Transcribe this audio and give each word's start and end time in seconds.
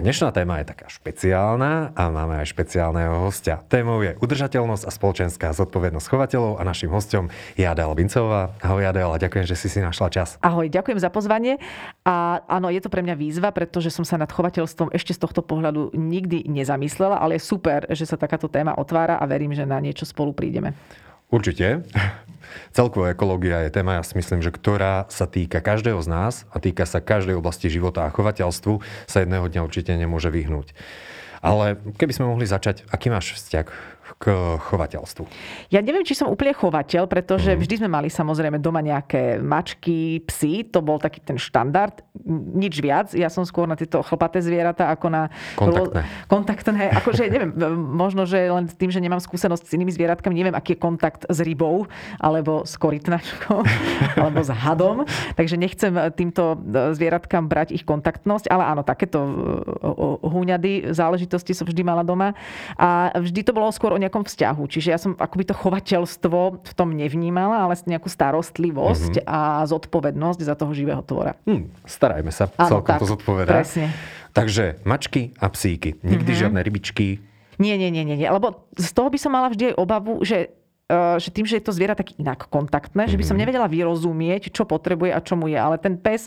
A 0.00 0.08
dnešná 0.08 0.32
téma 0.32 0.64
je 0.64 0.72
taká 0.72 0.88
špeciálna 0.88 1.92
a 1.92 2.08
máme 2.08 2.40
aj 2.40 2.56
špeciálneho 2.56 3.20
hostia. 3.20 3.60
Témou 3.68 4.00
je 4.00 4.16
udržateľnosť 4.16 4.88
a 4.88 4.90
spoločenská 4.96 5.52
zodpovednosť 5.52 6.08
chovateľov 6.08 6.56
a 6.56 6.64
našim 6.64 6.88
hostom 6.88 7.28
je 7.52 7.68
Adela 7.68 7.92
Bincová. 7.92 8.56
Ahoj 8.64 8.80
Adela, 8.80 9.20
ďakujem, 9.20 9.44
že 9.44 9.60
si 9.60 9.68
si 9.68 9.76
našla 9.76 10.08
čas. 10.08 10.40
Ahoj, 10.40 10.72
ďakujem 10.72 10.96
za 10.96 11.12
pozvanie. 11.12 11.60
A 12.08 12.40
áno, 12.48 12.72
je 12.72 12.80
to 12.80 12.88
pre 12.88 13.04
mňa 13.04 13.12
výzva, 13.12 13.52
pretože 13.52 13.92
som 13.92 14.08
sa 14.08 14.16
nad 14.16 14.32
chovateľstvom 14.32 14.88
ešte 14.88 15.12
z 15.12 15.20
tohto 15.20 15.44
pohľadu 15.44 15.92
nikdy 15.92 16.48
nezamyslela, 16.48 17.20
ale 17.20 17.36
je 17.36 17.44
super, 17.44 17.84
že 17.92 18.08
sa 18.08 18.16
takáto 18.16 18.48
téma 18.48 18.80
otvára 18.80 19.20
a 19.20 19.28
verím, 19.28 19.52
že 19.52 19.68
na 19.68 19.76
niečo 19.84 20.08
spolu 20.08 20.32
prídeme. 20.32 20.72
Určite. 21.28 21.84
Celková 22.74 23.12
ekológia 23.12 23.62
je 23.66 23.74
téma, 23.74 24.00
ja 24.00 24.04
si 24.04 24.16
myslím, 24.16 24.40
že 24.40 24.54
ktorá 24.54 25.06
sa 25.12 25.24
týka 25.28 25.62
každého 25.62 26.00
z 26.00 26.08
nás 26.08 26.34
a 26.50 26.58
týka 26.58 26.84
sa 26.84 27.04
každej 27.04 27.38
oblasti 27.38 27.70
života 27.70 28.06
a 28.06 28.14
chovateľstvu 28.14 28.80
sa 29.06 29.22
jedného 29.22 29.46
dňa 29.46 29.60
určite 29.64 29.92
nemôže 29.94 30.32
vyhnúť. 30.32 30.72
Ale 31.40 31.80
keby 31.96 32.12
sme 32.12 32.28
mohli 32.28 32.44
začať, 32.44 32.84
aký 32.92 33.08
máš 33.08 33.32
vzťah 33.40 33.66
k 34.18 34.32
chovateľstvu? 34.58 35.24
Ja 35.70 35.84
neviem, 35.84 36.02
či 36.02 36.18
som 36.18 36.32
úplne 36.32 36.56
chovateľ, 36.56 37.06
pretože 37.06 37.54
mm. 37.54 37.58
vždy 37.60 37.74
sme 37.84 37.88
mali 37.92 38.08
samozrejme 38.10 38.58
doma 38.58 38.82
nejaké 38.82 39.38
mačky, 39.38 40.24
psy, 40.26 40.66
to 40.66 40.82
bol 40.82 40.98
taký 40.98 41.22
ten 41.22 41.36
štandard, 41.36 42.02
nič 42.30 42.80
viac. 42.82 43.12
Ja 43.14 43.30
som 43.30 43.46
skôr 43.46 43.68
na 43.70 43.78
tieto 43.78 44.02
chlpaté 44.02 44.42
zvieratá 44.42 44.90
ako 44.90 45.06
na... 45.12 45.22
Kontaktné. 45.54 46.00
Kontaktné, 46.26 46.82
akože 47.04 47.22
neviem, 47.30 47.52
možno, 48.02 48.24
že 48.24 48.50
len 48.50 48.66
tým, 48.66 48.90
že 48.90 48.98
nemám 48.98 49.22
skúsenosť 49.22 49.68
s 49.68 49.74
inými 49.76 49.92
zvieratkami, 49.94 50.34
neviem, 50.34 50.56
aký 50.56 50.74
je 50.74 50.82
kontakt 50.82 51.28
s 51.28 51.38
rybou, 51.44 51.86
alebo 52.16 52.64
s 52.64 52.74
korytnačkou, 52.80 53.60
alebo 54.22 54.40
s 54.40 54.50
hadom. 54.50 55.04
Takže 55.36 55.60
nechcem 55.60 55.92
týmto 56.16 56.56
zvieratkám 56.96 57.46
brať 57.46 57.76
ich 57.76 57.84
kontaktnosť, 57.84 58.48
ale 58.48 58.62
áno, 58.64 58.82
takéto 58.86 59.20
húňady, 60.24 60.94
záležitosti 60.96 61.52
som 61.52 61.68
vždy 61.68 61.82
mala 61.84 62.06
doma. 62.06 62.32
A 62.80 63.12
vždy 63.18 63.44
to 63.44 63.52
bolo 63.52 63.68
skôr 63.74 63.92
o 63.92 63.99
nejakom 64.00 64.24
vzťahu. 64.24 64.62
Čiže 64.64 64.88
ja 64.90 64.98
som 64.98 65.12
akoby 65.14 65.52
to 65.52 65.54
chovateľstvo 65.54 66.38
v 66.64 66.72
tom 66.72 66.96
nevnímala, 66.96 67.68
ale 67.68 67.76
nejakú 67.76 68.08
starostlivosť 68.08 69.22
mm-hmm. 69.22 69.28
a 69.28 69.68
zodpovednosť 69.68 70.40
za 70.40 70.54
toho 70.56 70.72
živého 70.72 71.04
tvora. 71.04 71.36
Hmm, 71.44 71.68
starajme 71.84 72.32
sa, 72.32 72.48
ano, 72.56 72.80
celkom 72.80 72.92
tak, 72.96 73.00
to 73.04 73.08
zodpovedá. 73.08 73.52
Presne. 73.60 73.92
Takže 74.32 74.80
mačky 74.86 75.36
a 75.36 75.46
psíky. 75.52 76.00
Nikdy 76.00 76.30
mm-hmm. 76.32 76.40
žiadne 76.40 76.60
rybičky. 76.64 77.06
Nie, 77.60 77.76
nie, 77.76 77.92
nie, 77.92 78.08
nie. 78.08 78.16
Lebo 78.24 78.64
z 78.72 78.90
toho 78.96 79.12
by 79.12 79.18
som 79.20 79.36
mala 79.36 79.52
vždy 79.52 79.72
aj 79.72 79.74
obavu, 79.76 80.24
že 80.24 80.48
že 81.22 81.30
tým, 81.30 81.46
že 81.46 81.62
je 81.62 81.64
to 81.64 81.72
zviera 81.72 81.94
tak 81.94 82.18
inak 82.18 82.50
kontaktné, 82.50 83.06
že 83.06 83.14
by 83.14 83.24
som 83.24 83.38
mhm. 83.38 83.42
nevedela 83.46 83.66
vyrozumieť, 83.70 84.50
čo 84.50 84.66
potrebuje 84.66 85.14
a 85.14 85.22
čo 85.22 85.38
mu 85.38 85.46
je. 85.46 85.54
Ale 85.54 85.78
ten 85.78 85.94
pes, 85.94 86.26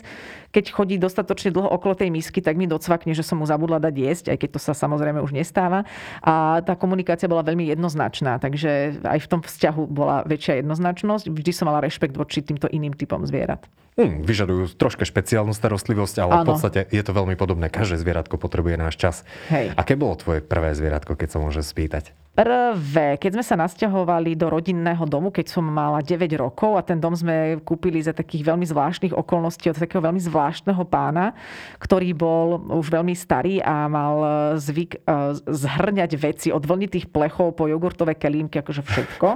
keď 0.54 0.72
chodí 0.72 0.96
dostatočne 0.96 1.52
dlho 1.52 1.68
okolo 1.68 1.92
tej 1.92 2.08
misky, 2.08 2.40
tak 2.40 2.56
mi 2.56 2.64
docvakne, 2.64 3.12
že 3.12 3.26
som 3.26 3.42
mu 3.42 3.46
zabudla 3.46 3.82
dať 3.82 3.94
jesť, 3.94 4.24
aj 4.32 4.38
keď 4.40 4.48
to 4.56 4.60
sa 4.62 4.72
samozrejme 4.72 5.20
už 5.20 5.36
nestáva. 5.36 5.84
A 6.24 6.64
tá 6.64 6.72
komunikácia 6.78 7.28
bola 7.28 7.44
veľmi 7.44 7.68
jednoznačná, 7.68 8.40
takže 8.40 9.02
aj 9.04 9.18
v 9.20 9.30
tom 9.30 9.40
vzťahu 9.44 9.82
bola 9.90 10.24
väčšia 10.24 10.64
jednoznačnosť. 10.64 11.28
Vždy 11.28 11.50
som 11.52 11.68
mala 11.68 11.84
rešpekt 11.84 12.16
voči 12.16 12.40
týmto 12.40 12.70
iným 12.70 12.96
typom 12.96 13.20
zvierat. 13.28 13.68
Hmm, 13.94 14.26
vyžadujú 14.26 14.74
troška 14.74 15.06
špeciálnu 15.06 15.54
starostlivosť, 15.54 16.16
ale 16.18 16.32
ano. 16.34 16.42
v 16.42 16.46
podstate 16.50 16.80
je 16.90 17.02
to 17.02 17.14
veľmi 17.14 17.38
podobné. 17.38 17.70
Každé 17.70 18.02
zvieratko 18.02 18.42
potrebuje 18.42 18.74
náš 18.74 18.98
čas. 18.98 19.16
Hej. 19.54 19.70
Aké 19.78 19.94
bolo 19.94 20.18
tvoje 20.18 20.42
prvé 20.42 20.74
zvieratko, 20.74 21.14
keď 21.14 21.28
sa 21.30 21.38
môže 21.38 21.62
spýtať? 21.62 22.23
Prvé, 22.34 23.14
keď 23.14 23.30
sme 23.38 23.44
sa 23.46 23.54
nasťahovali 23.54 24.34
do 24.34 24.50
rodinného 24.50 25.06
domu, 25.06 25.30
keď 25.30 25.54
som 25.54 25.62
mala 25.62 26.02
9 26.02 26.26
rokov 26.34 26.74
a 26.74 26.82
ten 26.82 26.98
dom 26.98 27.14
sme 27.14 27.62
kúpili 27.62 28.02
za 28.02 28.10
takých 28.10 28.50
veľmi 28.50 28.66
zvláštnych 28.66 29.14
okolností 29.14 29.70
od 29.70 29.78
takého 29.78 30.02
veľmi 30.02 30.18
zvláštneho 30.18 30.82
pána, 30.82 31.30
ktorý 31.78 32.10
bol 32.10 32.58
už 32.74 32.90
veľmi 32.90 33.14
starý 33.14 33.62
a 33.62 33.86
mal 33.86 34.16
zvyk 34.58 34.98
eh, 34.98 35.38
zhrňať 35.46 36.10
veci 36.18 36.48
od 36.50 36.66
vlnitých 36.66 37.06
plechov 37.14 37.54
po 37.54 37.70
jogurtové 37.70 38.18
kelímky, 38.18 38.58
akože 38.58 38.82
všetko. 38.82 39.28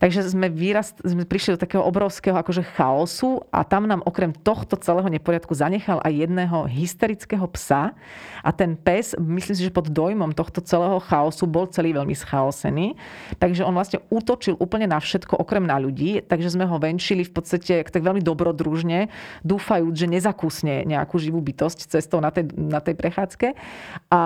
Takže 0.00 0.32
sme, 0.32 0.48
výrast, 0.48 0.96
sme 1.04 1.28
prišli 1.28 1.54
do 1.54 1.60
takého 1.60 1.84
obrovského 1.84 2.32
akože 2.32 2.64
chaosu 2.72 3.44
a 3.52 3.60
tam 3.68 3.84
nám 3.84 4.00
okrem 4.08 4.32
tohto 4.32 4.80
celého 4.80 5.04
neporiadku 5.12 5.52
zanechal 5.52 6.00
aj 6.00 6.24
jedného 6.24 6.64
hysterického 6.64 7.44
psa 7.52 7.92
a 8.40 8.50
ten 8.56 8.80
pes, 8.80 9.12
myslím 9.20 9.52
si, 9.52 9.68
že 9.68 9.76
pod 9.76 9.92
dojmom 9.92 10.32
tohto 10.32 10.64
celého 10.64 10.96
chaosu 11.04 11.44
bol 11.44 11.68
celý 11.68 11.92
veľmi 11.92 12.16
schaosený. 12.16 12.96
Takže 13.36 13.60
on 13.60 13.76
vlastne 13.76 14.00
útočil 14.08 14.56
úplne 14.56 14.88
na 14.88 14.96
všetko 14.96 15.36
okrem 15.36 15.68
na 15.68 15.76
ľudí, 15.76 16.24
takže 16.24 16.56
sme 16.56 16.64
ho 16.64 16.80
venčili 16.80 17.20
v 17.20 17.36
podstate 17.36 17.84
tak 17.84 18.00
veľmi 18.00 18.24
dobrodružne, 18.24 19.12
dúfajúc, 19.44 19.92
že 19.92 20.08
nezakusne 20.08 20.88
nejakú 20.88 21.20
živú 21.20 21.44
bytosť 21.44 21.92
cestou 21.92 22.24
na 22.24 22.32
tej, 22.32 22.48
na 22.56 22.80
tej 22.80 22.96
prechádzke. 22.96 23.52
A, 24.08 24.22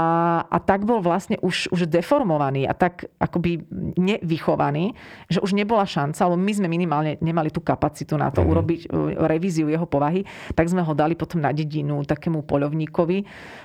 a 0.47 0.59
tak 0.63 0.87
bol 0.87 1.03
vlastne 1.03 1.35
už, 1.43 1.75
už 1.75 1.91
deformovaný 1.91 2.71
a 2.71 2.79
tak 2.79 3.11
akoby 3.19 3.67
nevychovaný, 3.99 4.95
že 5.27 5.43
už 5.43 5.59
ne 5.59 5.64
nebola 5.65 5.89
šanca, 5.89 6.21
lebo 6.29 6.37
my 6.37 6.53
sme 6.53 6.69
minimálne 6.69 7.17
nemali 7.25 7.49
tú 7.49 7.65
kapacitu 7.65 8.15
na 8.21 8.29
to 8.29 8.45
mm. 8.45 8.49
urobiť 8.53 8.81
e, 8.85 8.89
revíziu 9.25 9.73
jeho 9.73 9.89
povahy, 9.89 10.23
tak 10.53 10.69
sme 10.69 10.85
ho 10.85 10.93
dali 10.93 11.17
potom 11.17 11.41
na 11.41 11.51
dedinu 11.51 12.05
takému 12.05 12.45
poľovníkovi, 12.45 13.19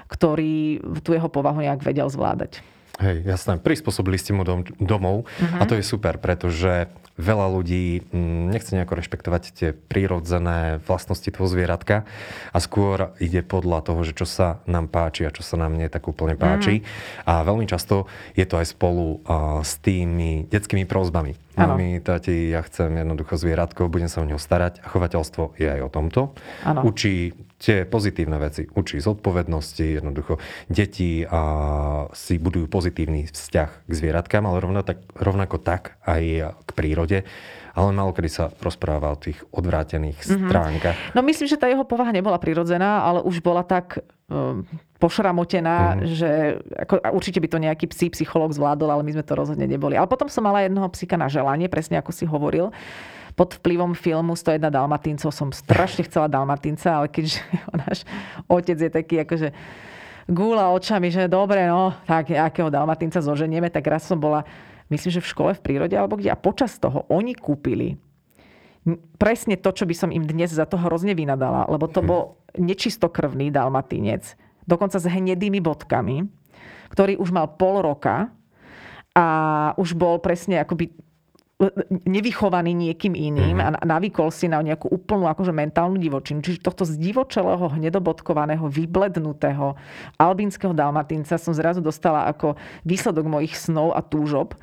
ktorý 0.08 0.80
tú 1.04 1.12
jeho 1.12 1.28
povahu 1.28 1.60
nejak 1.60 1.84
vedel 1.84 2.08
zvládať. 2.08 2.64
Hej, 3.00 3.24
jasné. 3.24 3.56
Prispôsobili 3.56 4.20
ste 4.20 4.36
mu 4.36 4.44
dom, 4.44 4.68
domov 4.76 5.24
uh-huh. 5.24 5.60
a 5.60 5.64
to 5.64 5.80
je 5.80 5.84
super, 5.84 6.20
pretože 6.20 6.92
veľa 7.20 7.52
ľudí 7.52 8.08
mm, 8.10 8.56
nechce 8.56 8.72
nejako 8.72 8.96
rešpektovať 8.96 9.44
tie 9.52 9.70
prírodzené 9.76 10.80
vlastnosti 10.88 11.28
toho 11.28 11.52
zvieratka 11.52 12.08
a 12.56 12.58
skôr 12.64 13.12
ide 13.20 13.44
podľa 13.44 13.84
toho, 13.84 14.02
že 14.08 14.16
čo 14.16 14.24
sa 14.24 14.64
nám 14.64 14.88
páči 14.88 15.28
a 15.28 15.36
čo 15.36 15.44
sa 15.44 15.60
nám 15.60 15.76
nie 15.76 15.92
tak 15.92 16.08
úplne 16.08 16.40
páči. 16.40 16.82
Uh-huh. 16.82 17.28
A 17.28 17.34
veľmi 17.44 17.68
často 17.68 18.08
je 18.40 18.48
to 18.48 18.56
aj 18.56 18.72
spolu 18.72 19.20
uh, 19.28 19.60
s 19.60 19.76
tými 19.84 20.48
detskými 20.48 20.88
prozbami. 20.88 21.36
Mami, 21.60 22.00
tati, 22.00 22.56
ja 22.56 22.64
chcem 22.64 22.88
jednoducho 22.96 23.36
zvieratko, 23.36 23.92
budem 23.92 24.08
sa 24.08 24.24
o 24.24 24.28
neho 24.28 24.40
starať. 24.40 24.80
A 24.80 24.88
chovateľstvo 24.88 25.60
je 25.60 25.68
aj 25.68 25.82
o 25.84 25.90
tomto. 25.92 26.22
Ano. 26.64 26.88
Učí 26.88 27.36
tie 27.60 27.84
pozitívne 27.84 28.40
veci. 28.40 28.64
Učí 28.72 29.04
zodpovednosti, 29.04 30.00
jednoducho 30.00 30.40
deti 30.72 31.28
a 31.28 31.42
si 32.16 32.40
budujú 32.40 32.72
pozitívny 32.72 33.28
vzťah 33.28 33.70
k 33.84 33.92
zvieratkám, 33.92 34.48
ale 34.48 34.64
rovnako 34.64 34.86
tak, 34.88 35.00
rovnako 35.20 35.58
tak 35.60 36.00
aj 36.08 36.56
k 36.56 36.70
prírode 36.72 37.09
ale 37.74 37.96
malo 37.96 38.12
kedy 38.12 38.30
sa 38.30 38.46
rozpráva 38.60 39.14
o 39.14 39.18
tých 39.18 39.40
odvrátených 39.54 40.20
mm-hmm. 40.20 40.50
stránkach. 40.50 40.98
No 41.16 41.24
myslím, 41.24 41.48
že 41.48 41.60
tá 41.60 41.70
jeho 41.70 41.86
povaha 41.86 42.12
nebola 42.12 42.36
prirodzená, 42.42 43.06
ale 43.06 43.24
už 43.24 43.40
bola 43.40 43.64
tak 43.64 44.04
um, 44.28 44.68
pošramotená, 45.00 45.96
mm-hmm. 45.96 46.08
že 46.12 46.32
ako, 46.76 46.94
určite 47.16 47.40
by 47.40 47.48
to 47.48 47.58
nejaký 47.62 47.86
psí 47.88 48.12
psychológ 48.12 48.52
zvládol, 48.52 48.90
ale 49.00 49.04
my 49.06 49.12
sme 49.16 49.24
to 49.24 49.38
rozhodne 49.38 49.66
neboli. 49.66 49.96
Ale 49.96 50.10
potom 50.10 50.28
som 50.28 50.44
mala 50.44 50.66
jednoho 50.66 50.90
psíka 50.92 51.16
na 51.16 51.32
želanie, 51.32 51.72
presne 51.72 52.02
ako 52.02 52.12
si 52.12 52.28
hovoril 52.28 52.74
pod 53.40 53.56
vplyvom 53.56 53.96
filmu 53.96 54.36
101 54.36 54.68
Dalmatíncov 54.68 55.32
som 55.32 55.48
strašne 55.56 56.04
chcela 56.04 56.28
Dalmatínca, 56.28 57.00
ale 57.00 57.08
keďže 57.08 57.40
náš 57.88 58.04
otec 58.52 58.76
je 58.76 58.92
taký 58.92 59.16
akože 59.24 59.56
gúla 60.28 60.70
očami, 60.76 61.08
že 61.08 61.32
dobre, 61.32 61.64
no, 61.66 61.96
tak 62.04 62.36
nejakého 62.36 62.68
Dalmatínca 62.68 63.24
zoženieme, 63.24 63.72
tak 63.72 63.88
raz 63.88 64.04
som 64.04 64.20
bola 64.20 64.44
myslím, 64.90 65.12
že 65.18 65.24
v 65.24 65.32
škole 65.32 65.52
v 65.58 65.64
prírode 65.64 65.96
alebo 65.96 66.18
kde. 66.18 66.34
A 66.34 66.38
počas 66.38 66.78
toho 66.78 67.06
oni 67.10 67.34
kúpili 67.34 67.98
presne 69.20 69.60
to, 69.60 69.70
čo 69.76 69.86
by 69.86 69.96
som 69.96 70.10
im 70.10 70.26
dnes 70.26 70.50
za 70.50 70.66
to 70.66 70.80
hrozne 70.80 71.14
vynadala, 71.14 71.68
lebo 71.68 71.86
to 71.92 72.02
bol 72.02 72.40
nečistokrvný 72.58 73.54
dalmatinec, 73.54 74.34
dokonca 74.66 74.98
s 74.98 75.06
hnedými 75.06 75.60
bodkami, 75.62 76.26
ktorý 76.90 77.20
už 77.20 77.30
mal 77.30 77.54
pol 77.60 77.86
roka 77.86 78.34
a 79.14 79.26
už 79.78 79.94
bol 79.94 80.18
presne 80.24 80.64
akoby 80.64 80.90
nevychovaný 82.08 82.72
niekým 82.72 83.12
iným 83.12 83.60
mm-hmm. 83.60 83.84
a 83.84 83.84
navykol 83.84 84.32
si 84.32 84.48
na 84.48 84.64
nejakú 84.64 84.88
úplnú 84.88 85.28
akože 85.28 85.52
mentálnu 85.52 86.00
divočinu. 86.00 86.40
Čiže 86.40 86.64
tohto 86.64 86.88
zdivočelého, 86.88 87.76
hnedobodkovaného, 87.76 88.64
vyblednutého 88.72 89.76
albínskeho 90.16 90.72
dalmatínca 90.72 91.36
som 91.36 91.52
zrazu 91.52 91.84
dostala 91.84 92.32
ako 92.32 92.56
výsledok 92.88 93.28
mojich 93.28 93.60
snov 93.60 93.92
a 93.92 94.00
túžob. 94.00 94.56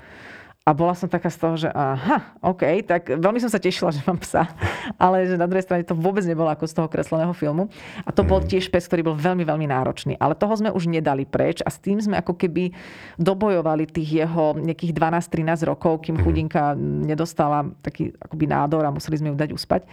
A 0.67 0.75
bola 0.75 0.99
som 0.99 1.07
taká 1.07 1.31
z 1.31 1.39
toho, 1.39 1.55
že 1.55 1.71
aha, 1.71 2.35
OK, 2.43 2.83
tak 2.83 3.07
veľmi 3.07 3.39
som 3.39 3.47
sa 3.47 3.63
tešila, 3.63 3.95
že 3.95 4.03
mám 4.03 4.19
psa. 4.19 4.51
Ale 4.99 5.23
že 5.31 5.39
na 5.39 5.47
druhej 5.47 5.63
strane 5.63 5.87
to 5.87 5.95
vôbec 5.95 6.27
nebolo 6.27 6.51
ako 6.51 6.67
z 6.67 6.75
toho 6.75 6.91
kresleného 6.91 7.31
filmu. 7.39 7.71
A 8.03 8.11
to 8.11 8.27
bol 8.27 8.43
mhm. 8.43 8.51
tiež 8.51 8.67
pes, 8.75 8.91
ktorý 8.91 9.07
bol 9.07 9.15
veľmi, 9.15 9.47
veľmi 9.47 9.71
náročný. 9.71 10.19
Ale 10.19 10.35
toho 10.35 10.59
sme 10.59 10.75
už 10.75 10.91
nedali 10.91 11.23
preč 11.23 11.63
a 11.63 11.71
s 11.71 11.79
tým 11.79 12.03
sme 12.03 12.19
ako 12.19 12.35
keby 12.35 12.75
dobojovali 13.15 13.87
tých 13.87 14.27
jeho 14.27 14.59
nejakých 14.59 14.91
12-13 14.91 15.71
rokov, 15.71 16.03
kým 16.03 16.19
mhm. 16.19 16.23
chudinka 16.27 16.75
nedostala 16.83 17.71
taký 17.79 18.11
akoby 18.19 18.51
nádor 18.51 18.83
a 18.83 18.91
museli 18.91 19.23
sme 19.23 19.31
ju 19.31 19.37
dať 19.39 19.55
uspať. 19.55 19.87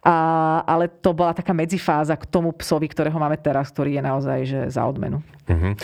A, 0.00 0.14
ale 0.64 0.88
to 0.88 1.12
bola 1.12 1.36
taká 1.36 1.52
medzifáza 1.52 2.16
k 2.16 2.24
tomu 2.28 2.52
psovi, 2.56 2.88
ktorého 2.88 3.16
máme 3.16 3.36
teraz, 3.36 3.68
ktorý 3.68 4.00
je 4.00 4.02
naozaj 4.04 4.38
že 4.48 4.60
za 4.72 4.84
odmenu. 4.88 5.20
Uh-huh. 5.44 5.76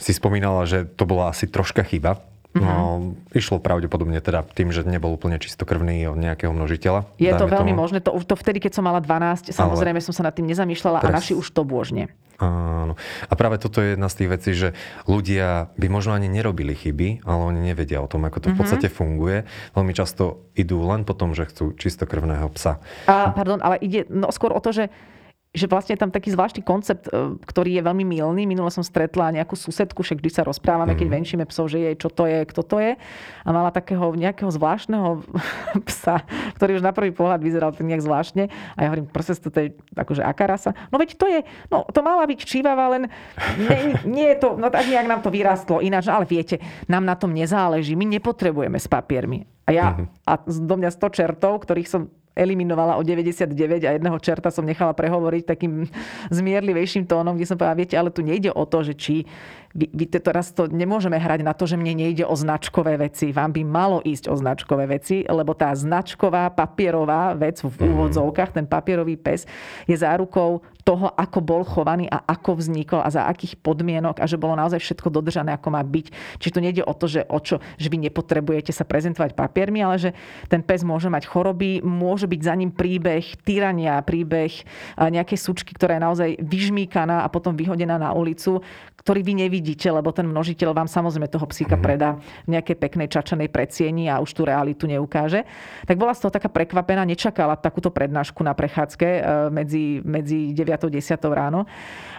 Si 0.00 0.16
spomínala, 0.16 0.64
že 0.64 0.88
to 0.88 1.04
bola 1.04 1.32
asi 1.32 1.44
troška 1.44 1.84
chyba. 1.84 2.16
No, 2.56 2.64
mm-hmm. 2.64 3.36
išlo 3.36 3.60
pravdepodobne 3.60 4.24
teda 4.24 4.40
tým, 4.40 4.72
že 4.72 4.80
nebol 4.80 5.12
úplne 5.12 5.36
čistokrvný 5.36 6.08
od 6.08 6.16
nejakého 6.16 6.48
množiteľa. 6.48 7.04
Je 7.20 7.28
to 7.36 7.44
veľmi 7.44 7.76
tomu. 7.76 7.80
možné. 7.84 7.98
To, 8.00 8.16
to 8.16 8.34
vtedy, 8.40 8.58
keď 8.64 8.80
som 8.80 8.88
mala 8.88 9.04
12, 9.04 9.52
samozrejme 9.52 10.00
ale... 10.00 10.06
som 10.06 10.16
sa 10.16 10.24
nad 10.24 10.32
tým 10.32 10.48
nezamýšľala 10.48 11.04
Pres... 11.04 11.12
a 11.12 11.16
naši 11.20 11.32
už 11.36 11.44
to 11.52 11.62
bôžne. 11.68 12.08
Áno. 12.38 12.94
A 13.26 13.32
práve 13.34 13.58
toto 13.58 13.82
je 13.82 13.98
jedna 13.98 14.06
z 14.06 14.16
tých 14.22 14.30
vecí, 14.30 14.50
že 14.54 14.68
ľudia 15.10 15.74
by 15.74 15.86
možno 15.90 16.14
ani 16.14 16.30
nerobili 16.30 16.70
chyby, 16.70 17.26
ale 17.26 17.42
oni 17.50 17.60
nevedia 17.66 17.98
o 17.98 18.06
tom, 18.06 18.24
ako 18.24 18.38
to 18.38 18.48
v 18.48 18.54
mhm. 18.54 18.60
podstate 18.62 18.88
funguje. 18.88 19.44
Veľmi 19.74 19.92
často 19.92 20.48
idú 20.54 20.80
len 20.86 21.02
po 21.02 21.18
tom, 21.18 21.34
že 21.34 21.50
chcú 21.50 21.74
čistokrvného 21.74 22.46
psa. 22.54 22.78
A, 23.10 23.34
pardon, 23.34 23.58
ale 23.60 23.76
ide 23.82 24.06
no, 24.08 24.30
skôr 24.30 24.54
o 24.54 24.62
to, 24.62 24.70
že 24.70 24.88
že 25.58 25.66
vlastne 25.66 25.98
je 25.98 26.02
tam 26.06 26.14
taký 26.14 26.30
zvláštny 26.30 26.62
koncept, 26.62 27.10
e, 27.10 27.34
ktorý 27.42 27.76
je 27.76 27.82
veľmi 27.82 28.06
milný. 28.06 28.46
Minule 28.46 28.70
som 28.70 28.86
stretla 28.86 29.34
nejakú 29.34 29.58
susedku, 29.58 30.06
však 30.06 30.22
vždy 30.22 30.30
sa 30.30 30.42
rozprávame, 30.46 30.94
keď 30.94 31.10
mhm. 31.10 31.14
venčíme 31.18 31.44
psov, 31.50 31.74
že 31.74 31.82
jej 31.82 31.96
čo 31.98 32.08
to 32.08 32.30
je, 32.30 32.46
kto 32.46 32.62
to 32.62 32.76
je. 32.78 32.92
A 33.42 33.48
mala 33.50 33.74
takého 33.74 34.14
nejakého 34.14 34.48
zvláštneho 34.54 35.26
psa, 35.90 36.22
ktorý 36.54 36.78
už 36.78 36.86
na 36.86 36.94
prvý 36.94 37.10
pohľad 37.10 37.42
vyzeral 37.42 37.74
tak 37.74 37.82
nejak 37.82 38.06
zvláštne. 38.06 38.46
A 38.48 38.78
ja 38.78 38.88
hovorím, 38.94 39.10
proste 39.10 39.34
to 39.42 39.58
je 39.58 39.74
akože 39.98 40.22
aká 40.22 40.46
rasa? 40.46 40.70
No 40.94 41.02
veď 41.02 41.18
to 41.18 41.26
je, 41.26 41.42
no 41.74 41.82
to 41.90 42.00
mala 42.06 42.22
byť 42.30 42.38
čívava, 42.46 42.94
len 42.94 43.10
nie, 43.58 43.98
nie 44.06 44.26
je 44.32 44.36
to, 44.38 44.54
no 44.54 44.70
tak 44.70 44.86
nejak 44.86 45.10
nám 45.10 45.20
to 45.26 45.34
vyrastlo 45.34 45.82
ináč. 45.82 46.06
Ale 46.06 46.24
viete, 46.24 46.62
nám 46.86 47.02
na 47.02 47.18
tom 47.18 47.34
nezáleží. 47.34 47.98
My 47.98 48.06
nepotrebujeme 48.06 48.78
s 48.78 48.86
papiermi. 48.86 49.58
A 49.68 49.70
ja, 49.76 49.86
uh-huh. 49.92 50.08
a 50.24 50.32
do 50.48 50.74
mňa 50.80 50.88
100 50.96 51.12
čertov, 51.12 51.60
ktorých 51.60 51.88
som 51.88 52.08
eliminovala 52.38 52.94
o 52.94 53.02
99 53.02 53.50
a 53.82 53.98
jedného 53.98 54.18
čerta 54.22 54.54
som 54.54 54.62
nechala 54.62 54.94
prehovoriť 54.94 55.42
takým 55.42 55.90
zmierlivejším 56.38 57.10
tónom, 57.10 57.34
kde 57.34 57.50
som 57.50 57.58
povedala, 57.58 57.82
viete, 57.82 57.98
ale 57.98 58.14
tu 58.14 58.22
nejde 58.22 58.54
o 58.54 58.62
to, 58.62 58.86
že 58.86 58.94
či 58.94 59.26
vy, 59.86 60.06
teraz 60.10 60.50
to 60.50 60.66
nemôžeme 60.66 61.14
hrať 61.14 61.46
na 61.46 61.54
to, 61.54 61.70
že 61.70 61.78
mne 61.78 62.02
nejde 62.02 62.26
o 62.26 62.34
značkové 62.34 62.98
veci. 62.98 63.30
Vám 63.30 63.54
by 63.54 63.62
malo 63.62 63.98
ísť 64.02 64.26
o 64.26 64.34
značkové 64.34 64.90
veci, 64.90 65.22
lebo 65.22 65.54
tá 65.54 65.70
značková 65.70 66.50
papierová 66.50 67.38
vec 67.38 67.62
v 67.62 67.70
mhm. 67.70 67.86
úvodzovkách, 67.94 68.58
ten 68.58 68.66
papierový 68.66 69.14
pes, 69.14 69.46
je 69.86 69.94
zárukou 69.94 70.66
toho, 70.88 71.12
ako 71.12 71.44
bol 71.44 71.62
chovaný 71.68 72.08
a 72.08 72.24
ako 72.24 72.64
vznikol 72.64 73.04
a 73.04 73.12
za 73.12 73.28
akých 73.28 73.60
podmienok 73.60 74.24
a 74.24 74.24
že 74.24 74.40
bolo 74.40 74.56
naozaj 74.56 74.80
všetko 74.80 75.12
dodržané, 75.12 75.52
ako 75.52 75.68
má 75.68 75.84
byť. 75.84 76.06
Čiže 76.40 76.54
tu 76.56 76.60
nejde 76.64 76.80
o 76.80 76.96
to, 76.96 77.04
že, 77.04 77.28
o 77.28 77.36
čo, 77.44 77.60
že 77.76 77.92
vy 77.92 78.08
nepotrebujete 78.08 78.72
sa 78.72 78.88
prezentovať 78.88 79.36
papiermi, 79.36 79.84
ale 79.84 80.00
že 80.00 80.10
ten 80.48 80.64
pes 80.64 80.80
môže 80.88 81.12
mať 81.12 81.28
choroby, 81.28 81.84
môže 81.84 82.24
byť 82.24 82.40
za 82.40 82.56
ním 82.56 82.72
príbeh 82.72 83.20
tyrania, 83.44 84.00
príbeh 84.00 84.64
nejakej 84.96 85.36
sučky, 85.36 85.76
ktorá 85.76 86.00
je 86.00 86.06
naozaj 86.08 86.30
vyžmíkaná 86.40 87.20
a 87.20 87.28
potom 87.28 87.52
vyhodená 87.52 88.00
na 88.00 88.16
ulicu, 88.16 88.64
ktorý 89.04 89.20
vy 89.20 89.44
nevidíte, 89.44 89.67
lebo 89.90 90.14
ten 90.14 90.24
množiteľ 90.30 90.72
vám 90.72 90.88
samozrejme 90.88 91.28
toho 91.28 91.44
psíka 91.50 91.76
mhm. 91.76 91.82
predá 91.82 92.10
v 92.46 92.56
nejakej 92.56 92.76
peknej 92.78 93.08
čačanej 93.10 93.50
predsieni 93.50 94.06
a 94.06 94.22
už 94.22 94.30
tú 94.32 94.46
realitu 94.46 94.86
neukáže. 94.86 95.42
Tak 95.84 95.98
bola 95.98 96.14
z 96.14 96.24
toho 96.24 96.32
taká 96.32 96.48
prekvapená, 96.48 97.02
nečakala 97.02 97.58
takúto 97.58 97.90
prednášku 97.90 98.40
na 98.40 98.54
prechádzke 98.54 99.08
e, 99.08 99.20
medzi, 99.50 100.00
medzi 100.06 100.54
9 100.54 100.86
a 100.86 100.88
10 100.88 101.18
ráno. 101.34 101.66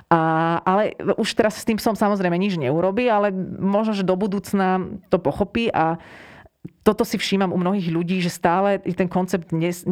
A, 0.10 0.20
ale 0.66 0.98
už 1.22 1.38
teraz 1.38 1.62
s 1.62 1.66
tým 1.66 1.78
som 1.78 1.94
samozrejme 1.94 2.34
nič 2.34 2.58
neurobi, 2.58 3.06
ale 3.06 3.30
možno, 3.62 3.94
že 3.94 4.02
do 4.02 4.18
budúcna 4.18 4.82
to 5.14 5.22
pochopí 5.22 5.70
a 5.70 6.02
toto 6.84 7.08
si 7.08 7.16
všímam 7.16 7.56
u 7.56 7.60
mnohých 7.60 7.88
ľudí, 7.88 8.20
že 8.20 8.34
stále 8.34 8.84
je 8.84 8.92
ten 8.92 9.08
koncept 9.08 9.54
nes, 9.56 9.86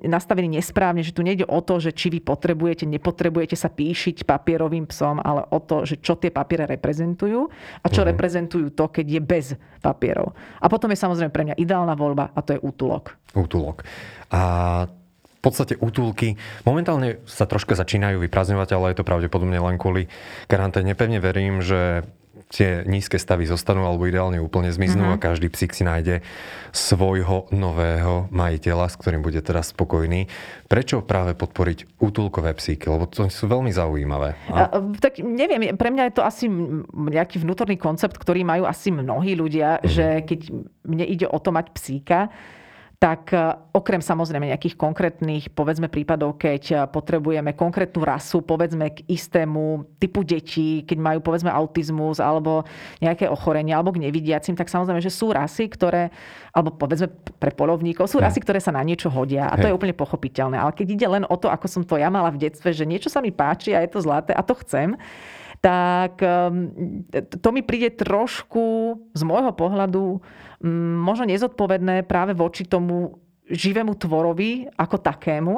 nastavený 0.00 0.56
nesprávne, 0.56 1.04
že 1.04 1.12
tu 1.12 1.20
nejde 1.20 1.44
o 1.44 1.60
to, 1.60 1.82
že 1.82 1.92
či 1.92 2.08
vy 2.08 2.24
potrebujete, 2.24 2.88
nepotrebujete 2.88 3.58
sa 3.58 3.68
píšiť 3.68 4.24
papierovým 4.24 4.88
psom, 4.88 5.20
ale 5.20 5.44
o 5.52 5.58
to, 5.60 5.84
že 5.84 6.00
čo 6.00 6.16
tie 6.16 6.32
papiere 6.32 6.64
reprezentujú 6.64 7.50
a 7.82 7.86
čo 7.92 8.00
uh-huh. 8.00 8.10
reprezentujú 8.14 8.72
to, 8.72 8.84
keď 8.88 9.06
je 9.18 9.20
bez 9.20 9.46
papierov. 9.84 10.32
A 10.62 10.66
potom 10.72 10.88
je 10.94 11.02
samozrejme 11.02 11.34
pre 11.34 11.44
mňa 11.44 11.60
ideálna 11.60 11.92
voľba 11.92 12.32
a 12.32 12.40
to 12.40 12.56
je 12.56 12.60
útulok. 12.62 13.20
Útulok. 13.36 13.84
A 14.32 14.40
v 14.88 15.38
podstate 15.44 15.76
útulky 15.76 16.40
momentálne 16.64 17.20
sa 17.28 17.44
troška 17.44 17.76
začínajú 17.76 18.16
vyprázdňovať, 18.16 18.68
ale 18.72 18.94
je 18.94 18.98
to 19.02 19.04
pravdepodobne 19.04 19.60
len 19.60 19.76
kvôli 19.76 20.08
karanténe. 20.48 20.96
Pevne 20.96 21.20
verím, 21.20 21.60
že 21.60 22.08
tie 22.54 22.86
nízke 22.86 23.18
stavy 23.18 23.50
zostanú 23.50 23.82
alebo 23.82 24.06
ideálne 24.06 24.38
úplne 24.38 24.70
zmiznú 24.70 25.10
mm-hmm. 25.10 25.18
a 25.18 25.24
každý 25.26 25.50
psík 25.50 25.74
si 25.74 25.82
nájde 25.82 26.22
svojho 26.70 27.50
nového 27.50 28.30
majiteľa, 28.30 28.94
s 28.94 28.96
ktorým 29.02 29.26
bude 29.26 29.42
teraz 29.42 29.74
spokojný. 29.74 30.30
Prečo 30.70 31.02
práve 31.02 31.34
podporiť 31.34 31.98
útulkové 31.98 32.54
psíky? 32.54 32.86
Lebo 32.86 33.10
to 33.10 33.26
sú 33.26 33.50
veľmi 33.50 33.74
zaujímavé. 33.74 34.38
A... 34.54 34.70
A, 34.70 34.78
tak 35.02 35.18
neviem, 35.18 35.74
pre 35.74 35.90
mňa 35.90 36.10
je 36.10 36.14
to 36.14 36.22
asi 36.22 36.46
nejaký 36.94 37.42
vnútorný 37.42 37.74
koncept, 37.74 38.14
ktorý 38.14 38.46
majú 38.46 38.70
asi 38.70 38.94
mnohí 38.94 39.34
ľudia, 39.34 39.82
mm-hmm. 39.82 39.90
že 39.90 40.06
keď 40.22 40.40
mne 40.86 41.04
ide 41.10 41.26
o 41.26 41.38
to 41.42 41.50
mať 41.50 41.74
psíka, 41.74 42.30
tak 43.04 43.36
e, 43.36 43.52
okrem 43.76 44.00
samozrejme 44.00 44.48
nejakých 44.48 44.80
konkrétnych, 44.80 45.52
povedzme 45.52 45.92
prípadov, 45.92 46.40
keď 46.40 46.62
e, 46.72 46.74
potrebujeme 46.88 47.52
konkrétnu 47.52 48.00
rasu, 48.00 48.40
povedzme 48.40 48.96
k 48.96 49.04
istému 49.04 49.92
typu 50.00 50.24
detí, 50.24 50.88
keď 50.88 50.98
majú 51.04 51.18
povedzme 51.20 51.52
autizmus 51.52 52.16
alebo 52.16 52.64
nejaké 53.04 53.28
ochorenie, 53.28 53.76
alebo 53.76 53.92
k 53.92 54.08
nevidiacim, 54.08 54.56
tak 54.56 54.72
samozrejme, 54.72 55.04
že 55.04 55.12
sú 55.12 55.36
rasy, 55.36 55.68
ktoré, 55.68 56.08
alebo 56.56 56.72
povedzme 56.72 57.12
pre 57.36 57.52
polovníkov, 57.52 58.08
sú 58.08 58.24
rasy, 58.24 58.40
ktoré 58.40 58.56
sa 58.56 58.72
na 58.72 58.80
niečo 58.80 59.12
hodia. 59.12 59.52
A 59.52 59.60
to 59.60 59.68
je 59.68 59.76
úplne 59.76 59.92
pochopiteľné. 59.92 60.56
Ale 60.56 60.72
keď 60.72 60.86
ide 60.88 61.08
len 61.20 61.24
o 61.28 61.36
to, 61.36 61.52
ako 61.52 61.68
som 61.68 61.82
to 61.84 62.00
ja 62.00 62.08
mala 62.08 62.32
v 62.32 62.48
detstve, 62.48 62.72
že 62.72 62.88
niečo 62.88 63.12
sa 63.12 63.20
mi 63.20 63.28
páči 63.28 63.76
a 63.76 63.84
je 63.84 63.92
to 63.92 64.00
zlaté 64.00 64.32
a 64.32 64.40
to 64.40 64.56
chcem, 64.64 64.96
tak 65.64 66.20
ehm, 66.20 67.08
to 67.40 67.48
mi 67.48 67.64
príde 67.64 67.96
trošku 67.96 69.00
z 69.16 69.22
môjho 69.24 69.56
pohľadu 69.56 70.20
mm, 70.60 70.94
možno 71.00 71.24
nezodpovedné 71.24 72.04
práve 72.04 72.36
voči 72.36 72.68
tomu 72.68 73.16
živému 73.48 73.96
tvorovi 73.96 74.68
ako 74.76 75.00
takému, 75.00 75.56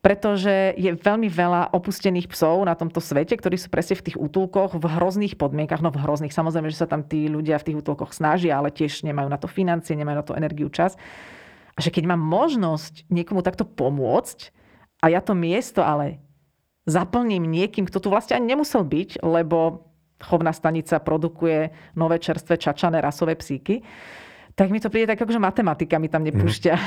pretože 0.00 0.72
je 0.80 0.96
veľmi 0.96 1.28
veľa 1.28 1.76
opustených 1.76 2.32
psov 2.32 2.64
na 2.64 2.72
tomto 2.72 3.04
svete, 3.04 3.36
ktorí 3.36 3.60
sú 3.60 3.68
presne 3.68 4.00
v 4.00 4.08
tých 4.08 4.16
útulkoch 4.16 4.80
v 4.80 4.84
hrozných 4.96 5.36
podmienkach. 5.36 5.84
No 5.84 5.92
v 5.92 6.00
hrozných, 6.00 6.32
samozrejme, 6.32 6.72
že 6.72 6.80
sa 6.80 6.88
tam 6.88 7.04
tí 7.04 7.28
ľudia 7.28 7.60
v 7.60 7.68
tých 7.68 7.78
útulkoch 7.84 8.16
snažia, 8.16 8.56
ale 8.56 8.72
tiež 8.72 9.04
nemajú 9.04 9.28
na 9.28 9.36
to 9.36 9.50
financie, 9.50 9.92
nemajú 9.92 10.16
na 10.16 10.24
to 10.24 10.36
energiu, 10.40 10.72
čas. 10.72 10.96
A 11.76 11.84
že 11.84 11.92
keď 11.92 12.16
mám 12.16 12.22
možnosť 12.24 13.04
niekomu 13.12 13.44
takto 13.44 13.68
pomôcť 13.68 14.56
a 15.04 15.12
ja 15.12 15.20
to 15.20 15.36
miesto 15.36 15.84
ale 15.84 16.22
zaplním 16.88 17.44
niekým, 17.44 17.84
kto 17.84 18.00
tu 18.00 18.08
vlastne 18.08 18.40
ani 18.40 18.56
nemusel 18.56 18.82
byť, 18.82 19.20
lebo 19.20 19.84
chovná 20.18 20.50
stanica 20.50 20.98
produkuje 20.98 21.70
nové 21.94 22.18
čerstvé 22.18 22.58
čačané 22.58 22.98
rasové 22.98 23.38
psíky, 23.38 23.84
tak 24.58 24.74
mi 24.74 24.82
to 24.82 24.90
príde 24.90 25.06
tak, 25.14 25.22
že 25.22 25.38
matematika 25.38 26.02
mi 26.02 26.10
tam 26.10 26.26
nepúšťa 26.26 26.74
mm. 26.74 26.82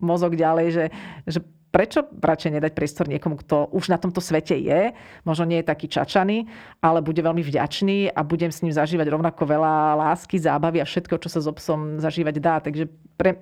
mozog 0.08 0.40
ďalej, 0.40 0.66
že, 0.72 0.84
že 1.28 1.44
prečo 1.68 2.08
radšej 2.16 2.56
nedať 2.56 2.72
priestor 2.72 3.06
niekomu, 3.12 3.36
kto 3.44 3.68
už 3.76 3.92
na 3.92 4.00
tomto 4.00 4.24
svete 4.24 4.56
je, 4.56 4.96
možno 5.28 5.44
nie 5.44 5.60
je 5.60 5.70
taký 5.70 5.86
čačaný, 5.86 6.48
ale 6.80 7.04
bude 7.04 7.20
veľmi 7.20 7.44
vďačný 7.44 8.10
a 8.10 8.20
budem 8.24 8.48
s 8.48 8.64
ním 8.64 8.72
zažívať 8.72 9.12
rovnako 9.12 9.42
veľa 9.44 10.00
lásky, 10.00 10.40
zábavy 10.40 10.80
a 10.80 10.88
všetko, 10.88 11.20
čo 11.20 11.28
sa 11.28 11.44
s 11.44 11.46
obsom 11.46 12.00
zažívať 12.00 12.34
dá. 12.40 12.56
Takže 12.58 12.88
pre, 13.20 13.36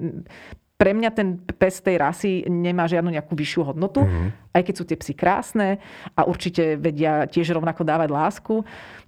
pre 0.79 0.95
mňa 0.95 1.11
ten 1.11 1.43
pes 1.59 1.83
tej 1.83 1.99
rasy 1.99 2.47
nemá 2.47 2.87
žiadnu 2.87 3.11
nejakú 3.11 3.35
vyššiu 3.35 3.75
hodnotu, 3.75 4.07
mm-hmm. 4.07 4.55
aj 4.55 4.63
keď 4.63 4.75
sú 4.79 4.85
tie 4.87 4.95
psy 4.95 5.13
krásne 5.19 5.83
a 6.15 6.23
určite 6.23 6.79
vedia 6.79 7.27
tiež 7.27 7.59
rovnako 7.59 7.83
dávať 7.83 8.09
lásku, 8.15 8.55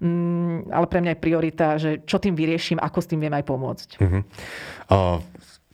mm, 0.03 0.75
ale 0.75 0.87
pre 0.91 0.99
mňa 0.99 1.15
je 1.15 1.23
priorita, 1.23 1.67
že 1.79 1.91
čo 2.03 2.19
tým 2.19 2.35
vyrieším, 2.35 2.83
ako 2.83 2.99
s 2.99 3.07
tým 3.07 3.23
viem 3.23 3.35
aj 3.39 3.47
pomôcť. 3.47 3.89
Mm-hmm. 4.03 4.23
Uh, 4.91 5.23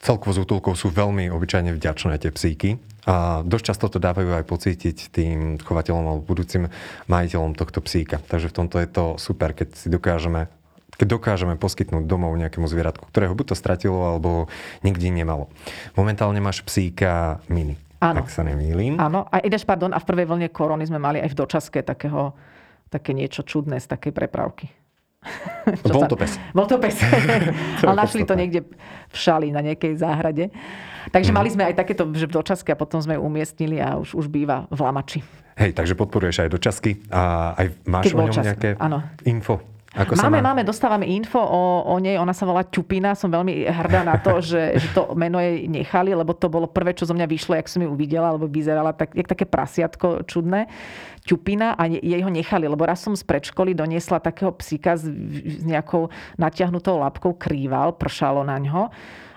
celkovo 0.05 0.37
z 0.37 0.45
útulkov 0.45 0.77
sú 0.77 0.93
veľmi 0.93 1.33
obyčajne 1.33 1.73
vďačné 1.73 2.21
tie 2.21 2.29
psíky 2.29 2.77
a 3.09 3.41
dosť 3.41 3.65
často 3.73 3.87
to 3.89 3.99
dávajú 4.03 4.37
aj 4.37 4.45
pocítiť 4.45 4.97
tým 5.09 5.57
chovateľom 5.65 6.05
alebo 6.05 6.29
budúcim 6.29 6.69
majiteľom 7.09 7.57
tohto 7.57 7.81
psíka. 7.81 8.21
Takže 8.21 8.53
v 8.53 8.57
tomto 8.61 8.77
je 8.85 8.89
to 8.91 9.05
super, 9.17 9.57
keď 9.57 9.73
si 9.73 9.89
dokážeme 9.89 10.53
keď 10.97 11.07
dokážeme 11.21 11.55
poskytnúť 11.61 12.09
domov 12.09 12.33
nejakému 12.37 12.65
zvieratku, 12.65 13.09
ktorého 13.09 13.37
buď 13.37 13.53
to 13.53 13.57
stratilo, 13.57 14.01
alebo 14.05 14.49
nikdy 14.81 15.13
nemalo. 15.13 15.53
Momentálne 15.97 16.41
máš 16.41 16.65
psíka 16.65 17.41
mini. 17.53 17.77
Áno. 18.01 18.25
Ak 18.25 18.29
sa 18.29 18.45
nemýlim. 18.45 19.01
Áno. 19.01 19.25
A 19.33 19.41
ideš, 19.41 19.65
pardon, 19.65 19.93
a 19.93 20.01
v 20.01 20.09
prvej 20.09 20.29
vlne 20.29 20.49
korony 20.53 20.85
sme 20.85 21.01
mali 21.01 21.21
aj 21.21 21.33
v 21.33 21.39
dočaske 21.39 21.81
takého, 21.81 22.37
také 22.93 23.17
niečo 23.17 23.41
čudné 23.41 23.81
z 23.81 23.89
takej 23.89 24.13
prepravky. 24.13 24.69
Bol 25.93 26.07
to 26.07 26.17
pes. 26.17 26.39
Bol 26.53 26.69
to 26.69 26.77
pes. 26.77 26.97
Ale 27.83 27.97
našli 27.97 28.23
to 28.29 28.37
niekde 28.37 28.69
v 29.11 29.17
šali 29.17 29.49
na 29.51 29.65
nejakej 29.65 29.97
záhrade. 29.97 30.53
Takže 31.11 31.31
mm. 31.33 31.37
mali 31.37 31.49
sme 31.51 31.65
aj 31.71 31.75
takéto 31.79 32.05
že 32.13 32.27
v 32.29 32.33
dočasky 32.37 32.75
a 32.75 32.77
potom 32.79 32.99
sme 32.99 33.17
ju 33.19 33.23
umiestnili 33.23 33.79
a 33.79 33.97
už, 33.99 34.15
už 34.15 34.27
býva 34.29 34.67
v 34.71 34.79
Lamači. 34.83 35.21
Hej, 35.57 35.73
takže 35.73 35.97
podporuješ 35.97 36.47
aj 36.47 36.51
dočasky 36.53 37.01
a 37.09 37.55
aj 37.57 37.67
máš 37.89 38.05
Keď 38.11 38.13
o 38.13 38.21
ňom 38.29 38.37
čas. 38.37 38.45
nejaké 38.45 38.69
ano. 38.77 39.01
info? 39.25 39.76
Ako 39.97 40.13
máme, 40.21 40.45
má... 40.45 40.53
máme, 40.53 40.63
dostávame 40.63 41.09
info 41.09 41.41
o, 41.41 41.89
o 41.89 41.95
nej, 41.97 42.21
ona 42.21 42.37
sa 42.37 42.45
volá 42.45 42.69
Ťupina, 42.69 43.17
som 43.17 43.33
veľmi 43.33 43.65
hrdá 43.65 44.05
na 44.05 44.21
to, 44.21 44.45
že, 44.45 44.63
že 44.83 44.89
to 44.93 45.17
meno 45.17 45.41
jej 45.41 45.65
nechali, 45.65 46.13
lebo 46.13 46.37
to 46.37 46.53
bolo 46.53 46.69
prvé, 46.69 46.93
čo 46.93 47.09
zo 47.09 47.17
mňa 47.17 47.25
vyšlo, 47.25 47.57
jak 47.57 47.73
som 47.73 47.81
ju 47.81 47.89
uvidela, 47.89 48.37
lebo 48.37 48.45
vyzerala 48.45 48.93
tak, 48.93 49.17
jak 49.17 49.25
také 49.25 49.49
prasiatko 49.49 50.29
čudné. 50.29 50.69
Ťupina 51.27 51.75
a 51.75 51.91
jej 51.91 52.23
ho 52.23 52.31
nechali, 52.31 52.71
lebo 52.71 52.87
raz 52.87 53.03
som 53.03 53.17
z 53.17 53.27
predškoly 53.27 53.75
doniesla 53.75 54.23
takého 54.23 54.55
psíka 54.55 54.95
s, 54.95 55.09
s 55.11 55.65
nejakou 55.67 56.13
natiahnutou 56.39 57.03
labkou 57.03 57.35
krýval, 57.35 57.97
pršalo 57.99 58.47
na 58.47 58.61
ňo 58.63 58.93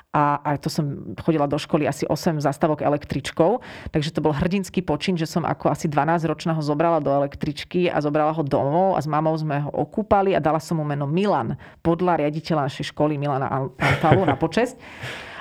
a, 0.09 0.41
a 0.41 0.49
to 0.57 0.73
som 0.73 1.13
chodila 1.21 1.45
do 1.45 1.61
školy 1.61 1.85
asi 1.85 2.01
8 2.09 2.41
zastavok 2.41 2.81
električkou, 2.81 3.61
takže 3.93 4.09
to 4.09 4.25
bol 4.25 4.33
hrdinský 4.33 4.81
počin, 4.81 5.13
že 5.13 5.29
som 5.29 5.45
ako 5.45 5.69
asi 5.69 5.85
12-ročná 5.85 6.57
ho 6.57 6.63
zobrala 6.65 6.97
do 6.97 7.13
električky 7.13 7.85
a 7.85 8.01
zobrala 8.01 8.33
ho 8.33 8.41
domov 8.41 8.97
a 8.97 8.99
s 8.99 9.05
mamou 9.05 9.37
sme 9.37 9.61
ho 9.61 9.69
okúpali 9.69 10.33
a 10.33 10.41
dala 10.41 10.57
som 10.57 10.81
mu 10.81 10.85
meno 10.85 11.05
Milan, 11.05 11.53
podľa 11.85 12.25
riaditeľa 12.25 12.65
našej 12.65 12.89
školy 12.89 13.21
Milana 13.21 13.69
Antalu 13.77 14.25
na 14.25 14.33
počesť. 14.33 14.81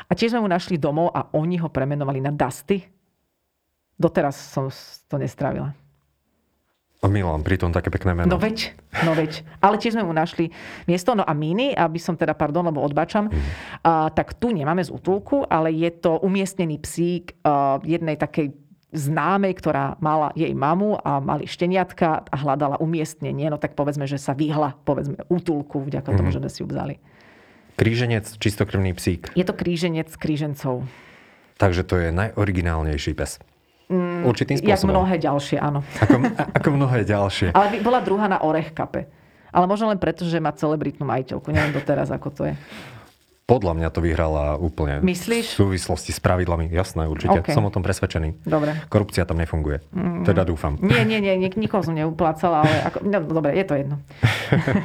A 0.09 0.13
tiež 0.13 0.37
sme 0.37 0.45
mu 0.45 0.49
našli 0.53 0.77
domov 0.77 1.17
a 1.17 1.33
oni 1.33 1.57
ho 1.61 1.73
premenovali 1.73 2.21
na 2.21 2.33
Dusty. 2.33 2.85
Doteraz 3.97 4.37
som 4.37 4.69
to 5.09 5.17
nestrávila. 5.17 5.88
Milan, 7.07 7.47
pritom 7.47 7.71
také 7.71 7.95
pekné 7.95 8.11
meno. 8.11 8.35
No 8.35 8.43
veď, 8.43 8.75
no 9.07 9.15
veď. 9.15 9.47
Ale 9.63 9.79
tiež 9.79 9.95
sme 9.95 10.03
mu 10.03 10.11
našli 10.11 10.51
miesto. 10.91 11.15
No 11.15 11.23
a 11.23 11.31
Mini, 11.31 11.71
aby 11.71 12.03
som 12.03 12.19
teda, 12.19 12.35
pardon, 12.35 12.67
lebo 12.67 12.83
odbačam, 12.83 13.31
mm. 13.31 13.39
a, 13.87 14.11
tak 14.11 14.35
tu 14.35 14.51
nemáme 14.51 14.83
z 14.83 14.91
útulku, 14.91 15.47
ale 15.47 15.71
je 15.71 15.95
to 15.95 16.19
umiestnený 16.19 16.83
psík 16.83 17.39
a, 17.47 17.79
jednej 17.87 18.19
takej 18.19 18.51
známej, 18.91 19.55
ktorá 19.63 19.95
mala 20.03 20.35
jej 20.35 20.51
mamu 20.51 20.99
a 20.99 21.23
mali 21.23 21.47
šteniatka 21.47 22.27
a 22.27 22.37
hľadala 22.41 22.83
umiestnenie. 22.83 23.47
No 23.47 23.63
tak 23.63 23.79
povedzme, 23.79 24.11
že 24.11 24.19
sa 24.19 24.35
vyhla, 24.35 24.75
povedzme, 24.83 25.23
útulku, 25.31 25.87
vďaka 25.87 26.11
tomu, 26.19 26.35
mm. 26.35 26.35
že 26.35 26.51
si 26.51 26.59
ju 26.65 26.67
vzali. 26.67 26.99
Kríženec, 27.79 28.27
čistokrvný 28.43 28.91
psík. 28.99 29.31
Je 29.39 29.47
to 29.47 29.55
kríženec 29.55 30.11
krížencov. 30.19 30.83
Takže 31.63 31.83
to 31.87 31.95
je 31.99 32.09
najoriginálnejší 32.11 33.15
pes. 33.15 33.39
Určitým 34.25 34.57
spôsobom. 34.59 34.91
Jak 34.91 34.95
mnohé 34.99 35.15
ďalšie, 35.21 35.57
áno. 35.61 35.81
Ako, 36.01 36.15
ako 36.59 36.69
mnohé 36.75 36.99
ďalšie. 37.05 37.53
Ale 37.53 37.79
bola 37.85 38.01
druhá 38.01 38.27
na 38.27 38.39
orech 38.43 38.73
kape. 38.73 39.11
Ale 39.49 39.65
možno 39.65 39.89
len 39.89 39.99
preto, 40.01 40.29
že 40.29 40.39
má 40.39 40.53
celebritnú 40.53 41.09
majiteľku. 41.09 41.49
Neviem 41.51 41.73
doteraz, 41.73 42.13
ako 42.13 42.29
to 42.31 42.43
je. 42.53 42.55
Podľa 43.49 43.81
mňa 43.81 43.89
to 43.89 44.05
vyhrala 44.05 44.61
úplne 44.61 45.01
Myslíš? 45.01 45.57
v 45.57 45.73
súvislosti 45.73 46.13
s 46.13 46.21
pravidlami. 46.21 46.69
Jasné, 46.69 47.09
určite. 47.09 47.41
Okay. 47.41 47.57
Som 47.57 47.65
o 47.65 47.73
tom 47.73 47.81
presvedčený. 47.81 48.45
Dobre. 48.45 48.77
Korupcia 48.93 49.25
tam 49.25 49.41
nefunguje. 49.41 49.81
Mm. 49.89 50.29
Teda 50.29 50.45
dúfam. 50.45 50.77
Nie, 50.85 51.09
nie, 51.09 51.17
nie, 51.17 51.33
nik- 51.49 51.57
nikoho 51.57 51.81
som 51.81 51.97
neuplácala, 51.97 52.69
ale 52.69 52.93
ako, 52.93 53.09
no, 53.09 53.25
dobre, 53.25 53.57
je 53.57 53.65
to 53.65 53.73
jedno. 53.81 53.97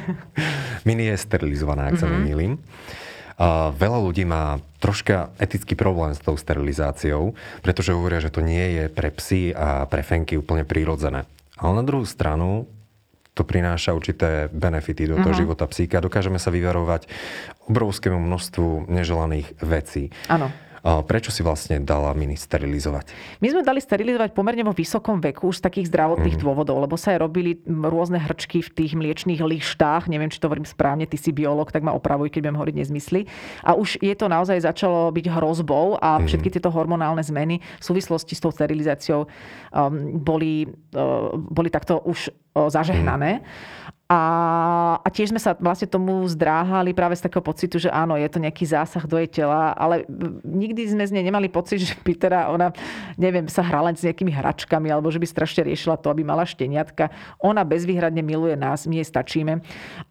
Mini 0.88 1.12
je 1.12 1.16
sterilizovaná, 1.20 1.92
ak 1.92 2.00
mm-hmm. 2.00 2.00
sa 2.00 2.06
mhm. 2.08 2.14
nemýlim. 2.16 2.52
Veľa 3.74 3.98
ľudí 3.98 4.22
má 4.22 4.62
troška 4.78 5.34
etický 5.42 5.74
problém 5.74 6.14
s 6.14 6.22
tou 6.22 6.38
sterilizáciou, 6.38 7.34
pretože 7.66 7.90
hovoria, 7.90 8.22
že 8.22 8.30
to 8.30 8.44
nie 8.44 8.78
je 8.78 8.84
pre 8.86 9.10
psy 9.10 9.50
a 9.50 9.90
pre 9.90 10.06
fenky 10.06 10.38
úplne 10.38 10.62
prírodzené. 10.62 11.26
Ale 11.58 11.72
na 11.78 11.84
druhú 11.86 12.06
stranu 12.06 12.70
to 13.34 13.42
prináša 13.42 13.90
určité 13.90 14.46
benefity 14.54 15.10
do 15.10 15.18
toho 15.18 15.34
uh-huh. 15.34 15.42
života 15.42 15.66
psíka. 15.66 15.98
Dokážeme 15.98 16.38
sa 16.38 16.54
vyvarovať 16.54 17.10
obrovskému 17.66 18.14
množstvu 18.14 18.86
neželaných 18.86 19.58
vecí. 19.58 20.14
Áno. 20.30 20.54
Prečo 20.84 21.32
si 21.32 21.40
vlastne 21.40 21.80
dala 21.80 22.12
mini 22.12 22.36
sterilizovať? 22.36 23.08
My 23.40 23.48
sme 23.48 23.64
dali 23.64 23.80
sterilizovať 23.80 24.36
pomerne 24.36 24.68
vo 24.68 24.76
vysokom 24.76 25.16
veku 25.16 25.48
z 25.48 25.64
takých 25.64 25.88
zdravotných 25.88 26.36
mm. 26.36 26.42
dôvodov, 26.44 26.76
lebo 26.76 27.00
sa 27.00 27.16
aj 27.16 27.24
robili 27.24 27.56
rôzne 27.64 28.20
hrčky 28.20 28.60
v 28.60 28.68
tých 28.68 28.92
mliečných 28.92 29.40
lištách. 29.40 30.12
Neviem, 30.12 30.28
či 30.28 30.36
to 30.36 30.52
hovorím 30.52 30.68
správne, 30.68 31.08
ty 31.08 31.16
si 31.16 31.32
biolog, 31.32 31.72
tak 31.72 31.80
ma 31.80 31.96
opravuj, 31.96 32.28
keď 32.28 32.44
budem 32.44 32.58
hovoriť 32.60 32.76
nezmysly. 32.84 33.24
A 33.64 33.72
už 33.72 33.96
je 34.04 34.12
to 34.12 34.28
naozaj 34.28 34.60
začalo 34.60 35.08
byť 35.08 35.26
hrozbou 35.32 35.96
a 35.96 36.20
mm. 36.20 36.28
všetky 36.28 36.52
tieto 36.52 36.68
hormonálne 36.68 37.24
zmeny 37.24 37.64
v 37.64 37.84
súvislosti 37.84 38.36
s 38.36 38.44
tou 38.44 38.52
sterilizáciou 38.52 39.24
um, 39.24 40.20
boli, 40.20 40.68
uh, 40.92 41.32
boli 41.32 41.72
takto 41.72 41.96
už 42.04 42.28
uh, 42.28 42.68
zažehnané. 42.68 43.40
Mm. 43.40 43.92
A, 44.14 44.22
a 45.02 45.08
tiež 45.10 45.34
sme 45.34 45.42
sa 45.42 45.58
vlastne 45.58 45.90
tomu 45.90 46.22
zdráhali 46.30 46.94
práve 46.94 47.18
z 47.18 47.26
takého 47.26 47.42
pocitu, 47.42 47.82
že 47.82 47.90
áno, 47.90 48.14
je 48.14 48.30
to 48.30 48.38
nejaký 48.38 48.62
zásah 48.62 49.02
do 49.10 49.18
jej 49.18 49.42
tela, 49.42 49.74
ale 49.74 50.06
nikdy 50.46 50.86
sme 50.86 51.02
z 51.02 51.18
nej 51.18 51.26
nemali 51.26 51.50
pocit, 51.50 51.82
že 51.90 51.98
by 51.98 52.14
teda 52.14 52.46
ona, 52.46 52.70
neviem, 53.18 53.50
sa 53.50 53.66
hrala 53.66 53.90
s 53.90 54.06
nejakými 54.06 54.30
hračkami, 54.30 54.86
alebo 54.86 55.10
že 55.10 55.18
by 55.18 55.26
strašne 55.26 55.66
riešila 55.66 55.98
to, 55.98 56.14
aby 56.14 56.22
mala 56.22 56.46
šteniatka. 56.46 57.10
Ona 57.42 57.66
bezvýhradne 57.66 58.22
miluje 58.22 58.54
nás, 58.54 58.86
my 58.86 59.02
jej 59.02 59.08
stačíme. 59.10 59.58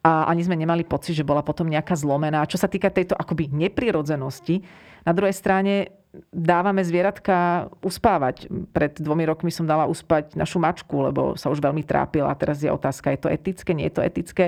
A 0.03 0.27
ani 0.27 0.43
sme 0.43 0.59
nemali 0.59 0.83
pocit, 0.83 1.15
že 1.15 1.23
bola 1.23 1.39
potom 1.39 1.71
nejaká 1.71 1.95
zlomená. 1.95 2.43
Čo 2.43 2.59
sa 2.59 2.67
týka 2.67 2.91
tejto 2.91 3.15
akoby 3.15 3.55
neprirodzenosti, 3.55 4.59
na 5.07 5.11
druhej 5.15 5.35
strane 5.35 6.02
dávame 6.29 6.85
zvieratka 6.85 7.67
uspávať. 7.81 8.45
Pred 8.69 9.01
dvomi 9.01 9.25
rokmi 9.25 9.49
som 9.49 9.65
dala 9.65 9.89
uspať 9.89 10.37
našu 10.37 10.61
mačku, 10.61 11.09
lebo 11.09 11.33
sa 11.33 11.49
už 11.49 11.57
veľmi 11.57 11.81
trápila. 11.81 12.29
A 12.29 12.37
teraz 12.37 12.61
je 12.61 12.69
otázka, 12.69 13.13
je 13.13 13.21
to 13.25 13.33
etické, 13.33 13.73
nie 13.73 13.89
je 13.89 13.95
to 13.97 14.05
etické. 14.05 14.45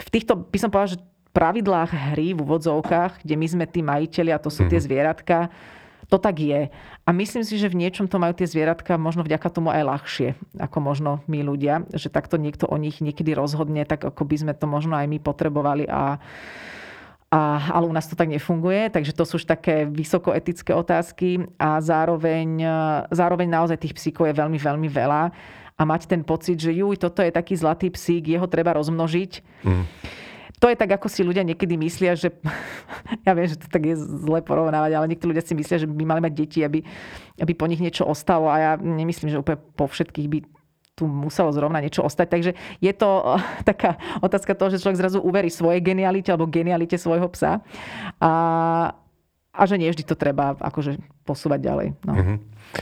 V 0.00 0.08
týchto, 0.08 0.36
by 0.48 0.58
som 0.58 0.72
povedala, 0.72 0.96
že 0.96 1.04
pravidlách 1.34 1.90
hry 2.14 2.32
v 2.32 2.40
úvodzovkách, 2.46 3.26
kde 3.26 3.34
my 3.34 3.46
sme 3.50 3.64
tí 3.66 3.82
majiteľi 3.82 4.30
a 4.32 4.42
to 4.42 4.48
sú 4.48 4.64
tie 4.70 4.78
mhm. 4.78 4.86
zvieratka, 4.86 5.38
to 6.08 6.16
tak 6.20 6.36
je. 6.38 6.68
A 7.04 7.10
myslím 7.10 7.42
si, 7.42 7.58
že 7.58 7.72
v 7.72 7.80
niečom 7.80 8.06
to 8.06 8.22
majú 8.22 8.36
tie 8.36 8.46
zvieratka 8.46 8.94
možno 9.00 9.26
vďaka 9.26 9.48
tomu 9.50 9.74
aj 9.74 9.82
ľahšie, 9.82 10.28
ako 10.62 10.78
možno 10.78 11.10
my 11.26 11.42
ľudia, 11.42 11.84
že 11.90 12.12
takto 12.12 12.38
niekto 12.38 12.68
o 12.70 12.76
nich 12.78 13.02
niekedy 13.02 13.34
rozhodne, 13.34 13.82
tak 13.82 14.04
ako 14.04 14.22
by 14.24 14.36
sme 14.38 14.52
to 14.54 14.68
možno 14.68 14.94
aj 14.94 15.10
my 15.10 15.18
potrebovali 15.18 15.88
a 15.90 16.22
a, 17.34 17.58
ale 17.74 17.90
u 17.90 17.94
nás 17.94 18.06
to 18.06 18.14
tak 18.14 18.30
nefunguje, 18.30 18.94
takže 18.94 19.10
to 19.10 19.26
sú 19.26 19.42
už 19.42 19.50
také 19.50 19.90
vysokoetické 19.90 20.70
otázky 20.70 21.50
a 21.58 21.82
zároveň, 21.82 22.62
zároveň 23.10 23.50
naozaj 23.50 23.82
tých 23.82 23.98
psíkov 23.98 24.30
je 24.30 24.38
veľmi, 24.38 24.54
veľmi 24.54 24.86
veľa 24.86 25.22
a 25.74 25.82
mať 25.82 26.06
ten 26.06 26.22
pocit, 26.22 26.62
že 26.62 26.70
juj, 26.70 26.94
toto 27.02 27.26
je 27.26 27.34
taký 27.34 27.58
zlatý 27.58 27.90
psík, 27.90 28.30
jeho 28.30 28.46
treba 28.46 28.78
rozmnožiť. 28.78 29.42
Mm. 29.66 29.84
To 30.62 30.70
je 30.70 30.78
tak, 30.78 30.94
ako 30.94 31.10
si 31.10 31.26
ľudia 31.26 31.42
niekedy 31.42 31.74
myslia, 31.74 32.14
že 32.14 32.30
ja 33.26 33.34
viem, 33.34 33.50
že 33.50 33.58
to 33.58 33.66
tak 33.66 33.82
je 33.82 33.98
zle 33.98 34.38
porovnávať, 34.46 34.94
ale 34.94 35.10
niektorí 35.10 35.34
ľudia 35.34 35.42
si 35.42 35.58
myslia, 35.58 35.82
že 35.82 35.90
by 35.90 36.04
mali 36.06 36.22
mať 36.22 36.32
deti, 36.38 36.62
aby, 36.62 36.86
aby 37.42 37.52
po 37.58 37.66
nich 37.66 37.82
niečo 37.82 38.06
ostalo 38.06 38.46
a 38.46 38.56
ja 38.62 38.72
nemyslím, 38.78 39.34
že 39.34 39.42
úplne 39.42 39.58
po 39.74 39.90
všetkých 39.90 40.28
by 40.30 40.38
tu 40.94 41.10
muselo 41.10 41.50
zrovna 41.50 41.82
niečo 41.82 42.06
ostať. 42.06 42.26
Takže 42.30 42.50
je 42.78 42.92
to 42.94 43.10
eh, 43.22 43.42
taká 43.68 43.98
otázka 44.22 44.54
toho, 44.54 44.70
že 44.70 44.80
človek 44.80 44.98
zrazu 44.98 45.18
uverí 45.20 45.50
svojej 45.50 45.82
genialite 45.82 46.30
alebo 46.30 46.50
genialite 46.50 46.96
svojho 46.98 47.26
psa. 47.34 47.60
A, 48.22 48.32
a 49.54 49.62
že 49.66 49.78
nie 49.78 49.90
vždy 49.90 50.06
to 50.06 50.14
treba 50.14 50.54
akože 50.58 50.98
posúvať 51.26 51.60
ďalej. 51.62 51.88
No. 52.06 52.12
Mm-hmm. 52.14 52.38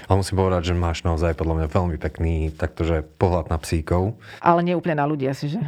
A 0.09 0.11
musím 0.17 0.41
povedať, 0.41 0.73
že 0.73 0.75
máš 0.79 1.05
naozaj 1.05 1.37
podľa 1.37 1.65
mňa 1.65 1.69
veľmi 1.69 1.97
pekný 2.01 2.53
taktože 2.57 3.05
pohľad 3.21 3.53
na 3.53 3.59
psíkov. 3.61 4.17
Ale 4.41 4.65
nie 4.65 4.77
úplne 4.77 5.01
na 5.01 5.07
ľudí 5.09 5.29
asi, 5.29 5.53
že? 5.53 5.61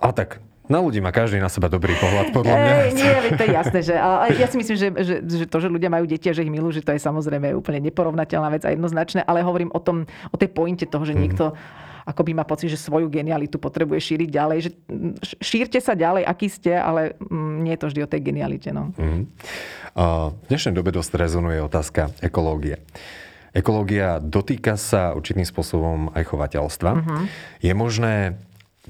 A 0.00 0.16
tak 0.16 0.40
na 0.70 0.78
ľudí 0.78 1.02
má 1.02 1.10
každý 1.10 1.42
na 1.42 1.50
seba 1.50 1.66
dobrý 1.66 1.98
pohľad, 1.98 2.30
podľa 2.30 2.54
mňa. 2.54 2.72
Ej, 2.72 2.90
nie, 2.94 3.12
to 3.34 3.42
je 3.42 3.50
jasné. 3.50 3.78
Že, 3.82 3.94
ale 3.98 4.24
ja 4.38 4.46
si 4.46 4.56
myslím, 4.56 4.76
že, 4.78 4.88
že, 5.02 5.14
že 5.26 5.44
to, 5.50 5.58
že 5.58 5.66
ľudia 5.66 5.90
majú 5.90 6.06
deti 6.06 6.30
a 6.30 6.34
že 6.34 6.46
ich 6.46 6.52
milujú, 6.54 6.78
že 6.78 6.86
to 6.86 6.94
je 6.94 7.02
samozrejme 7.02 7.50
úplne 7.58 7.82
neporovnateľná 7.90 8.48
vec 8.54 8.62
a 8.62 8.70
jednoznačné, 8.70 9.26
ale 9.26 9.42
hovorím 9.42 9.74
o, 9.74 9.80
tom, 9.82 10.06
o 10.30 10.36
tej 10.38 10.54
pointe 10.54 10.86
toho, 10.86 11.02
že 11.02 11.12
mm. 11.12 11.20
niekto 11.20 11.58
ako 12.00 12.26
by 12.26 12.32
má 12.32 12.44
pocit, 12.48 12.72
že 12.72 12.80
svoju 12.80 13.06
genialitu 13.12 13.60
potrebuje 13.60 14.00
šíriť 14.00 14.28
ďalej. 14.32 14.58
Že 14.66 14.70
šírte 15.38 15.78
sa 15.78 15.94
ďalej, 15.94 16.26
aký 16.26 16.48
ste, 16.48 16.72
ale 16.74 17.14
mm, 17.20 17.54
nie 17.62 17.72
je 17.76 17.80
to 17.80 17.88
vždy 17.92 18.00
o 18.02 18.10
tej 18.10 18.20
genialite. 18.24 18.70
No. 18.74 18.90
Mm. 18.96 19.30
Uh, 19.94 20.32
v 20.32 20.46
dnešnej 20.50 20.74
dobe 20.74 20.90
dosť 20.90 21.12
rezonuje 21.18 21.60
otázka 21.62 22.10
ekológie. 22.24 22.82
Ekológia 23.50 24.22
dotýka 24.22 24.78
sa 24.78 25.10
určitým 25.10 25.42
spôsobom 25.42 26.14
aj 26.14 26.22
chovateľstva. 26.30 26.90
Uh-huh. 26.94 27.26
Je 27.58 27.74
možné 27.74 28.38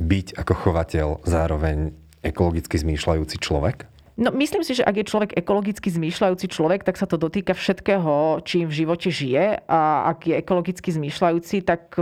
byť 0.00 0.40
ako 0.40 0.52
chovateľ 0.56 1.06
zároveň 1.28 1.92
ekologicky 2.24 2.80
zmýšľajúci 2.80 3.36
človek? 3.36 3.90
No, 4.20 4.28
myslím 4.36 4.60
si, 4.60 4.76
že 4.76 4.84
ak 4.84 5.00
je 5.00 5.08
človek 5.08 5.32
ekologicky 5.32 5.88
zmýšľajúci 5.88 6.52
človek, 6.52 6.84
tak 6.84 7.00
sa 7.00 7.08
to 7.08 7.16
dotýka 7.16 7.56
všetkého, 7.56 8.44
čím 8.44 8.68
v 8.68 8.84
živote 8.84 9.08
žije. 9.08 9.64
A 9.64 10.12
ak 10.12 10.28
je 10.28 10.36
ekologicky 10.36 10.92
zmýšľajúci, 10.92 11.64
tak 11.64 11.96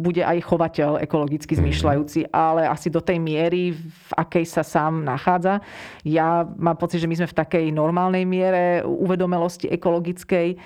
bude 0.00 0.24
aj 0.24 0.48
chovateľ 0.48 0.96
ekologicky 1.04 1.52
mhm. 1.52 1.60
zmýšľajúci, 1.60 2.32
ale 2.32 2.64
asi 2.64 2.88
do 2.88 3.04
tej 3.04 3.20
miery, 3.20 3.76
v 3.76 4.10
akej 4.16 4.48
sa 4.48 4.64
sám 4.64 5.04
nachádza. 5.04 5.60
Ja 6.08 6.48
mám 6.56 6.80
pocit, 6.80 7.04
že 7.04 7.10
my 7.10 7.20
sme 7.20 7.28
v 7.28 7.36
takej 7.36 7.64
normálnej 7.68 8.24
miere 8.24 8.80
uvedomelosti 8.88 9.68
ekologickej, 9.68 10.56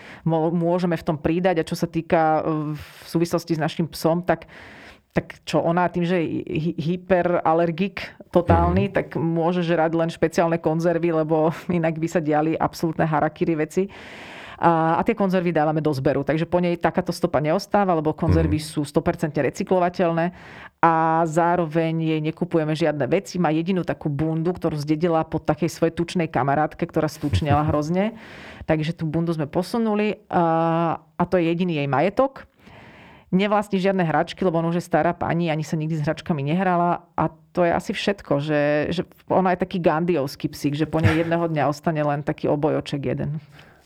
môžeme 0.55 0.95
v 0.95 1.03
tom 1.03 1.19
pridať. 1.19 1.67
A 1.67 1.67
čo 1.67 1.75
sa 1.75 1.91
týka 1.91 2.47
v 2.79 2.87
súvislosti 3.11 3.59
s 3.59 3.61
našim 3.61 3.91
psom, 3.91 4.23
tak 4.23 4.47
tak 5.13 5.45
čo 5.45 5.61
ona 5.61 5.93
tým, 5.93 6.09
že 6.09 6.25
je 6.25 6.73
hyperalergik 6.81 8.17
totálny, 8.33 8.89
mm. 8.89 8.93
tak 8.97 9.07
môže 9.21 9.61
žrať 9.61 9.93
len 9.93 10.09
špeciálne 10.09 10.57
konzervy, 10.57 11.13
lebo 11.13 11.53
inak 11.69 12.01
by 12.01 12.09
sa 12.09 12.21
diali 12.25 12.57
absolútne 12.57 13.05
harakiri 13.05 13.55
veci. 13.61 13.93
A, 14.63 14.97
a 14.97 15.03
tie 15.05 15.13
konzervy 15.13 15.51
dávame 15.51 15.83
do 15.83 15.91
zberu, 15.91 16.23
takže 16.23 16.47
po 16.47 16.63
nej 16.63 16.79
takáto 16.79 17.11
stopa 17.11 17.43
neostáva, 17.43 17.99
lebo 17.99 18.17
konzervy 18.17 18.57
mm. 18.57 18.65
sú 18.65 18.81
100% 18.89 19.37
recyklovateľné 19.37 20.33
a 20.81 21.27
zároveň 21.29 21.93
jej 21.99 22.21
nekupujeme 22.23 22.73
žiadne 22.73 23.05
veci. 23.11 23.37
Má 23.37 23.53
jedinú 23.53 23.85
takú 23.85 24.09
bundu, 24.09 24.55
ktorú 24.55 24.81
zdedila 24.81 25.29
pod 25.29 25.45
takej 25.45 25.69
svojej 25.69 25.93
tučnej 25.93 26.31
kamarátke, 26.31 26.89
ktorá 26.89 27.11
stúčnela 27.11 27.67
hrozne. 27.69 28.17
Takže 28.65 28.97
tú 28.97 29.05
bundu 29.05 29.35
sme 29.35 29.51
posunuli 29.51 30.25
a, 30.31 30.97
a 31.19 31.23
to 31.27 31.37
je 31.37 31.53
jediný 31.53 31.83
jej 31.83 31.89
majetok 31.91 32.47
nevlastní 33.33 33.81
žiadne 33.81 34.05
hračky, 34.05 34.45
lebo 34.45 34.61
ona 34.61 34.69
už 34.69 34.79
je 34.79 34.87
stará 34.87 35.17
pani, 35.17 35.49
ani 35.49 35.65
sa 35.65 35.75
nikdy 35.81 35.99
s 35.99 36.05
hračkami 36.05 36.45
nehrala 36.45 37.09
a 37.17 37.33
to 37.57 37.65
je 37.65 37.73
asi 37.73 37.93
všetko, 37.97 38.33
že, 38.45 38.63
že 38.93 39.03
ona 39.27 39.57
je 39.57 39.59
taký 39.65 39.81
gandiovský 39.81 40.53
psík, 40.53 40.77
že 40.77 40.85
po 40.85 41.01
nej 41.01 41.17
jedného 41.25 41.49
dňa 41.49 41.69
ostane 41.73 42.05
len 42.05 42.21
taký 42.21 42.47
obojoček 42.53 43.01
jeden. 43.03 43.41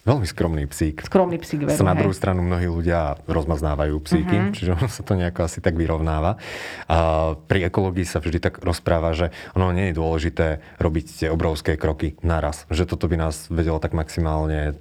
Veľmi 0.06 0.22
skromný 0.22 0.70
psík. 0.70 1.02
Skromný 1.02 1.34
psík, 1.42 1.66
veru, 1.66 1.82
Na 1.82 1.98
druhú 1.98 2.14
hej. 2.14 2.20
stranu 2.22 2.46
mnohí 2.46 2.70
ľudia 2.70 3.18
rozmaznávajú 3.26 3.98
psíky, 4.06 4.38
uh-huh. 4.38 4.54
čiže 4.54 4.78
ono 4.78 4.86
sa 4.86 5.02
to 5.02 5.18
nejako 5.18 5.50
asi 5.50 5.58
tak 5.58 5.74
vyrovnáva. 5.74 6.38
A 6.86 6.96
pri 7.34 7.66
ekológii 7.66 8.06
sa 8.06 8.22
vždy 8.22 8.38
tak 8.38 8.62
rozpráva, 8.62 9.18
že 9.18 9.34
ono 9.58 9.74
nie 9.74 9.90
je 9.90 9.98
dôležité 9.98 10.62
robiť 10.78 11.26
tie 11.26 11.28
obrovské 11.34 11.74
kroky 11.74 12.14
naraz. 12.22 12.70
Že 12.70 12.94
toto 12.94 13.10
by 13.10 13.18
nás 13.18 13.50
vedelo 13.50 13.82
tak 13.82 13.98
maximálne 13.98 14.78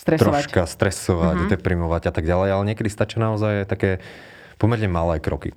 stresovať. 0.00 0.48
troška 0.48 0.62
stresovať, 0.64 1.36
uh-huh. 1.36 1.50
deprimovať 1.52 2.02
a 2.08 2.12
tak 2.16 2.24
ďalej, 2.24 2.48
ale 2.56 2.62
niekedy 2.72 2.88
stačí 2.88 3.20
naozaj 3.20 3.68
také 3.68 4.00
pomerne 4.56 4.88
malé 4.88 5.20
kroky 5.20 5.52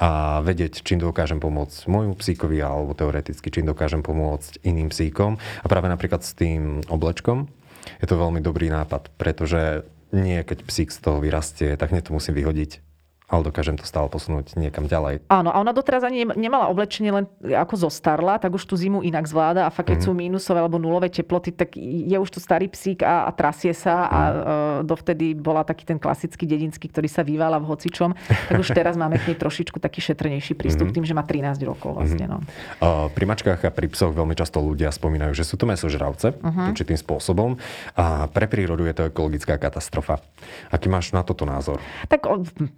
a 0.00 0.40
vedieť, 0.40 0.80
čím 0.80 1.04
dokážem 1.04 1.36
pomôcť 1.36 1.84
môjmu 1.84 2.16
psíkovi 2.16 2.56
alebo 2.64 2.96
teoreticky, 2.96 3.52
čím 3.52 3.68
dokážem 3.68 4.00
pomôcť 4.00 4.64
iným 4.64 4.88
psíkom. 4.88 5.36
A 5.36 5.66
práve 5.68 5.92
napríklad 5.92 6.24
s 6.24 6.32
tým 6.32 6.80
oblečkom 6.88 7.52
je 8.00 8.06
to 8.08 8.16
veľmi 8.16 8.40
dobrý 8.40 8.72
nápad, 8.72 9.12
pretože 9.20 9.84
nie 10.12 10.40
keď 10.40 10.64
psík 10.64 10.88
z 10.92 10.98
toho 11.00 11.20
vyrastie, 11.20 11.76
tak 11.76 11.92
hneď 11.92 12.08
to 12.08 12.16
musím 12.16 12.36
vyhodiť 12.36 12.91
ale 13.32 13.48
dokážem 13.48 13.80
to 13.80 13.88
stále 13.88 14.12
posunúť 14.12 14.60
niekam 14.60 14.84
ďalej. 14.84 15.24
Áno, 15.32 15.48
a 15.48 15.56
ona 15.56 15.72
doteraz 15.72 16.04
ani 16.04 16.28
nemala 16.36 16.68
oblečenie 16.68 17.08
len 17.08 17.24
ako 17.40 17.88
zostarla, 17.88 18.36
tak 18.36 18.52
už 18.52 18.68
tú 18.68 18.76
zimu 18.76 19.00
inak 19.00 19.24
zvláda 19.24 19.64
a 19.64 19.72
fakt, 19.72 19.88
keď 19.88 20.04
mm-hmm. 20.04 20.12
sú 20.12 20.20
mínusové 20.20 20.58
alebo 20.60 20.76
nulové 20.76 21.08
teploty, 21.08 21.56
tak 21.56 21.72
je 21.80 22.12
už 22.12 22.28
to 22.28 22.44
starý 22.44 22.68
psík 22.68 23.00
a, 23.00 23.24
a 23.24 23.30
trasie 23.32 23.72
sa 23.72 24.04
a 24.04 24.18
mm. 24.20 24.36
uh, 24.36 24.44
dovtedy 24.84 25.32
bola 25.32 25.64
taký 25.64 25.88
ten 25.88 25.96
klasický 25.96 26.44
dedinský, 26.44 26.92
ktorý 26.92 27.08
sa 27.08 27.24
vyvála 27.24 27.56
v 27.56 27.72
hocičom, 27.72 28.12
tak 28.52 28.60
už 28.60 28.76
teraz 28.76 29.00
máme 29.00 29.16
k 29.16 29.32
nej 29.32 29.38
trošičku 29.40 29.80
taký 29.80 30.04
šetrnejší 30.04 30.52
prístup 30.52 30.92
mm-hmm. 30.92 31.00
tým, 31.00 31.04
že 31.08 31.16
má 31.16 31.24
13 31.24 31.56
rokov 31.64 31.96
vlastne. 31.96 32.28
Mm-hmm. 32.28 32.36
No. 32.36 32.38
Uh, 32.84 33.08
pri 33.16 33.24
mačkách 33.24 33.64
a 33.64 33.70
pri 33.72 33.88
psoch 33.88 34.12
veľmi 34.12 34.36
často 34.36 34.60
ľudia 34.60 34.92
spomínajú, 34.92 35.32
že 35.32 35.48
sú 35.48 35.56
to 35.56 35.64
mesožravce 35.64 36.36
uh-huh. 36.36 36.70
určitým 36.74 36.98
spôsobom 36.98 37.56
a 37.96 38.28
pre 38.28 38.44
prírodu 38.50 38.84
je 38.84 38.94
to 38.94 39.02
ekologická 39.08 39.56
katastrofa. 39.56 40.20
Aký 40.68 40.90
máš 40.90 41.14
na 41.14 41.24
toto 41.24 41.46
názor? 41.46 41.78
Tak 42.10 42.26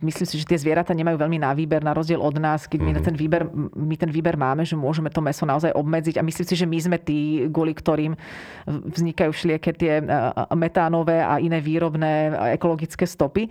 myslím 0.05 0.27
si, 0.29 0.37
že 0.39 0.44
tie 0.45 0.61
zvieratá 0.61 0.93
nemajú 0.93 1.17
veľmi 1.17 1.39
na 1.41 1.53
výber, 1.57 1.81
na 1.81 1.97
rozdiel 1.97 2.21
od 2.21 2.37
nás, 2.37 2.69
keď 2.69 2.81
my, 2.81 2.93
mm. 2.95 3.05
ten 3.05 3.17
výber, 3.17 3.43
my 3.75 3.97
ten 3.97 4.11
výber 4.13 4.37
máme, 4.37 4.63
že 4.63 4.77
môžeme 4.77 5.09
to 5.09 5.25
meso 5.25 5.45
naozaj 5.49 5.73
obmedziť 5.73 6.21
a 6.21 6.27
myslím 6.27 6.47
si, 6.47 6.55
že 6.55 6.67
my 6.69 6.79
sme 6.79 6.97
tí, 7.01 7.49
kvôli 7.49 7.73
ktorým 7.73 8.13
vznikajú 8.69 9.31
všelijaké 9.33 9.71
tie 9.75 9.93
e, 9.99 10.05
metánové 10.55 11.25
a 11.25 11.41
iné 11.41 11.59
výrobné 11.59 12.33
ekologické 12.55 13.09
stopy. 13.09 13.49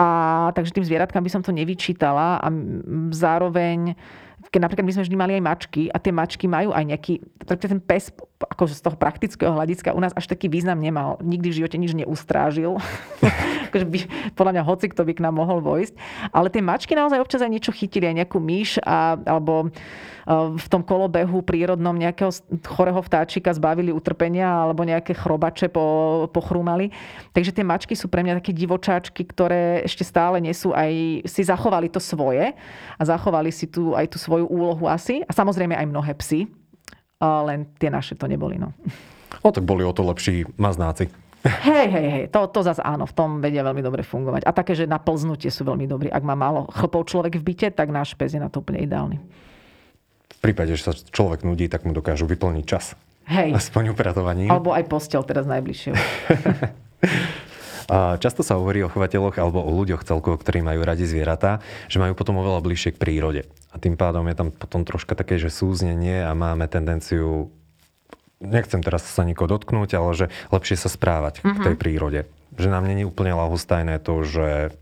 A 0.00 0.08
takže 0.56 0.74
tým 0.74 0.88
zvieratkám 0.88 1.22
by 1.22 1.30
som 1.30 1.44
to 1.44 1.52
nevyčítala 1.52 2.40
a 2.40 2.48
zároveň 3.12 3.94
keď 4.52 4.60
napríklad 4.68 4.84
my 4.84 4.92
sme 4.92 5.04
vždy 5.08 5.16
mali 5.16 5.32
aj 5.40 5.42
mačky 5.48 5.82
a 5.88 5.96
tie 5.96 6.12
mačky 6.12 6.44
majú 6.44 6.76
aj 6.76 6.84
nejaký, 6.84 7.24
ten 7.56 7.80
pes 7.80 8.12
akože 8.36 8.76
z 8.76 8.82
toho 8.84 8.96
praktického 9.00 9.48
hľadiska 9.48 9.96
u 9.96 10.00
nás 10.04 10.12
až 10.12 10.28
taký 10.28 10.52
význam 10.52 10.76
nemal. 10.76 11.16
Nikdy 11.24 11.48
v 11.48 11.58
živote 11.64 11.80
nič 11.80 11.96
neustrážil. 11.96 12.76
akože 13.72 13.86
by, 13.88 13.98
podľa 14.36 14.52
mňa 14.52 14.62
hoci 14.68 14.86
kto 14.92 15.08
by 15.08 15.12
k 15.16 15.24
nám 15.24 15.40
mohol 15.40 15.64
vojsť. 15.64 15.96
Ale 16.36 16.52
tie 16.52 16.60
mačky 16.60 16.92
naozaj 16.92 17.24
občas 17.24 17.40
aj 17.40 17.48
niečo 17.48 17.72
chytili, 17.72 18.12
aj 18.12 18.16
nejakú 18.24 18.36
myš 18.36 18.76
a, 18.84 19.16
alebo 19.24 19.72
v 20.30 20.66
tom 20.70 20.82
kolobehu 20.86 21.42
prírodnom 21.42 21.94
nejakého 21.94 22.30
chorého 22.62 23.00
vtáčika 23.02 23.50
zbavili 23.50 23.90
utrpenia 23.90 24.46
alebo 24.46 24.86
nejaké 24.86 25.18
chrobače 25.18 25.66
po, 25.66 26.26
pochrúmali. 26.30 26.94
Takže 27.34 27.50
tie 27.50 27.64
mačky 27.66 27.94
sú 27.98 28.06
pre 28.06 28.22
mňa 28.22 28.38
také 28.38 28.54
divočáčky, 28.54 29.26
ktoré 29.26 29.82
ešte 29.82 30.06
stále 30.06 30.38
nesú 30.38 30.70
aj, 30.70 31.26
si 31.26 31.42
zachovali 31.42 31.90
to 31.90 31.98
svoje 31.98 32.54
a 32.98 33.02
zachovali 33.02 33.50
si 33.50 33.66
tu 33.66 33.98
aj 33.98 34.06
tú 34.14 34.18
svoju 34.22 34.46
úlohu 34.46 34.86
asi. 34.86 35.26
A 35.26 35.32
samozrejme 35.34 35.74
aj 35.74 35.86
mnohé 35.90 36.12
psy, 36.22 36.46
len 37.22 37.66
tie 37.78 37.90
naše 37.90 38.14
to 38.14 38.30
neboli. 38.30 38.62
No. 38.62 38.70
O, 39.42 39.50
tak 39.50 39.66
boli 39.66 39.82
o 39.82 39.90
to 39.90 40.06
lepší 40.06 40.46
maznáci. 40.54 41.10
Hej, 41.42 41.90
hej, 41.90 42.06
hej, 42.06 42.24
to, 42.30 42.46
to 42.54 42.62
zase 42.62 42.78
áno, 42.86 43.02
v 43.02 43.14
tom 43.18 43.42
vedia 43.42 43.66
veľmi 43.66 43.82
dobre 43.82 44.06
fungovať. 44.06 44.46
A 44.46 44.54
také, 44.54 44.78
že 44.78 44.86
na 44.86 45.02
plznutie 45.02 45.50
sú 45.50 45.66
veľmi 45.66 45.90
dobrí. 45.90 46.06
Ak 46.06 46.22
má 46.22 46.38
málo 46.38 46.70
chlpov 46.70 47.10
človek 47.10 47.34
v 47.34 47.50
byte, 47.50 47.74
tak 47.74 47.90
náš 47.90 48.14
pes 48.14 48.30
je 48.30 48.38
na 48.38 48.46
to 48.46 48.62
úplne 48.62 48.78
ideálny 48.78 49.18
prípade, 50.42 50.74
že 50.74 50.90
sa 50.90 50.92
človek 50.92 51.46
nudí, 51.46 51.70
tak 51.70 51.86
mu 51.86 51.94
dokážu 51.94 52.26
vyplniť 52.26 52.64
čas. 52.66 52.98
Hej. 53.30 53.54
Aspoň 53.54 53.94
upratovaním. 53.94 54.50
Alebo 54.50 54.74
aj 54.74 54.84
postel 54.90 55.22
teraz 55.22 55.46
najbližšie. 55.46 55.94
Často 57.92 58.40
sa 58.40 58.56
hovorí 58.56 58.80
o 58.82 58.88
chovateľoch 58.88 59.36
alebo 59.36 59.60
o 59.60 59.70
ľuďoch 59.74 60.06
celkovo, 60.06 60.40
ktorí 60.40 60.64
majú 60.64 60.80
radi 60.86 61.04
zvieratá, 61.04 61.60
že 61.92 62.00
majú 62.00 62.16
potom 62.16 62.40
oveľa 62.40 62.64
bližšie 62.64 62.96
k 62.96 63.00
prírode. 63.00 63.42
A 63.70 63.76
tým 63.76 64.00
pádom 64.00 64.24
je 64.30 64.36
tam 64.38 64.48
potom 64.48 64.86
troška 64.86 65.12
také, 65.12 65.36
že 65.36 65.52
súznenie 65.52 66.24
a 66.24 66.32
máme 66.32 66.66
tendenciu 66.70 67.52
nechcem 68.42 68.82
teraz 68.82 69.06
sa 69.06 69.22
nikoho 69.22 69.46
dotknúť, 69.46 69.94
ale 69.94 70.10
že 70.18 70.26
lepšie 70.50 70.74
sa 70.74 70.90
správať 70.90 71.40
uh-huh. 71.40 71.62
k 71.62 71.64
tej 71.70 71.74
mhm. 71.78 71.80
prírode. 71.80 72.20
Že 72.58 72.68
nám 72.68 72.84
není 72.84 73.06
úplne 73.06 73.32
lahostajné 73.32 74.02
to, 74.02 74.26
že 74.26 74.74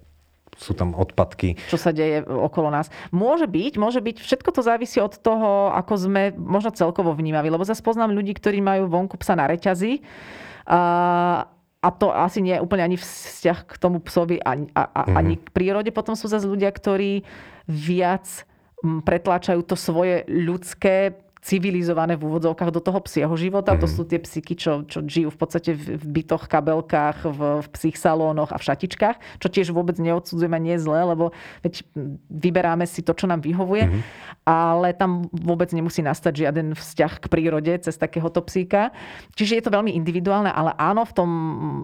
sú 0.61 0.77
tam 0.77 0.93
odpadky. 0.93 1.57
Čo 1.73 1.81
sa 1.81 1.91
deje 1.91 2.21
okolo 2.21 2.69
nás. 2.69 2.93
Môže 3.09 3.49
byť, 3.49 3.81
môže 3.81 4.05
byť, 4.05 4.21
všetko 4.21 4.51
to 4.53 4.61
závisí 4.61 5.01
od 5.01 5.17
toho, 5.17 5.73
ako 5.73 5.97
sme 5.97 6.37
možno 6.37 6.77
celkovo 6.77 7.17
vnímaví, 7.17 7.49
lebo 7.49 7.65
zase 7.65 7.81
poznám 7.81 8.13
ľudí, 8.13 8.37
ktorí 8.37 8.61
majú 8.61 8.93
vonku 8.93 9.17
psa 9.17 9.41
na 9.41 9.49
reťazi. 9.49 10.05
A, 10.69 10.81
a 11.81 11.89
to 11.97 12.13
asi 12.13 12.45
nie 12.45 12.61
je 12.61 12.65
úplne 12.65 12.85
ani 12.85 13.01
vzťah 13.01 13.59
k 13.65 13.75
tomu 13.81 14.05
psovi, 14.05 14.37
ani, 14.45 14.69
a, 14.77 14.85
a, 14.85 15.01
mm. 15.09 15.17
ani 15.17 15.35
k 15.41 15.49
prírode. 15.49 15.91
Potom 15.97 16.13
sú 16.13 16.29
zase 16.29 16.45
ľudia, 16.45 16.69
ktorí 16.69 17.25
viac 17.65 18.45
pretláčajú 18.81 19.65
to 19.65 19.77
svoje 19.77 20.29
ľudské 20.29 21.17
civilizované 21.41 22.21
v 22.21 22.29
úvodzovkách 22.29 22.69
do 22.69 22.85
toho 22.85 23.01
psieho 23.09 23.33
života. 23.33 23.73
Mm. 23.73 23.81
To 23.81 23.89
mhm. 23.89 23.95
sú 23.97 24.03
tie 24.05 24.21
psíky, 24.21 24.53
čo, 24.55 24.85
čo 24.85 25.01
žijú 25.01 25.33
v 25.33 25.39
podstate 25.41 25.73
v, 25.73 25.97
v 25.97 26.05
bytoch, 26.21 26.45
kabelkách, 26.45 27.25
v, 27.33 27.41
v 27.65 27.69
psích 27.73 27.97
salónoch 27.97 28.53
a 28.53 28.61
v 28.61 28.67
šatičkách, 28.69 29.41
čo 29.41 29.49
tiež 29.49 29.73
vôbec 29.73 29.97
neodsudzujeme, 29.97 30.61
nie 30.61 30.77
je 30.77 30.85
zlé, 30.85 31.01
lebo 31.09 31.33
veď 31.65 31.81
vyberáme 32.29 32.85
si 32.85 33.01
to, 33.01 33.17
čo 33.17 33.25
nám 33.25 33.41
vyhovuje, 33.41 33.89
mm. 33.89 34.01
ale 34.45 34.93
tam 34.93 35.33
vôbec 35.33 35.73
nemusí 35.73 36.05
nastať 36.05 36.45
žiaden 36.45 36.77
vzťah 36.77 37.13
k 37.25 37.27
prírode 37.33 37.73
cez 37.81 37.97
takéhoto 37.97 38.45
psíka. 38.45 38.93
Čiže 39.33 39.57
je 39.57 39.65
to 39.65 39.75
veľmi 39.75 39.97
individuálne, 39.97 40.53
ale 40.53 40.77
áno, 40.77 41.09
v 41.09 41.17
tom 41.17 41.31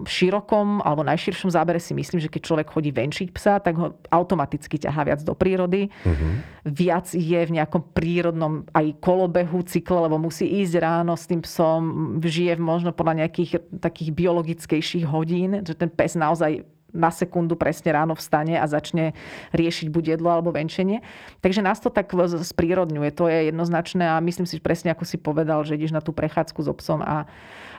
širokom 0.05 0.85
alebo 0.85 1.01
najširšom 1.01 1.49
zábere 1.49 1.81
si 1.81 1.97
myslím, 1.97 2.21
že 2.21 2.29
keď 2.29 2.41
človek 2.45 2.67
chodí 2.69 2.93
venčiť 2.93 3.33
psa, 3.33 3.57
tak 3.57 3.73
ho 3.81 3.97
automaticky 4.13 4.77
ťahá 4.77 5.01
viac 5.09 5.25
do 5.25 5.33
prírody. 5.33 5.89
Mm-hmm. 6.05 6.33
Viac 6.67 7.07
je 7.15 7.39
v 7.41 7.51
nejakom 7.57 7.95
prírodnom 7.95 8.67
aj 8.75 8.99
kolobehu 8.99 9.46
behu 9.47 9.63
cykle, 9.63 10.11
lebo 10.11 10.19
musí 10.19 10.43
ísť 10.43 10.83
ráno 10.83 11.15
s 11.15 11.23
tým 11.23 11.39
psom, 11.39 11.81
žije 12.19 12.59
možno 12.59 12.91
podľa 12.91 13.23
nejakých 13.23 13.79
takých 13.79 14.11
biologickejších 14.11 15.07
hodín, 15.07 15.63
že 15.63 15.71
ten 15.71 15.87
pes 15.87 16.19
naozaj 16.19 16.67
na 16.97 17.13
sekundu 17.13 17.53
presne 17.53 17.93
ráno 17.93 18.17
vstane 18.17 18.57
a 18.57 18.65
začne 18.65 19.13
riešiť 19.53 19.87
buď 19.93 20.17
jedlo 20.17 20.33
alebo 20.33 20.49
venčenie. 20.49 21.05
Takže 21.45 21.61
nás 21.61 21.77
to 21.77 21.93
tak 21.93 22.09
sprírodňuje, 22.41 23.13
to 23.13 23.29
je 23.29 23.53
jednoznačné 23.53 24.17
a 24.17 24.17
myslím 24.19 24.49
si 24.49 24.57
že 24.57 24.65
presne, 24.65 24.89
ako 24.89 25.05
si 25.05 25.21
povedal, 25.21 25.61
že 25.61 25.77
ideš 25.77 25.93
na 25.93 26.01
tú 26.01 26.09
prechádzku 26.09 26.65
s 26.65 26.67
obsom 26.67 27.05
a, 27.05 27.29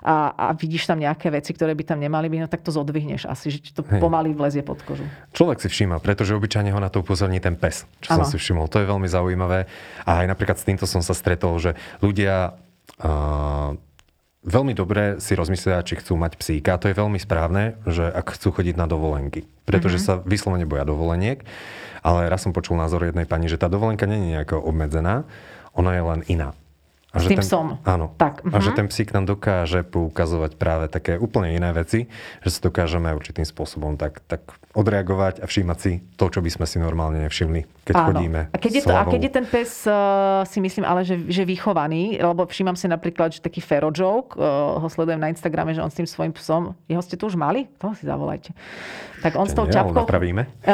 a, 0.07 0.15
a 0.31 0.47
vidíš 0.55 0.87
tam 0.87 1.03
nejaké 1.03 1.35
veci, 1.35 1.51
ktoré 1.51 1.75
by 1.75 1.83
tam 1.83 1.99
nemali 1.99 2.31
byť, 2.31 2.41
no 2.47 2.49
tak 2.49 2.63
to 2.63 2.71
zodvihneš 2.71 3.27
asi, 3.27 3.51
že 3.51 3.59
ti 3.59 3.71
to 3.75 3.83
Hej. 3.83 3.99
pomaly 3.99 4.31
vlezie 4.31 4.63
pod 4.63 4.79
kožu. 4.87 5.03
Človek 5.35 5.59
si 5.59 5.69
všíma, 5.69 5.99
pretože 5.99 6.39
obyčajne 6.39 6.71
ho 6.71 6.79
na 6.79 6.87
to 6.87 7.03
upozorní 7.03 7.43
ten 7.43 7.59
pes, 7.59 7.83
čo 7.99 8.15
ano. 8.15 8.23
som 8.23 8.31
si 8.31 8.39
všimol. 8.39 8.71
To 8.71 8.79
je 8.79 8.87
veľmi 8.87 9.11
zaujímavé. 9.11 9.67
A 10.07 10.23
aj 10.23 10.27
napríklad 10.31 10.57
s 10.63 10.65
týmto 10.65 10.87
som 10.87 11.03
sa 11.03 11.19
stretol, 11.19 11.59
že 11.59 11.75
ľudia 11.99 12.55
uh, 13.03 13.75
veľmi 14.47 14.73
dobre 14.75 15.19
si 15.19 15.35
rozmyslia, 15.35 15.83
či 15.83 15.99
chcú 15.99 16.15
mať 16.15 16.39
psíka. 16.39 16.79
To 16.79 16.91
je 16.91 16.99
veľmi 16.99 17.19
správne, 17.19 17.79
že 17.89 18.07
ak 18.07 18.39
chcú 18.39 18.55
chodiť 18.55 18.79
na 18.79 18.87
dovolenky. 18.87 19.47
Pretože 19.67 19.99
mm-hmm. 19.99 20.23
sa 20.23 20.27
vyslovene 20.27 20.67
boja 20.69 20.87
dovoleniek. 20.87 21.43
Ale 22.07 22.31
raz 22.31 22.47
som 22.47 22.55
počul 22.55 22.79
názor 22.79 23.03
jednej 23.03 23.27
pani, 23.27 23.51
že 23.51 23.59
tá 23.59 23.67
dovolenka 23.67 24.07
nie 24.07 24.19
je 24.23 24.29
nejako 24.39 24.63
obmedzená, 24.63 25.27
ona 25.75 25.99
je 25.99 26.03
len 26.03 26.21
iná. 26.31 26.51
A 27.09 27.25
S 27.25 27.25
že 27.25 27.35
tým 27.35 27.41
ten, 27.41 27.49
psom. 27.49 27.67
Áno. 27.89 28.13
Tak, 28.21 28.45
A 28.53 28.61
že 28.61 28.71
mhm. 28.73 28.77
ten 28.77 28.87
psík 28.93 29.11
nám 29.17 29.25
dokáže 29.25 29.81
poukazovať 29.83 30.61
práve 30.61 30.87
také 30.93 31.17
úplne 31.17 31.57
iné 31.57 31.73
veci, 31.73 32.07
že 32.45 32.53
sa 32.53 32.61
dokážeme 32.69 33.09
určitým 33.17 33.49
spôsobom 33.49 33.97
tak, 33.97 34.21
tak 34.29 34.45
odreagovať 34.79 35.43
a 35.43 35.47
všímať 35.51 35.79
si 35.83 35.93
to, 36.15 36.31
čo 36.31 36.39
by 36.39 36.51
sme 36.55 36.63
si 36.63 36.79
normálne 36.79 37.19
nevšimli, 37.27 37.83
keď 37.83 37.95
Áno. 37.99 38.07
chodíme. 38.15 38.41
A 38.55 38.57
keď, 38.63 38.73
je 38.79 38.83
to, 38.87 38.95
a 38.95 39.03
keď 39.03 39.21
je 39.27 39.33
ten 39.35 39.47
pes, 39.51 39.71
uh, 39.91 40.47
si 40.47 40.63
myslím, 40.63 40.87
ale 40.87 41.03
že, 41.03 41.19
že 41.27 41.43
vychovaný, 41.43 42.23
lebo 42.23 42.47
všímam 42.47 42.79
si 42.79 42.87
napríklad, 42.87 43.35
že 43.35 43.43
taký 43.43 43.59
Fero 43.59 43.91
Joke, 43.91 44.39
uh, 44.39 44.79
ho 44.79 44.87
sledujem 44.87 45.19
na 45.19 45.35
Instagrame, 45.35 45.75
že 45.75 45.83
on 45.83 45.91
s 45.91 45.99
tým 45.99 46.07
svojím 46.07 46.31
psom, 46.39 46.79
jeho 46.87 47.03
ste 47.03 47.19
tu 47.19 47.27
už 47.27 47.35
mali? 47.35 47.67
Toho 47.83 47.99
si 47.99 48.07
zavolajte. 48.07 48.55
Tak 49.19 49.35
on 49.35 49.51
s 49.51 49.55
tou 49.59 49.67
Nie, 49.67 49.83
ťapkou... 49.83 50.07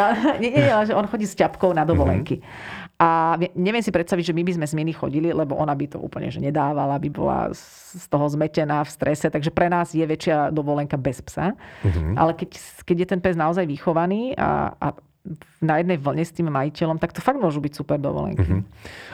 nie, 0.44 0.52
nie, 0.52 0.68
ale 0.68 0.84
že 0.84 0.92
on 0.92 1.08
chodí 1.08 1.24
s 1.24 1.32
ťapkou 1.32 1.72
na 1.72 1.88
dovolenky. 1.88 2.44
Mhm. 2.44 2.83
A 2.94 3.34
vie- 3.36 3.50
neviem 3.58 3.82
si 3.82 3.90
predstaviť, 3.90 4.30
že 4.30 4.36
my 4.36 4.42
by 4.46 4.52
sme 4.54 4.66
s 4.70 4.74
Mini 4.78 4.94
chodili, 4.94 5.34
lebo 5.34 5.58
ona 5.58 5.74
by 5.74 5.86
to 5.94 5.98
úplne 5.98 6.30
že 6.30 6.38
nedávala, 6.38 6.98
by 7.02 7.10
bola 7.10 7.50
z 7.50 7.84
z 7.94 8.06
toho 8.10 8.26
zmetená 8.26 8.82
v 8.82 8.90
strese, 8.90 9.26
takže 9.30 9.54
pre 9.54 9.70
nás 9.70 9.94
je 9.94 10.02
väčšia 10.02 10.50
dovolenka 10.50 10.98
bez 10.98 11.22
psa. 11.22 11.54
Mhm. 11.86 12.18
Ale 12.18 12.34
keď, 12.34 12.50
keď 12.82 12.96
je 12.98 13.08
ten 13.08 13.20
pes 13.22 13.38
naozaj 13.38 13.64
vychovaný 13.70 14.34
a, 14.34 14.74
a 14.74 14.86
na 15.64 15.80
jednej 15.80 15.96
vlne 15.96 16.20
s 16.20 16.36
tým 16.36 16.52
majiteľom, 16.52 17.00
tak 17.00 17.16
to 17.16 17.24
fakt 17.24 17.40
môžu 17.40 17.62
byť 17.62 17.72
super 17.72 17.96
dovolenky. 17.96 18.44
Mhm. 18.44 18.60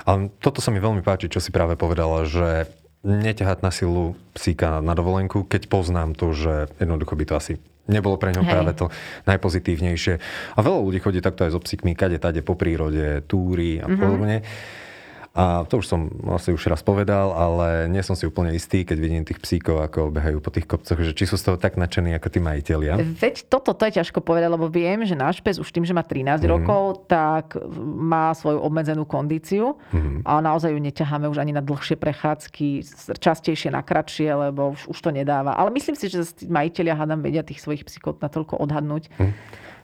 Ale 0.09 0.33
toto 0.41 0.65
sa 0.65 0.73
mi 0.73 0.81
veľmi 0.81 1.05
páči, 1.05 1.29
čo 1.31 1.39
si 1.39 1.53
práve 1.53 1.77
povedala, 1.77 2.25
že 2.25 2.67
neťahať 3.01 3.65
na 3.65 3.73
silu 3.73 4.13
psíka 4.37 4.85
na 4.85 4.93
dovolenku, 4.93 5.49
keď 5.49 5.73
poznám 5.73 6.13
to, 6.13 6.37
že 6.37 6.69
jednoducho 6.77 7.17
by 7.17 7.25
to 7.25 7.35
asi 7.37 7.55
nebolo 7.91 8.15
pre 8.15 8.31
ňo 8.31 8.41
Hej. 8.41 8.49
práve 8.49 8.73
to 8.73 8.87
najpozitívnejšie. 9.27 10.15
A 10.55 10.61
veľa 10.61 10.79
ľudí 10.81 10.99
chodí 10.99 11.19
takto 11.19 11.43
aj 11.43 11.51
so 11.51 11.61
psíkmi, 11.61 11.93
kade, 11.93 12.17
tade 12.17 12.41
po 12.41 12.55
prírode, 12.55 13.27
túry 13.27 13.77
a 13.77 13.87
Mhm. 13.87 13.97
podobne. 13.97 14.37
A 15.41 15.65
to 15.65 15.81
už 15.81 15.89
som 15.89 16.01
asi 16.29 16.53
už 16.53 16.69
raz 16.69 16.85
povedal, 16.85 17.33
ale 17.33 17.89
nie 17.89 18.05
som 18.05 18.13
si 18.13 18.29
úplne 18.29 18.53
istý, 18.53 18.85
keď 18.85 18.99
vidím 19.01 19.25
tých 19.25 19.41
psíkov, 19.41 19.81
ako 19.81 20.13
behajú 20.13 20.37
po 20.39 20.53
tých 20.53 20.69
kopcoch, 20.69 21.01
že 21.01 21.17
či 21.17 21.25
sú 21.25 21.41
z 21.41 21.49
toho 21.49 21.57
tak 21.57 21.81
nadšení 21.81 22.13
ako 22.13 22.29
tí 22.29 22.39
majiteľia. 22.39 23.01
Veď 23.17 23.49
toto 23.49 23.73
to 23.73 23.89
je 23.89 23.97
ťažko 23.97 24.21
povedať, 24.21 24.53
lebo 24.53 24.69
viem, 24.69 25.01
že 25.03 25.17
náš 25.17 25.41
pes 25.41 25.57
už 25.57 25.73
tým, 25.73 25.89
že 25.89 25.97
má 25.97 26.05
13 26.05 26.45
Mhm. 26.45 26.51
rokov, 26.51 26.83
tak 27.09 27.57
má 27.81 28.37
svoju 28.37 28.61
obmedzenú 28.61 29.09
kondíciu 29.09 29.81
Mhm. 29.97 30.29
a 30.29 30.33
naozaj 30.39 30.77
ju 30.77 30.81
neťaháme 30.83 31.25
už 31.27 31.41
ani 31.41 31.57
na 31.57 31.65
dlhšie 31.65 31.97
prechádzky, 31.97 32.85
častejšie 33.17 33.73
na 33.73 33.81
kratšie, 33.81 34.29
lebo 34.29 34.77
už, 34.77 34.93
už 34.93 34.99
to 35.01 35.09
nedáva. 35.09 35.57
Ale 35.57 35.73
myslím 35.73 35.97
si, 35.97 36.13
že 36.13 36.21
majiteľia 36.45 36.93
hádam 36.93 37.25
vedia 37.25 37.41
tých 37.41 37.65
svojich 37.65 37.89
psíkov 37.89 38.21
natoľko 38.21 38.61
odhadnúť. 38.61 39.09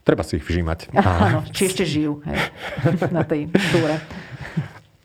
Treba 0.03 0.23
si 0.23 0.39
ich 0.39 0.45
všímať. 0.45 0.93
Áno, 1.27 1.43
či 1.51 1.67
ešte 1.67 1.83
žijú 1.83 2.21
hej, 2.23 2.39
na 3.09 3.25
tej 3.25 3.49
túre. 3.51 3.99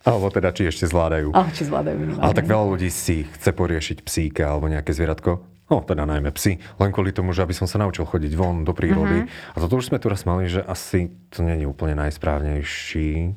Alebo 0.01 0.33
teda, 0.33 0.49
či 0.49 0.65
ešte 0.65 0.89
zvládajú. 0.89 1.29
Ale 1.33 1.49
či 1.53 1.63
zvládajú 1.69 1.95
minimálne. 1.97 2.23
Ale 2.25 2.33
tak 2.33 2.49
veľa 2.49 2.65
ľudí 2.73 2.89
si 2.89 3.29
chce 3.37 3.53
poriešiť 3.53 3.97
psíka 4.01 4.49
alebo 4.49 4.65
nejaké 4.65 4.91
zvieratko. 4.97 5.45
No, 5.71 5.79
teda 5.87 6.03
najmä 6.03 6.35
psy. 6.35 6.59
Len 6.59 6.91
kvôli 6.91 7.15
tomu, 7.15 7.31
že 7.31 7.47
aby 7.47 7.55
som 7.55 7.63
sa 7.63 7.79
naučil 7.79 8.03
chodiť 8.03 8.35
von 8.35 8.67
do 8.67 8.75
prírody. 8.75 9.23
Mhm. 9.23 9.55
A 9.55 9.57
toto 9.63 9.79
už 9.79 9.87
sme 9.87 10.03
tu 10.03 10.11
raz 10.11 10.27
mali, 10.27 10.51
že 10.51 10.59
asi 10.59 11.15
to 11.31 11.47
nie 11.47 11.63
je 11.63 11.65
úplne 11.69 11.95
najsprávnejší 11.95 13.31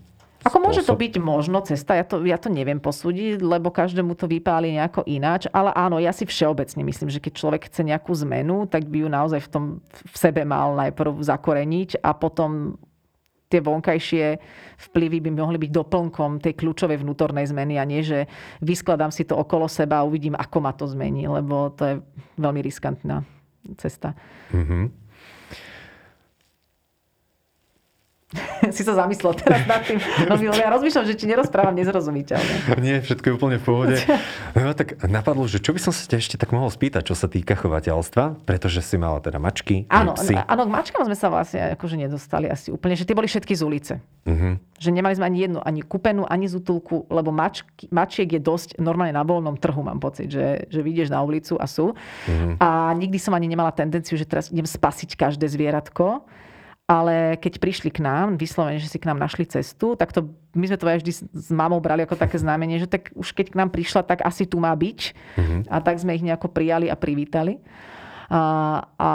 Ako 0.44 0.58
môže 0.58 0.82
to 0.82 0.98
byť 0.98 1.14
možno 1.22 1.62
cesta, 1.64 1.96
ja 1.96 2.04
to, 2.04 2.20
ja 2.26 2.36
to 2.36 2.52
neviem 2.52 2.76
posúdiť, 2.76 3.40
lebo 3.40 3.72
každému 3.72 4.12
to 4.12 4.28
vypáli 4.28 4.76
nejako 4.76 5.06
ináč, 5.08 5.48
ale 5.48 5.72
áno, 5.72 5.96
ja 5.96 6.12
si 6.12 6.28
všeobecne 6.28 6.84
myslím, 6.84 7.08
že 7.08 7.22
keď 7.22 7.32
človek 7.32 7.62
chce 7.72 7.80
nejakú 7.80 8.12
zmenu, 8.26 8.68
tak 8.68 8.84
by 8.84 9.06
ju 9.06 9.08
naozaj 9.08 9.40
v 9.40 9.48
tom 9.48 9.64
v 9.88 10.16
sebe 10.18 10.44
mal 10.44 10.76
najprv 10.76 11.16
zakoreniť 11.22 12.02
a 12.04 12.12
potom 12.12 12.76
tie 13.54 13.62
vonkajšie 13.62 14.42
vplyvy 14.90 15.22
by 15.22 15.30
mohli 15.30 15.62
byť 15.62 15.70
doplnkom 15.70 16.42
tej 16.42 16.58
kľúčovej 16.58 16.98
vnútornej 16.98 17.46
zmeny 17.46 17.78
a 17.78 17.86
nie, 17.86 18.02
že 18.02 18.26
vyskladám 18.58 19.14
si 19.14 19.22
to 19.22 19.38
okolo 19.38 19.70
seba 19.70 20.02
a 20.02 20.06
uvidím, 20.06 20.34
ako 20.34 20.58
ma 20.58 20.74
to 20.74 20.90
zmení, 20.90 21.30
lebo 21.30 21.70
to 21.70 21.82
je 21.86 21.94
veľmi 22.42 22.58
riskantná 22.58 23.22
cesta. 23.78 24.18
Mhm. 24.50 25.03
si 28.76 28.82
sa 28.82 28.94
zamyslel 28.98 29.34
teraz 29.38 29.62
nad 29.66 29.82
tým. 29.86 29.98
No, 30.26 30.34
ja 30.38 30.68
rozmýšľam, 30.70 31.04
že 31.06 31.14
či 31.14 31.24
nerozprávam 31.30 31.74
nezrozumiteľne. 31.78 32.76
Nie, 32.82 32.98
všetko 33.00 33.24
je 33.30 33.32
úplne 33.34 33.56
v 33.60 33.64
pohode. 33.64 33.96
No 34.54 34.72
tak 34.72 34.96
napadlo, 35.04 35.44
že 35.44 35.60
čo 35.60 35.74
by 35.76 35.80
som 35.82 35.92
sa 35.92 36.06
ťa 36.08 36.16
ešte 36.16 36.36
tak 36.40 36.54
mohol 36.54 36.70
spýtať, 36.72 37.04
čo 37.04 37.14
sa 37.18 37.28
týka 37.28 37.52
chovateľstva, 37.58 38.46
pretože 38.48 38.80
si 38.80 38.96
mala 38.96 39.20
teda 39.20 39.36
mačky, 39.36 39.84
Áno, 39.92 40.16
psy. 40.16 40.32
áno, 40.32 40.64
k 40.64 40.70
mačkám 40.72 41.04
sme 41.04 41.16
sa 41.18 41.28
vlastne 41.28 41.74
akože 41.76 42.00
nedostali 42.00 42.48
asi 42.48 42.72
úplne, 42.72 42.96
že 42.96 43.04
tie 43.04 43.12
boli 43.12 43.28
všetky 43.28 43.52
z 43.52 43.62
ulice. 43.66 43.94
Mhm. 44.24 44.78
Že 44.80 44.90
nemali 44.94 45.14
sme 45.18 45.26
ani 45.28 45.38
jednu, 45.44 45.60
ani 45.60 45.80
kúpenú, 45.84 46.24
ani 46.24 46.48
z 46.48 46.56
útulku, 46.62 47.04
lebo 47.12 47.28
mačky, 47.34 47.90
mačiek 47.92 48.30
je 48.30 48.40
dosť 48.40 48.80
normálne 48.80 49.12
na 49.12 49.26
voľnom 49.26 49.58
trhu, 49.60 49.84
mám 49.84 50.00
pocit, 50.00 50.32
že, 50.32 50.64
že 50.70 50.80
vyjdeš 50.80 51.12
na 51.12 51.20
ulicu 51.20 51.60
a 51.60 51.66
sú. 51.68 51.92
Mhm. 52.30 52.56
A 52.62 52.94
nikdy 52.96 53.18
som 53.20 53.36
ani 53.36 53.50
nemala 53.50 53.74
tendenciu, 53.74 54.16
že 54.16 54.24
teraz 54.24 54.48
idem 54.48 54.64
spasiť 54.64 55.18
každé 55.18 55.44
zvieratko. 55.50 56.24
Ale 56.84 57.40
keď 57.40 57.64
prišli 57.64 57.88
k 57.88 58.04
nám, 58.04 58.36
vyslovene, 58.36 58.76
že 58.76 58.92
si 58.92 59.00
k 59.00 59.08
nám 59.08 59.16
našli 59.16 59.48
cestu, 59.48 59.96
tak 59.96 60.12
to, 60.12 60.28
my 60.52 60.68
sme 60.68 60.76
to 60.76 60.84
aj 60.84 61.00
vždy 61.00 61.12
s- 61.16 61.24
mamou 61.48 61.80
brali 61.80 62.04
ako 62.04 62.12
také 62.12 62.36
znamenie, 62.36 62.76
že 62.76 62.84
tak 62.84 63.08
už 63.16 63.32
keď 63.32 63.56
k 63.56 63.58
nám 63.58 63.72
prišla, 63.72 64.04
tak 64.04 64.20
asi 64.20 64.44
tu 64.44 64.60
má 64.60 64.68
byť. 64.76 64.98
Mhm. 65.40 65.56
A 65.72 65.80
tak 65.80 65.96
sme 65.96 66.12
ich 66.12 66.20
nejako 66.20 66.52
prijali 66.52 66.92
a 66.92 66.96
privítali. 66.96 67.56
A, 68.28 68.40
a, 69.00 69.10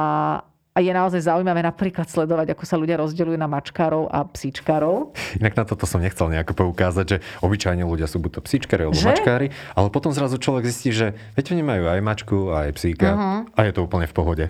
a 0.80 0.82
je 0.82 0.96
naozaj 0.96 1.28
zaujímavé 1.28 1.60
napríklad 1.60 2.08
sledovať, 2.08 2.56
ako 2.56 2.64
sa 2.64 2.80
ľudia 2.80 2.96
rozdeľujú 2.96 3.36
na 3.36 3.52
mačkárov 3.52 4.08
a 4.08 4.24
psíčkarov. 4.24 5.12
Inak 5.36 5.60
na 5.60 5.68
toto 5.68 5.84
som 5.84 6.00
nechcel 6.00 6.32
nejako 6.32 6.56
poukázať, 6.56 7.06
že 7.06 7.18
obyčajne 7.44 7.84
ľudia 7.84 8.08
sú 8.08 8.16
buď 8.18 8.40
to 8.40 8.42
psíčkari 8.42 8.88
alebo 8.88 8.96
Že? 8.96 9.12
mačkári, 9.12 9.48
ale 9.76 9.88
potom 9.92 10.16
zrazu 10.16 10.40
človek 10.40 10.64
zistí, 10.64 10.96
že 10.96 11.12
veď 11.36 11.52
oni 11.52 11.64
majú 11.68 11.84
aj 11.86 12.00
mačku, 12.00 12.38
aj 12.50 12.72
psíka 12.72 13.08
Mhm. 13.12 13.40
a 13.52 13.60
je 13.60 13.72
to 13.76 13.84
úplne 13.84 14.08
v 14.08 14.16
pohode. 14.16 14.46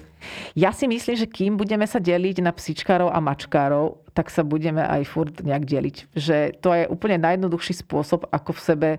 Ja 0.53 0.69
si 0.69 0.85
myslím, 0.85 1.15
že 1.15 1.25
kým 1.25 1.57
budeme 1.57 1.89
sa 1.89 1.97
deliť 1.97 2.45
na 2.45 2.53
psíčkarov 2.53 3.09
a 3.09 3.17
mačkárov, 3.17 3.97
tak 4.13 4.29
sa 4.29 4.45
budeme 4.45 4.85
aj 4.85 5.01
furt 5.07 5.33
nejak 5.41 5.65
deliť. 5.65 6.13
Že 6.13 6.37
to 6.61 6.69
je 6.75 6.83
úplne 6.85 7.17
najjednoduchší 7.17 7.73
spôsob, 7.79 8.29
ako 8.29 8.53
v 8.53 8.61
sebe 8.61 8.89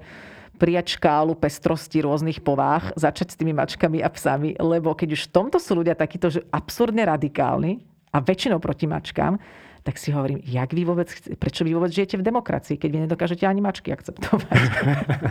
prijať 0.61 1.01
škálu 1.01 1.33
pestrosti 1.33 2.05
rôznych 2.05 2.45
povách, 2.45 2.93
začať 3.01 3.33
s 3.33 3.39
tými 3.41 3.57
mačkami 3.57 4.05
a 4.05 4.13
psami, 4.13 4.61
lebo 4.61 4.93
keď 4.93 5.17
už 5.17 5.23
v 5.27 5.33
tomto 5.33 5.57
sú 5.57 5.81
ľudia 5.81 5.97
takíto, 5.97 6.29
že 6.29 6.45
absurdne 6.53 7.09
radikálni 7.09 7.81
a 8.13 8.21
väčšinou 8.21 8.61
proti 8.61 8.85
mačkám, 8.85 9.41
tak 9.81 9.97
si 9.97 10.13
hovorím, 10.13 10.45
jak 10.45 10.77
vy 10.77 10.85
vôbec, 10.85 11.09
prečo 11.41 11.65
vy 11.65 11.73
vôbec 11.73 11.89
žijete 11.89 12.21
v 12.21 12.27
demokracii, 12.27 12.77
keď 12.77 12.89
vy 12.93 12.99
nedokážete 13.09 13.49
ani 13.49 13.65
mačky 13.65 13.97
akceptovať. 13.97 14.45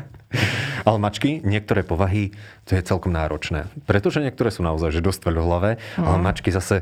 Ale 0.89 0.97
mačky, 0.97 1.45
niektoré 1.45 1.85
povahy, 1.85 2.33
to 2.65 2.73
je 2.73 2.81
celkom 2.81 3.13
náročné. 3.13 3.69
Pretože 3.85 4.25
niektoré 4.25 4.49
sú 4.49 4.65
naozaj 4.65 4.89
že 4.89 5.05
dosť 5.05 5.29
tvrdohlavé, 5.29 5.77
ale 6.01 6.17
mačky 6.17 6.49
zase, 6.49 6.81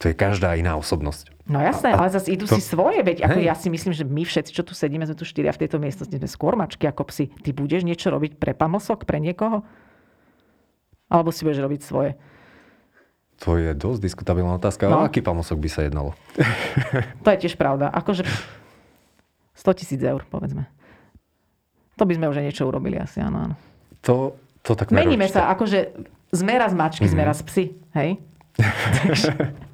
to 0.00 0.08
je 0.08 0.14
každá 0.16 0.56
iná 0.56 0.78
osobnosť. 0.78 1.31
No 1.42 1.58
jasné, 1.58 1.90
ale 1.90 2.06
zase 2.08 2.30
idú 2.30 2.46
to- 2.46 2.54
si 2.54 2.62
svoje, 2.62 3.02
veď 3.02 3.24
ako 3.24 3.38
Hej. 3.38 3.46
ja 3.46 3.54
si 3.54 3.66
myslím, 3.66 3.90
že 3.90 4.04
my 4.04 4.22
všetci, 4.22 4.50
čo 4.52 4.62
tu 4.62 4.72
sedíme, 4.72 5.02
sme 5.02 5.14
tu 5.14 5.26
štyria 5.26 5.50
v 5.50 5.58
tejto 5.58 5.76
miestnosti, 5.76 6.12
sme 6.12 6.30
skôr 6.30 6.54
mačky 6.54 6.86
ako 6.86 7.02
psi. 7.04 7.34
Ty 7.34 7.50
budeš 7.50 7.82
niečo 7.82 8.08
robiť 8.08 8.36
pre 8.36 8.52
pamlsok, 8.52 9.02
pre 9.02 9.18
niekoho? 9.18 9.66
Alebo 11.06 11.28
si 11.28 11.42
budeš 11.42 11.60
robiť 11.60 11.80
svoje? 11.82 12.14
To 13.40 13.58
je 13.58 13.74
dosť 13.74 14.00
diskutabilná 14.00 14.54
otázka. 14.54 14.86
No. 14.86 15.02
O 15.02 15.04
aký 15.04 15.18
pamosok 15.18 15.58
by 15.58 15.68
sa 15.68 15.82
jednalo? 15.82 16.14
To 17.20 17.28
je 17.28 17.38
tiež 17.42 17.58
pravda. 17.58 17.90
Akože 17.90 18.22
100 19.52 19.74
tisíc 19.74 19.98
eur, 19.98 20.22
povedzme. 20.24 20.70
To 21.98 22.06
by 22.06 22.14
sme 22.14 22.30
už 22.30 22.38
niečo 22.38 22.64
urobili 22.64 22.96
asi, 22.96 23.18
áno. 23.18 23.50
áno. 23.50 23.54
To, 24.02 24.38
to 24.62 24.72
tak 24.72 24.94
Meníme 24.94 25.26
sa, 25.26 25.50
akože 25.50 25.90
sme 26.30 26.54
raz 26.54 26.70
mačky, 26.70 27.04
Mhm. 27.04 27.12
sme 27.12 27.22
raz 27.24 27.42
psi, 27.42 27.64
hej? 27.92 28.10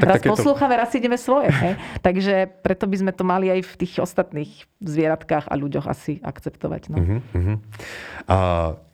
Tak 0.00 0.08
raz 0.08 0.16
takéto- 0.18 0.32
poslúchame, 0.34 0.74
raz 0.74 0.90
ideme 0.96 1.20
svoje. 1.20 1.52
Hej? 1.52 1.74
Takže 2.00 2.34
preto 2.64 2.88
by 2.88 2.96
sme 2.96 3.12
to 3.12 3.22
mali 3.22 3.52
aj 3.52 3.60
v 3.68 3.72
tých 3.84 4.00
ostatných 4.00 4.50
zvieratkách 4.80 5.46
a 5.46 5.54
ľuďoch 5.54 5.86
asi 5.86 6.18
akceptovať. 6.24 6.82
No. 6.90 6.96
Uh-huh, 6.98 7.20
uh-huh. 7.36 7.56
A 8.26 8.36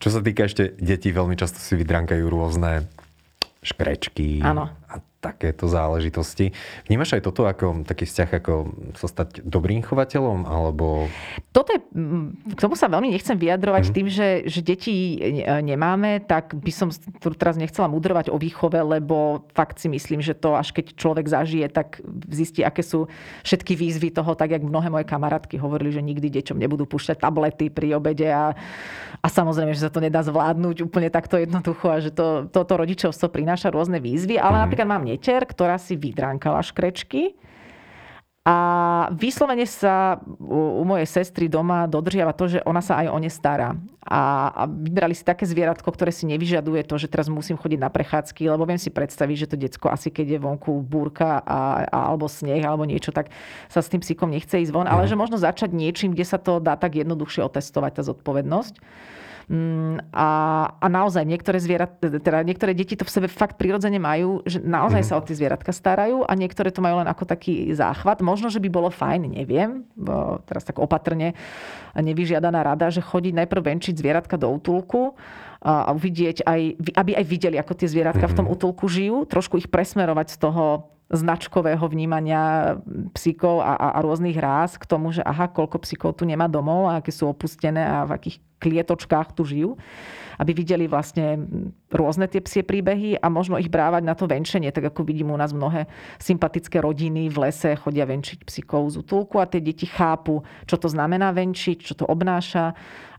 čo 0.02 0.08
sa 0.10 0.20
týka 0.20 0.50
ešte 0.50 0.74
detí, 0.76 1.14
veľmi 1.14 1.38
často 1.38 1.62
si 1.62 1.78
vydrankajú 1.78 2.24
rôzne 2.26 2.90
škrečky 3.62 4.42
Áno. 4.46 4.70
a 4.86 4.94
takéto 5.32 5.66
záležitosti. 5.66 6.54
Vnímaš 6.86 7.18
aj 7.18 7.22
toto 7.26 7.42
ako 7.50 7.82
taký 7.82 8.06
vzťah, 8.06 8.30
ako 8.38 8.52
sa 8.94 9.06
stať 9.10 9.42
dobrým 9.42 9.82
chovateľom, 9.82 10.46
alebo... 10.46 11.10
Toto 11.50 11.74
je, 11.74 11.80
mm, 11.82 12.54
k 12.54 12.60
tomu 12.62 12.78
sa 12.78 12.86
veľmi 12.86 13.10
nechcem 13.10 13.34
vyjadrovať 13.34 13.90
Mhm. 13.90 13.94
tým, 13.94 14.06
že, 14.06 14.28
že 14.46 14.60
deti 14.62 14.94
e, 15.18 15.62
nemáme, 15.64 16.22
tak 16.22 16.54
by 16.54 16.72
som 16.72 16.88
tu 16.92 17.32
teraz 17.34 17.56
nechcela 17.56 17.88
mudrovať 17.90 18.28
o 18.30 18.36
výchove, 18.36 18.78
lebo 18.78 19.48
fakt 19.56 19.80
si 19.80 19.88
myslím, 19.88 20.20
že 20.20 20.36
to 20.36 20.54
až 20.54 20.70
keď 20.76 20.94
človek 20.94 21.26
zažije, 21.26 21.66
tak 21.72 22.04
zistí, 22.28 22.62
aké 22.62 22.84
sú 22.84 23.08
všetky 23.42 23.72
výzvy 23.74 24.12
toho, 24.12 24.36
tak 24.36 24.52
jak 24.52 24.62
mnohé 24.62 24.92
moje 24.92 25.08
kamarátky 25.08 25.56
hovorili, 25.56 25.90
že 25.90 26.04
nikdy 26.04 26.28
deťom 26.28 26.60
nebudú 26.60 26.84
púšťať 26.84 27.18
tablety 27.18 27.72
pri 27.72 27.96
obede 27.96 28.28
a, 28.28 28.52
a 29.20 29.26
samozrejme, 29.26 29.72
že 29.72 29.88
sa 29.88 29.90
to 29.90 30.04
nedá 30.04 30.20
zvládnuť 30.20 30.84
úplne 30.84 31.08
takto 31.08 31.40
jednoducho 31.40 31.86
a 31.88 31.98
že 32.02 32.12
to, 32.12 32.50
toto 32.52 32.76
rodičovstvo 32.76 33.32
prináša 33.32 33.72
rôzne 33.72 33.98
výzvy, 33.98 34.36
ale 34.36 34.60
napríklad 34.66 34.88
mám 34.88 35.04
neter, 35.16 35.48
ktorá 35.48 35.80
si 35.80 35.96
vydránkala 35.96 36.60
škrečky 36.60 37.34
a 38.46 38.56
vyslovene 39.10 39.66
sa 39.66 40.22
u, 40.38 40.78
u 40.78 40.82
mojej 40.86 41.08
sestry 41.10 41.50
doma 41.50 41.90
dodržiava 41.90 42.30
to, 42.30 42.46
že 42.46 42.62
ona 42.62 42.78
sa 42.78 43.02
aj 43.02 43.10
o 43.10 43.18
ne 43.18 43.26
stará. 43.26 43.74
A, 44.06 44.54
a 44.54 44.62
vybrali 44.70 45.18
si 45.18 45.26
také 45.26 45.42
zvieratko, 45.42 45.90
ktoré 45.90 46.14
si 46.14 46.30
nevyžaduje 46.30 46.86
to, 46.86 46.94
že 46.94 47.10
teraz 47.10 47.26
musím 47.26 47.58
chodiť 47.58 47.82
na 47.82 47.90
prechádzky, 47.90 48.46
lebo 48.46 48.62
viem 48.62 48.78
si 48.78 48.94
predstaviť, 48.94 49.36
že 49.36 49.50
to 49.50 49.56
decko 49.58 49.90
asi 49.90 50.14
keď 50.14 50.38
je 50.38 50.38
vonku 50.38 50.86
búrka 50.86 51.42
a, 51.42 51.84
a, 51.90 51.98
alebo 52.14 52.30
sneh 52.30 52.62
alebo 52.62 52.86
niečo, 52.86 53.10
tak 53.10 53.34
sa 53.66 53.82
s 53.82 53.90
tým 53.90 53.98
psíkom 53.98 54.30
nechce 54.30 54.54
ísť 54.62 54.70
von, 54.70 54.86
ale 54.86 55.04
mhm. 55.04 55.10
že 55.10 55.16
možno 55.18 55.36
začať 55.36 55.74
niečím, 55.74 56.14
kde 56.14 56.24
sa 56.24 56.38
to 56.38 56.62
dá 56.62 56.78
tak 56.78 56.94
jednoduchšie 56.94 57.42
otestovať, 57.42 57.98
tá 57.98 58.02
zodpovednosť. 58.06 58.78
Mm, 59.46 60.02
a, 60.10 60.28
a 60.74 60.86
naozaj 60.90 61.22
niektoré 61.22 61.62
zvierat, 61.62 62.02
teda 62.02 62.42
niektoré 62.42 62.74
deti 62.74 62.98
to 62.98 63.06
v 63.06 63.14
sebe 63.14 63.28
fakt 63.30 63.54
prirodzene 63.54 64.02
majú, 64.02 64.42
že 64.42 64.58
naozaj 64.58 65.06
mm. 65.06 65.06
sa 65.06 65.14
o 65.14 65.22
tie 65.22 65.38
zvieratka 65.38 65.70
starajú 65.70 66.26
a 66.26 66.34
niektoré 66.34 66.74
to 66.74 66.82
majú 66.82 66.98
len 66.98 67.06
ako 67.06 67.30
taký 67.30 67.70
záchvat. 67.70 68.26
Možno, 68.26 68.50
že 68.50 68.58
by 68.58 68.66
bolo 68.66 68.90
fajn, 68.90 69.38
neviem, 69.38 69.86
teraz 70.50 70.66
tak 70.66 70.82
opatrne 70.82 71.38
nevyžiadaná 71.94 72.66
rada, 72.66 72.90
že 72.90 72.98
chodiť 72.98 73.46
najprv 73.46 73.62
venčiť 73.70 73.94
zvieratka 73.98 74.36
do 74.36 74.52
útulku 74.52 75.16
a 75.66 75.90
vidieť 75.96 76.46
aj, 76.46 76.60
aby 76.94 77.12
aj 77.18 77.24
videli, 77.26 77.56
ako 77.58 77.74
tie 77.74 77.90
zvieratka 77.90 78.28
v 78.30 78.36
tom 78.36 78.46
mhm. 78.46 78.52
útulku 78.54 78.86
žijú, 78.86 79.26
trošku 79.26 79.58
ich 79.58 79.66
presmerovať 79.66 80.36
z 80.36 80.38
toho 80.38 80.94
značkového 81.06 81.86
vnímania 81.86 82.74
psíkov 83.14 83.62
a, 83.62 83.78
a, 83.78 83.86
a 83.94 83.98
rôznych 84.02 84.34
rás 84.34 84.74
k 84.74 84.90
tomu, 84.90 85.14
že 85.14 85.22
aha, 85.22 85.46
koľko 85.46 85.78
psíkov 85.86 86.18
tu 86.18 86.26
nemá 86.26 86.50
domov 86.50 86.90
a 86.90 86.98
aké 86.98 87.14
sú 87.14 87.30
opustené 87.30 87.78
a 87.78 88.02
v 88.02 88.18
akých 88.18 88.36
klietočkách 88.58 89.30
tu 89.38 89.46
žijú, 89.46 89.70
aby 90.42 90.50
videli 90.50 90.90
vlastne 90.90 91.46
rôzne 91.94 92.26
tie 92.26 92.42
psie 92.42 92.66
príbehy 92.66 93.22
a 93.22 93.30
možno 93.30 93.54
ich 93.54 93.70
brávať 93.70 94.02
na 94.02 94.18
to 94.18 94.26
venčenie, 94.26 94.74
tak 94.74 94.90
ako 94.90 95.06
vidím 95.06 95.30
u 95.30 95.38
nás 95.38 95.54
mnohé 95.54 95.86
sympatické 96.18 96.82
rodiny 96.82 97.30
v 97.30 97.38
lese 97.38 97.78
chodia 97.78 98.02
venčiť 98.02 98.42
psíkov 98.42 98.98
z 98.98 99.06
útulku 99.06 99.38
a 99.38 99.46
tie 99.46 99.62
deti 99.62 99.86
chápu, 99.86 100.42
čo 100.66 100.74
to 100.74 100.90
znamená 100.90 101.30
venčiť, 101.30 101.86
čo 101.86 101.94
to 101.94 102.04
obnáša 102.08 102.74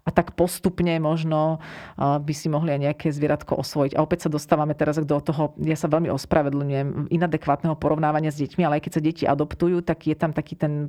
a 0.07 0.09
tak 0.15 0.39
postupne 0.39 0.95
možno 1.03 1.59
by 1.99 2.31
si 2.31 2.47
mohli 2.47 2.71
aj 2.71 2.81
nejaké 2.87 3.07
zvieratko 3.11 3.59
osvojiť. 3.59 3.99
A 3.99 4.03
opäť 4.07 4.27
sa 4.27 4.29
dostávame 4.31 4.71
teraz 4.71 4.95
do 5.03 5.19
toho, 5.19 5.51
ja 5.59 5.75
sa 5.75 5.91
veľmi 5.91 6.07
ospravedlňujem, 6.07 7.11
inadekvátneho 7.11 7.75
porovnávania 7.75 8.31
s 8.31 8.39
deťmi, 8.39 8.63
ale 8.63 8.79
aj 8.79 8.83
keď 8.87 8.93
sa 8.95 9.03
deti 9.03 9.23
adoptujú, 9.27 9.83
tak 9.83 10.07
je 10.07 10.15
tam 10.15 10.31
taký 10.31 10.55
ten 10.55 10.87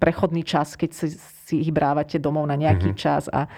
prechodný 0.00 0.48
čas, 0.48 0.80
keď 0.80 0.90
si, 0.96 1.06
si 1.44 1.60
ich 1.60 1.68
brávate 1.68 2.16
domov 2.16 2.48
na 2.48 2.56
nejaký 2.56 2.96
mm-hmm. 2.96 3.04
čas 3.04 3.28
a 3.28 3.52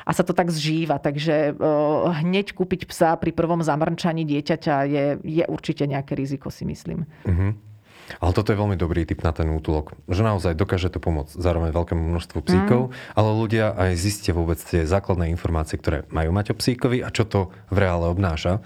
a 0.00 0.16
sa 0.16 0.26
to 0.26 0.34
tak 0.34 0.50
zžíva. 0.50 0.98
Takže 0.98 1.54
uh, 1.54 2.10
hneď 2.24 2.56
kúpiť 2.56 2.88
psa 2.90 3.14
pri 3.14 3.30
prvom 3.30 3.62
zamrčaní 3.62 4.26
dieťaťa 4.26 4.76
je, 4.88 5.04
je 5.22 5.44
určite 5.46 5.86
nejaké 5.86 6.18
riziko, 6.18 6.50
si 6.50 6.66
myslím. 6.66 7.06
Mm-hmm. 7.22 7.69
Ale 8.18 8.34
toto 8.34 8.50
je 8.50 8.58
veľmi 8.58 8.74
dobrý 8.74 9.06
tip 9.06 9.22
na 9.22 9.30
ten 9.30 9.46
útulok, 9.46 9.94
že 10.10 10.26
naozaj 10.26 10.58
dokáže 10.58 10.90
to 10.90 10.98
pomôcť 10.98 11.38
zároveň 11.38 11.70
veľkému 11.70 12.02
množstvu 12.10 12.38
psíkov, 12.42 12.90
mm. 12.90 13.14
ale 13.14 13.28
ľudia 13.38 13.70
aj 13.78 13.90
zistia 13.94 14.34
vôbec 14.34 14.58
tie 14.58 14.82
základné 14.82 15.30
informácie, 15.30 15.78
ktoré 15.78 16.08
majú 16.10 16.34
mať 16.34 16.52
o 16.52 16.58
psíkovi 16.58 17.06
a 17.06 17.14
čo 17.14 17.22
to 17.22 17.54
v 17.70 17.76
reále 17.78 18.10
obnáša. 18.10 18.58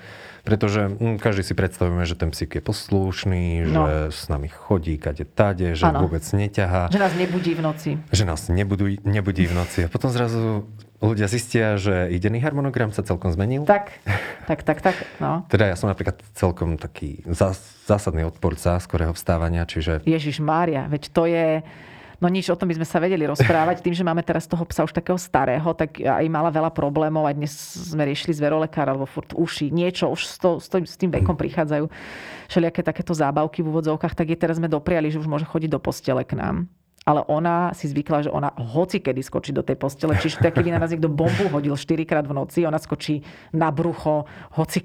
Pretože 0.45 0.93
hm, 1.01 1.17
každý 1.25 1.41
si 1.41 1.57
predstavujeme, 1.57 2.05
že 2.05 2.21
ten 2.21 2.29
psík 2.29 2.61
je 2.61 2.63
poslušný, 2.63 3.65
no. 3.65 3.89
že 3.89 3.93
s 4.13 4.29
nami 4.29 4.53
chodí 4.53 5.01
kade 5.01 5.25
tade, 5.25 5.73
že 5.73 5.89
ano. 5.89 6.05
vôbec 6.05 6.21
neťahá. 6.21 6.93
Že 6.93 7.01
nás 7.01 7.17
nebudí 7.17 7.57
v 7.57 7.61
noci. 7.65 7.91
Že 8.13 8.25
nás 8.29 8.41
nebudí, 8.53 9.01
nebudí 9.09 9.49
v 9.49 9.57
noci. 9.57 9.79
A 9.85 9.89
potom 9.89 10.13
zrazu 10.13 10.69
ľudia 11.13 11.29
zistia, 11.29 11.77
že 11.77 12.09
ich 12.09 12.23
denný 12.23 12.41
harmonogram 12.41 12.89
sa 12.95 13.05
celkom 13.05 13.29
zmenil. 13.29 13.69
Tak, 13.69 13.93
tak, 14.51 14.65
tak, 14.65 14.79
tak. 14.81 14.97
No. 15.21 15.45
Teda 15.53 15.69
ja 15.69 15.77
som 15.77 15.93
napríklad 15.93 16.17
celkom 16.33 16.81
taký 16.81 17.21
zásadný 17.85 18.25
odporca 18.25 18.81
skorého 18.81 19.13
vstávania, 19.13 19.69
čiže... 19.69 20.01
Ježiš 20.09 20.41
Mária, 20.41 20.89
veď 20.89 21.03
to 21.13 21.25
je 21.29 21.61
No 22.23 22.33
nič, 22.33 22.49
o 22.49 22.57
tom 22.57 22.71
by 22.71 22.79
sme 22.79 22.89
sa 22.89 23.03
vedeli 23.03 23.27
rozprávať. 23.29 23.85
Tým, 23.85 23.93
že 23.93 24.07
máme 24.07 24.25
teraz 24.25 24.49
toho 24.49 24.65
psa 24.65 24.87
už 24.87 24.97
takého 24.97 25.19
starého, 25.19 25.67
tak 25.77 25.99
aj 26.01 26.25
mala 26.31 26.49
veľa 26.49 26.71
problémov. 26.73 27.27
Aj 27.27 27.37
dnes 27.37 27.53
sme 27.91 28.07
riešili 28.07 28.33
zverolekára, 28.33 28.95
alebo 28.95 29.05
furt 29.05 29.35
uši, 29.37 29.69
niečo, 29.69 30.09
už 30.09 30.21
s, 30.25 30.37
to, 30.41 30.57
s, 30.57 30.73
to, 30.73 30.81
s 30.81 30.97
tým 30.97 31.13
vekom 31.13 31.35
prichádzajú 31.35 31.85
všelijaké 32.49 32.81
takéto 32.81 33.13
zábavky 33.13 33.61
v 33.61 33.69
úvodzovkách, 33.69 34.15
tak 34.17 34.33
je 34.33 34.39
teraz 34.41 34.57
sme 34.57 34.73
dopriali, 34.73 35.13
že 35.13 35.21
už 35.21 35.29
môže 35.29 35.45
chodiť 35.45 35.69
do 35.75 35.81
postele 35.83 36.23
k 36.25 36.39
nám 36.39 36.71
ale 37.05 37.21
ona 37.29 37.77
si 37.77 37.85
zvykla, 37.85 38.25
že 38.25 38.31
ona 38.33 38.49
hoci 38.57 38.97
kedy 38.97 39.21
skočí 39.21 39.53
do 39.53 39.61
tej 39.61 39.77
postele. 39.77 40.17
Čiže 40.17 40.41
tak, 40.41 40.57
keby 40.57 40.73
na 40.73 40.81
nás 40.81 40.89
niekto 40.89 41.13
bombu 41.13 41.53
hodil 41.53 41.77
4 41.77 42.01
krát 42.09 42.25
v 42.25 42.33
noci, 42.33 42.65
ona 42.65 42.81
skočí 42.81 43.21
na 43.53 43.69
brucho, 43.69 44.25
hoci. 44.57 44.81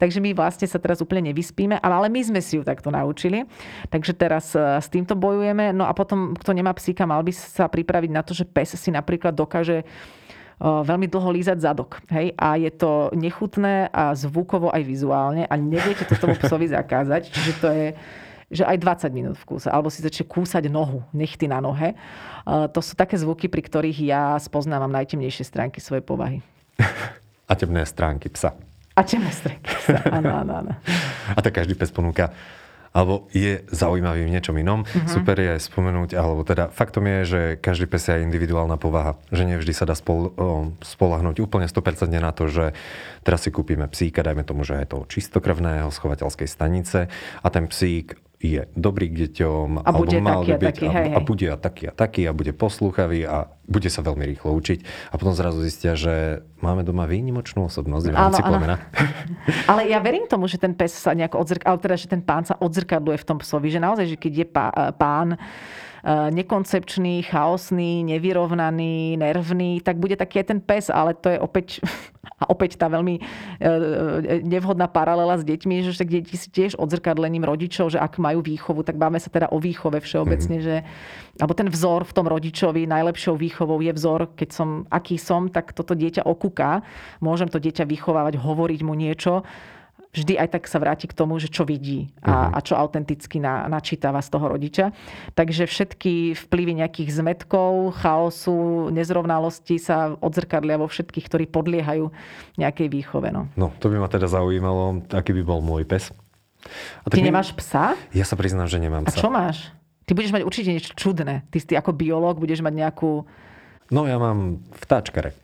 Takže 0.00 0.20
my 0.20 0.36
vlastne 0.36 0.68
sa 0.68 0.76
teraz 0.76 1.00
úplne 1.00 1.32
nevyspíme, 1.32 1.80
ale 1.80 2.12
my 2.12 2.20
sme 2.20 2.40
si 2.44 2.60
ju 2.60 2.62
takto 2.68 2.92
naučili. 2.92 3.48
Takže 3.88 4.12
teraz 4.12 4.52
e, 4.52 4.60
s 4.60 4.92
týmto 4.92 5.16
bojujeme. 5.16 5.72
No 5.72 5.88
a 5.88 5.96
potom, 5.96 6.36
kto 6.36 6.52
nemá 6.52 6.76
psíka, 6.76 7.08
mal 7.08 7.24
by 7.24 7.32
sa 7.32 7.64
pripraviť 7.64 8.10
na 8.12 8.20
to, 8.20 8.36
že 8.36 8.44
pes 8.44 8.76
si 8.76 8.92
napríklad 8.92 9.32
dokáže 9.32 9.80
e, 9.80 9.84
veľmi 10.60 11.08
dlho 11.08 11.32
lízať 11.32 11.64
zadok. 11.64 12.04
Hej? 12.12 12.36
A 12.36 12.60
je 12.60 12.68
to 12.76 13.08
nechutné 13.16 13.88
a 13.88 14.12
zvukovo 14.12 14.68
aj 14.68 14.84
vizuálne 14.84 15.48
a 15.48 15.54
neviete 15.56 16.04
to 16.04 16.12
tomu 16.20 16.36
psovi 16.36 16.68
zakázať. 16.68 17.32
Čiže 17.32 17.52
to 17.56 17.68
je 17.72 17.86
že 18.48 18.64
aj 18.64 18.80
20 18.80 19.12
minút 19.12 19.36
v 19.36 19.44
kúse, 19.44 19.68
alebo 19.68 19.92
si 19.92 20.00
začne 20.00 20.24
kúsať 20.24 20.72
nohu, 20.72 21.04
nechty 21.12 21.44
na 21.44 21.60
nohe. 21.60 21.92
To 22.48 22.80
sú 22.80 22.96
také 22.96 23.20
zvuky, 23.20 23.52
pri 23.52 23.60
ktorých 23.60 23.98
ja 24.00 24.22
spoznávam 24.40 24.88
najtemnejšie 24.88 25.44
stránky 25.44 25.84
svojej 25.84 26.04
povahy. 26.04 26.40
A 27.50 27.52
temné 27.56 27.84
stránky 27.84 28.28
psa. 28.28 28.56
A 28.96 29.00
temné 29.04 29.32
stránky 29.32 29.68
psa, 29.68 30.00
áno, 30.08 30.32
áno, 30.32 30.52
áno. 30.64 30.72
A 31.36 31.40
tak 31.44 31.60
každý 31.60 31.76
pes 31.76 31.92
ponúka 31.92 32.32
alebo 32.92 33.28
je 33.30 33.62
zaujímavý 33.68 34.24
v 34.24 34.32
niečom 34.32 34.56
inom. 34.56 34.82
Mm-hmm. 34.82 35.12
Super 35.12 35.36
je 35.38 35.54
spomenúť, 35.60 36.16
alebo 36.16 36.42
teda 36.42 36.72
faktom 36.72 37.04
je, 37.06 37.18
že 37.24 37.40
každý 37.60 37.86
pes 37.86 38.08
je 38.08 38.24
individuálna 38.24 38.80
povaha. 38.80 39.20
Že 39.28 39.54
nevždy 39.54 39.72
sa 39.76 39.84
dá 39.84 39.94
spol, 39.94 40.32
spolahnuť 40.80 41.36
úplne 41.38 41.68
100% 41.68 42.10
na 42.18 42.32
to, 42.32 42.48
že 42.48 42.72
teraz 43.22 43.44
si 43.44 43.52
kúpime 43.52 43.86
psíka, 43.86 44.24
dajme 44.24 44.42
tomu, 44.42 44.64
že 44.64 44.80
je 44.80 44.88
to 44.88 45.04
čistokrvného 45.06 45.92
schovateľskej 45.92 46.48
stanice 46.48 47.12
a 47.44 47.48
ten 47.52 47.68
psík 47.68 48.16
je 48.38 48.70
dobrý 48.78 49.10
k 49.10 49.26
deťom, 49.26 49.82
a 49.82 49.90
bude 49.90 50.22
alebo 50.22 50.30
mal 50.30 50.40
taký 50.46 50.54
by 50.54 50.58
byť, 50.62 50.68
taký, 50.70 50.86
hej, 50.86 51.08
a, 51.10 51.18
a 51.18 51.20
bude 51.26 51.46
a 51.50 51.56
taký 51.58 51.82
a 51.90 51.92
taký 51.92 52.22
a 52.30 52.32
bude 52.32 52.52
poslúchavý 52.54 53.26
a 53.26 53.50
bude 53.66 53.90
sa 53.90 54.00
veľmi 54.06 54.24
rýchlo 54.30 54.54
učiť. 54.54 55.10
A 55.10 55.18
potom 55.18 55.34
zrazu 55.34 55.58
zistia, 55.66 55.98
že 55.98 56.46
máme 56.62 56.86
doma 56.86 57.10
výnimočnú 57.10 57.66
osobnosť 57.66 58.04
v 58.06 58.14
rámci 58.14 58.42
plemena. 58.46 58.76
ale 59.70 59.90
ja 59.90 59.98
verím 59.98 60.30
tomu, 60.30 60.46
že 60.46 60.56
ten 60.56 60.70
pes 60.70 60.94
sa 60.94 61.18
nejako 61.18 61.42
odzrkadluje, 61.42 61.66
ale 61.66 61.78
teda, 61.82 61.96
že 61.98 62.06
ten 62.06 62.22
pán 62.22 62.46
sa 62.46 62.54
odzrkadluje 62.62 63.18
v 63.18 63.26
tom 63.26 63.38
psovi, 63.42 63.74
že 63.74 63.82
naozaj, 63.82 64.06
že 64.14 64.16
keď 64.16 64.32
je 64.38 64.46
pán 64.94 65.28
Eh, 65.34 65.87
nekoncepčný, 66.06 67.26
chaosný, 67.26 68.06
nevyrovnaný, 68.06 69.18
nervný, 69.18 69.82
tak 69.82 69.98
bude 69.98 70.14
taký 70.14 70.42
aj 70.42 70.46
ten 70.54 70.60
pes, 70.62 70.86
ale 70.90 71.14
to 71.14 71.34
je 71.34 71.38
opäť, 71.40 71.82
a 72.42 72.46
opäť 72.50 72.78
tá 72.78 72.86
veľmi 72.86 73.18
eh, 73.18 74.42
nevhodná 74.46 74.86
paralela 74.86 75.38
s 75.40 75.44
deťmi, 75.44 75.82
že 75.82 75.90
však 75.94 76.08
deti 76.08 76.36
si 76.38 76.48
tiež 76.50 76.78
odzrkadlením 76.78 77.42
rodičov, 77.42 77.94
že 77.94 77.98
ak 77.98 78.22
majú 78.22 78.42
výchovu, 78.46 78.86
tak 78.86 78.94
máme 78.94 79.18
sa 79.18 79.30
teda 79.30 79.50
o 79.50 79.58
výchove 79.58 79.98
všeobecne, 79.98 80.62
mm-hmm. 80.62 80.84
že 80.84 80.86
alebo 81.38 81.54
ten 81.54 81.70
vzor 81.70 82.02
v 82.02 82.14
tom 82.14 82.26
rodičovi, 82.26 82.90
najlepšou 82.90 83.38
výchovou 83.38 83.78
je 83.78 83.94
vzor, 83.94 84.34
keď 84.34 84.48
som, 84.50 84.68
aký 84.90 85.18
som, 85.18 85.46
tak 85.46 85.70
toto 85.70 85.94
dieťa 85.94 86.26
okúka. 86.26 86.82
Môžem 87.22 87.46
to 87.46 87.62
dieťa 87.62 87.86
vychovávať, 87.86 88.42
hovoriť 88.42 88.80
mu 88.82 88.98
niečo 88.98 89.46
vždy 90.22 90.34
aj 90.38 90.48
tak 90.58 90.64
sa 90.66 90.82
vráti 90.82 91.06
k 91.06 91.16
tomu, 91.16 91.38
že 91.38 91.48
čo 91.48 91.62
vidí 91.62 92.10
a, 92.20 92.50
uh-huh. 92.50 92.56
a 92.56 92.58
čo 92.62 92.74
autenticky 92.74 93.38
na, 93.38 93.70
načítava 93.70 94.18
z 94.18 94.28
toho 94.34 94.46
rodiča. 94.50 94.90
Takže 95.38 95.70
všetky 95.70 96.34
vplyvy 96.48 96.82
nejakých 96.82 97.10
zmetkov, 97.22 97.98
chaosu, 97.98 98.90
nezrovnalosti 98.90 99.78
sa 99.78 100.14
odzrkadlia 100.18 100.78
vo 100.78 100.90
všetkých, 100.90 101.26
ktorí 101.26 101.44
podliehajú 101.50 102.10
nejakej 102.58 102.88
výchove. 102.90 103.30
No. 103.30 103.46
no, 103.54 103.70
to 103.78 103.88
by 103.88 104.02
ma 104.02 104.08
teda 104.10 104.26
zaujímalo, 104.26 105.06
aký 105.14 105.32
by 105.36 105.42
bol 105.46 105.60
môj 105.62 105.86
pes. 105.86 106.10
A 107.02 107.06
Ty 107.08 107.22
nemáš 107.22 107.54
psa? 107.54 107.94
Ja 108.10 108.26
sa 108.26 108.34
priznám, 108.34 108.66
že 108.66 108.82
nemám 108.82 109.06
psa. 109.06 109.14
A 109.14 109.20
čo 109.22 109.28
máš? 109.30 109.70
Ty 110.08 110.16
budeš 110.16 110.32
mať 110.32 110.42
určite 110.42 110.72
niečo 110.72 110.92
čudné. 110.96 111.44
Ty, 111.52 111.56
ty 111.60 111.74
ako 111.76 111.92
biológ 111.92 112.40
budeš 112.40 112.64
mať 112.64 112.74
nejakú... 112.74 113.28
No 113.92 114.08
ja 114.08 114.16
mám 114.16 114.64
vtáčkare. 114.80 115.36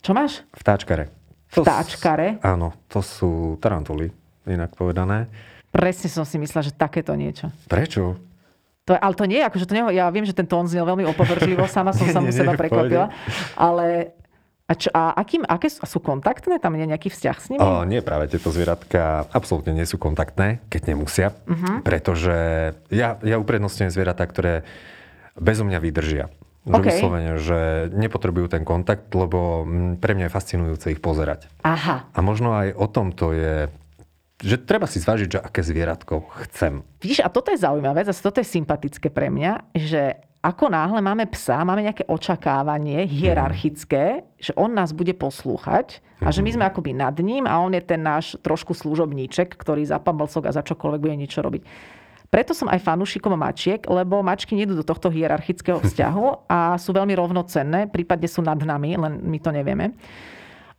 Čo 0.00 0.16
máš? 0.16 0.40
Vtáčkare. 0.56 1.12
Vtáčkare? 1.62 2.42
Áno, 2.42 2.74
to 2.90 3.00
sú 3.00 3.56
tarantuly, 3.62 4.12
inak 4.44 4.74
povedané. 4.74 5.30
Presne 5.72 6.08
som 6.08 6.24
si 6.24 6.36
myslela, 6.40 6.66
že 6.66 6.72
takéto 6.72 7.12
niečo. 7.14 7.52
Prečo? 7.70 8.16
To, 8.86 8.94
ale 8.94 9.14
to 9.18 9.26
nie, 9.26 9.42
akože 9.42 9.66
to 9.66 9.74
nie, 9.74 9.98
ja 9.98 10.06
viem, 10.14 10.22
že 10.22 10.36
ten 10.36 10.46
tón 10.46 10.70
znel 10.70 10.86
veľmi 10.86 11.04
opovrživo, 11.10 11.66
sama 11.66 11.90
som 11.90 12.06
sa 12.14 12.22
mu 12.22 12.30
seba 12.30 12.54
prekvapila, 12.54 13.10
ale 13.58 14.16
a, 14.66 14.74
čo, 14.74 14.90
a 14.90 15.14
akým, 15.14 15.46
aké 15.46 15.70
sú, 15.70 15.82
sú 15.86 15.98
kontaktné? 16.02 16.58
Tam 16.58 16.74
je 16.74 16.90
nejaký 16.90 17.06
vzťah 17.06 17.36
s 17.38 17.46
nimi? 17.54 17.62
O, 17.62 17.86
nie, 17.86 18.02
práve 18.02 18.26
tieto 18.26 18.50
zvieratka 18.50 19.30
absolútne 19.30 19.70
nie 19.70 19.86
sú 19.86 19.94
kontaktné, 19.94 20.58
keď 20.66 20.90
nemusia. 20.90 21.38
Uh-huh. 21.46 21.86
Pretože 21.86 22.74
ja, 22.90 23.14
ja 23.22 23.36
uprednostňujem 23.38 23.94
zvieratá, 23.94 24.26
ktoré 24.26 24.66
bezo 25.38 25.62
mňa 25.62 25.78
vydržia. 25.78 26.26
Že 26.66 26.74
okay. 26.74 26.98
vyslovene, 26.98 27.32
že 27.38 27.58
nepotrebujú 27.94 28.50
ten 28.50 28.66
kontakt, 28.66 29.14
lebo 29.14 29.62
pre 30.02 30.18
mňa 30.18 30.26
je 30.26 30.34
fascinujúce 30.34 30.86
ich 30.90 30.98
pozerať. 30.98 31.46
Aha. 31.62 32.10
A 32.10 32.18
možno 32.26 32.58
aj 32.58 32.74
o 32.74 32.86
tom 32.90 33.14
to 33.14 33.30
je 33.30 33.70
že 34.36 34.60
treba 34.68 34.84
si 34.84 35.00
zvážiť, 35.00 35.28
že 35.32 35.40
aké 35.40 35.64
zvieratko 35.64 36.28
chcem. 36.44 36.84
Vidíš, 37.00 37.24
a 37.24 37.32
toto 37.32 37.48
je 37.48 37.56
zaujímavé, 37.56 38.04
zase 38.04 38.20
toto 38.20 38.44
je 38.44 38.44
sympatické 38.44 39.08
pre 39.08 39.32
mňa, 39.32 39.72
že 39.72 40.20
ako 40.44 40.70
náhle 40.70 41.00
máme 41.02 41.26
psa, 41.32 41.64
máme 41.66 41.82
nejaké 41.82 42.04
očakávanie 42.06 43.08
hierarchické, 43.08 44.28
že 44.38 44.52
on 44.54 44.70
nás 44.76 44.92
bude 44.92 45.10
poslúchať 45.16 46.04
a 46.22 46.30
že 46.30 46.44
my 46.44 46.54
sme 46.54 46.64
akoby 46.68 46.94
nad 46.94 47.16
ním 47.18 47.50
a 47.50 47.58
on 47.58 47.74
je 47.74 47.82
ten 47.82 47.98
náš 47.98 48.38
trošku 48.44 48.76
služobníček, 48.76 49.56
ktorý 49.58 49.82
za 49.82 49.98
pamblcok 49.98 50.46
a 50.46 50.54
za 50.54 50.62
čokoľvek 50.62 51.02
bude 51.02 51.16
niečo 51.18 51.42
robiť. 51.42 51.62
Preto 52.26 52.52
som 52.52 52.66
aj 52.66 52.82
fanúšikom 52.82 53.34
mačiek, 53.38 53.80
lebo 53.86 54.20
mačky 54.20 54.58
nedú 54.58 54.74
do 54.74 54.84
tohto 54.86 55.08
hierarchického 55.08 55.82
vzťahu 55.86 56.50
a 56.50 56.74
sú 56.76 56.90
veľmi 56.90 57.14
rovnocenné, 57.14 57.90
prípadne 57.90 58.28
sú 58.30 58.42
nad 58.42 58.58
nami, 58.58 58.98
len 58.98 59.22
my 59.22 59.38
to 59.38 59.50
nevieme. 59.54 59.94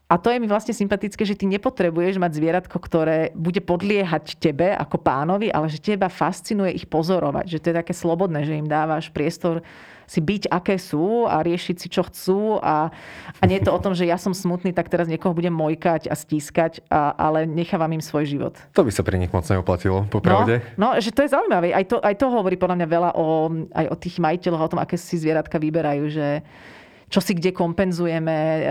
A 0.07 0.15
to 0.15 0.31
je 0.31 0.39
mi 0.39 0.47
vlastne 0.47 0.71
sympatické, 0.71 1.27
že 1.27 1.35
ty 1.35 1.43
nepotrebuješ 1.51 2.15
mať 2.15 2.31
zvieratko, 2.31 2.79
ktoré 2.79 3.35
bude 3.35 3.59
podliehať 3.59 4.39
tebe 4.39 4.71
ako 4.71 5.03
pánovi, 5.03 5.51
ale 5.51 5.67
že 5.67 5.83
teba 5.83 6.07
fascinuje 6.07 6.79
ich 6.79 6.87
pozorovať. 6.87 7.51
Že 7.51 7.59
to 7.59 7.67
je 7.67 7.79
také 7.83 7.93
slobodné, 7.93 8.47
že 8.47 8.55
im 8.55 8.71
dávaš 8.71 9.11
priestor 9.11 9.59
si 10.07 10.23
byť, 10.23 10.47
aké 10.47 10.79
sú 10.79 11.27
a 11.27 11.43
riešiť 11.43 11.75
si, 11.75 11.87
čo 11.91 12.07
chcú. 12.07 12.63
A, 12.63 12.89
a 13.37 13.43
nie 13.43 13.59
je 13.59 13.67
to 13.67 13.75
o 13.75 13.83
tom, 13.83 13.91
že 13.91 14.07
ja 14.07 14.15
som 14.15 14.31
smutný, 14.31 14.71
tak 14.71 14.87
teraz 14.87 15.11
niekoho 15.11 15.35
budem 15.35 15.51
mojkať 15.51 16.07
a 16.07 16.15
stískať, 16.15 16.79
a, 16.87 17.11
ale 17.11 17.43
nechávam 17.43 17.91
im 17.91 17.99
svoj 17.99 18.23
život. 18.23 18.55
To 18.71 18.87
by 18.87 18.91
sa 18.95 19.03
pri 19.03 19.19
nich 19.19 19.29
moc 19.35 19.43
neoplatilo, 19.43 20.07
popravde. 20.07 20.63
No, 20.79 20.95
no, 20.95 21.03
že 21.03 21.11
to 21.11 21.27
je 21.27 21.35
zaujímavé. 21.35 21.75
Aj 21.75 21.83
to, 21.83 21.99
aj 21.99 22.15
to 22.15 22.31
hovorí 22.31 22.55
podľa 22.55 22.79
mňa 22.79 22.87
veľa 22.87 23.11
o, 23.19 23.27
aj 23.75 23.85
o 23.91 23.95
tých 23.99 24.15
majiteľoch, 24.23 24.63
o 24.63 24.71
tom, 24.71 24.79
aké 24.79 24.95
si 24.95 25.19
zvieratka 25.19 25.59
vyberajú, 25.59 26.07
že 26.07 26.27
čo 27.07 27.23
si 27.23 27.31
kde 27.31 27.55
kompenzujeme, 27.55 28.35
e, 28.35 28.61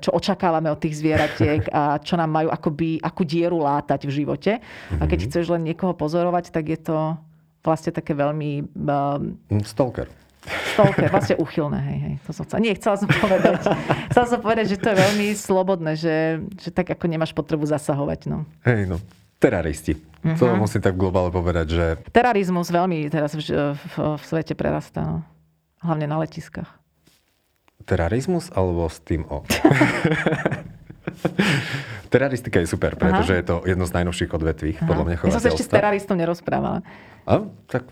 čo 0.00 0.16
očakávame 0.16 0.72
od 0.72 0.80
tých 0.80 0.96
zvieratiek 0.96 1.68
a 1.68 2.00
čo 2.00 2.16
nám 2.16 2.32
majú 2.32 2.48
akoby, 2.48 2.96
akú 3.04 3.22
dieru 3.24 3.60
látať 3.60 4.08
v 4.08 4.12
živote. 4.24 4.52
A 4.96 5.04
keď 5.04 5.18
mhm. 5.20 5.26
chceš 5.28 5.44
len 5.52 5.62
niekoho 5.64 5.92
pozorovať, 5.92 6.48
tak 6.52 6.72
je 6.72 6.80
to 6.80 6.96
vlastne 7.62 7.92
také 7.94 8.16
veľmi... 8.16 8.74
Um, 8.74 9.38
Stalker. 9.62 10.10
Stalker, 10.42 11.06
vlastne 11.06 11.38
uchylné, 11.38 11.78
hej, 11.78 11.98
hej. 12.02 12.14
To 12.26 12.34
som 12.34 12.42
chcela. 12.42 12.58
Nie, 12.58 12.74
chcela 12.74 12.98
som 12.98 13.06
povedať. 13.06 13.62
chcela 14.10 14.26
som 14.26 14.42
povedať, 14.42 14.74
že 14.74 14.76
to 14.82 14.90
je 14.90 14.96
veľmi 14.98 15.38
slobodné, 15.38 15.94
že, 15.94 16.42
že 16.58 16.74
tak 16.74 16.90
ako 16.90 17.06
nemáš 17.06 17.30
potrebu 17.30 17.62
zasahovať. 17.62 18.26
No. 18.26 18.42
Hej, 18.66 18.90
no. 18.90 18.98
Teraristi. 19.38 20.02
Uh-huh. 20.22 20.38
To 20.38 20.54
musím 20.58 20.82
tak 20.82 20.98
globálne 20.98 21.30
povedať, 21.34 21.66
že... 21.70 21.96
Terarizmus 22.10 22.70
veľmi 22.70 23.10
teraz 23.10 23.34
v, 23.34 23.42
v, 23.74 23.94
v 24.18 24.22
svete 24.22 24.54
prerastá. 24.58 25.02
No. 25.02 25.22
Hlavne 25.82 26.06
na 26.10 26.18
letiskách. 26.22 26.82
Terarizmus 27.82 28.54
alebo 28.54 28.86
s 28.86 29.02
tým 29.02 29.26
O? 29.26 29.42
Teraristika 32.12 32.62
je 32.62 32.70
super, 32.70 32.94
pretože 32.94 33.34
Aha. 33.34 33.40
je 33.42 33.44
to 33.46 33.56
jedno 33.66 33.84
z 33.88 33.92
najnovších 33.98 34.30
odvetví, 34.30 34.70
Aha. 34.78 34.86
podľa 34.86 35.04
mňa 35.06 35.14
Ja 35.26 35.34
som 35.34 35.42
sa 35.42 35.50
ešte 35.50 35.66
s 35.66 35.70
teraristom 35.70 36.14
nerozprávala. 36.14 36.86
A, 37.26 37.42
tak 37.66 37.90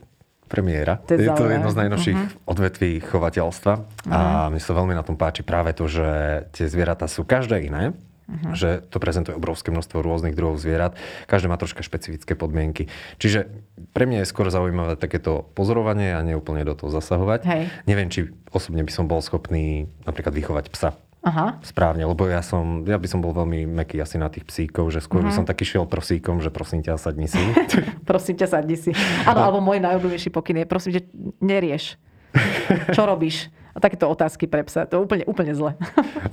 premiéra. 0.50 0.98
To 1.06 1.14
je, 1.14 1.22
je 1.22 1.30
to 1.30 1.46
jedno 1.46 1.70
z 1.70 1.76
najnovších 1.86 2.18
uh-huh. 2.18 2.50
odvetví 2.50 2.98
chovateľstva 2.98 3.72
uh-huh. 3.78 4.10
a 4.10 4.18
mi 4.50 4.58
sa 4.58 4.74
veľmi 4.74 4.98
na 4.98 5.06
tom 5.06 5.14
páči 5.14 5.46
práve 5.46 5.70
to, 5.78 5.86
že 5.86 6.08
tie 6.50 6.66
zvieratá 6.66 7.06
sú 7.06 7.22
každé 7.22 7.62
iné 7.70 7.94
uh-huh. 8.30 8.54
že 8.54 8.68
to 8.88 9.02
prezentuje 9.02 9.34
obrovské 9.34 9.74
množstvo 9.74 10.02
rôznych 10.02 10.38
druhov 10.38 10.62
zvierat. 10.62 10.94
Každé 11.26 11.50
má 11.50 11.58
troška 11.58 11.82
špecifické 11.82 12.38
podmienky. 12.38 12.86
Čiže 13.18 13.50
pre 13.90 14.06
mňa 14.06 14.22
je 14.22 14.30
skôr 14.30 14.46
zaujímavé 14.48 14.94
takéto 14.94 15.50
pozorovanie 15.58 16.14
a 16.14 16.22
neúplne 16.22 16.62
do 16.62 16.78
toho 16.78 16.94
zasahovať. 16.94 17.40
Hej. 17.46 17.62
Neviem, 17.90 18.08
či 18.08 18.30
osobne 18.54 18.86
by 18.86 18.92
som 18.94 19.10
bol 19.10 19.18
schopný 19.18 19.90
napríklad 20.06 20.34
vychovať 20.34 20.70
psa. 20.70 20.90
Aha. 21.20 21.60
Správne, 21.60 22.08
lebo 22.08 22.24
ja 22.24 22.40
som, 22.40 22.80
ja 22.88 22.96
by 22.96 23.04
som 23.04 23.20
bol 23.20 23.36
veľmi 23.36 23.68
meký 23.68 24.00
asi 24.00 24.16
na 24.16 24.32
tých 24.32 24.48
psíkov, 24.48 24.88
že 24.88 25.04
skôr 25.04 25.20
mhm. 25.20 25.36
som 25.36 25.44
taký 25.44 25.68
šiel 25.68 25.84
prosíkom, 25.84 26.40
že 26.40 26.48
prosím 26.48 26.80
ťa, 26.80 26.96
sadni 26.96 27.28
si. 27.28 27.40
prosím 28.08 28.40
ťa, 28.40 28.46
sadni 28.48 28.76
si. 28.80 28.96
Áno, 29.28 29.44
alebo 29.44 29.60
môj 29.60 29.84
najobľúbenejší 29.84 30.32
pokyn 30.32 30.64
je, 30.64 30.66
prosím 30.66 30.90
ťa, 30.96 31.02
nerieš. 31.44 32.00
Čo 32.96 33.04
robíš? 33.04 33.52
A 33.70 33.78
takéto 33.78 34.08
otázky 34.10 34.50
pre 34.50 34.66
psa, 34.66 34.88
to 34.88 34.98
je 34.98 35.00
úplne, 35.02 35.24
úplne 35.28 35.52
zle. 35.54 35.78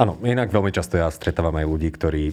Áno, 0.02 0.18
inak 0.26 0.50
veľmi 0.50 0.74
často 0.74 0.98
ja 0.98 1.12
stretávam 1.14 1.54
aj 1.54 1.66
ľudí, 1.70 1.90
ktorí 1.94 2.24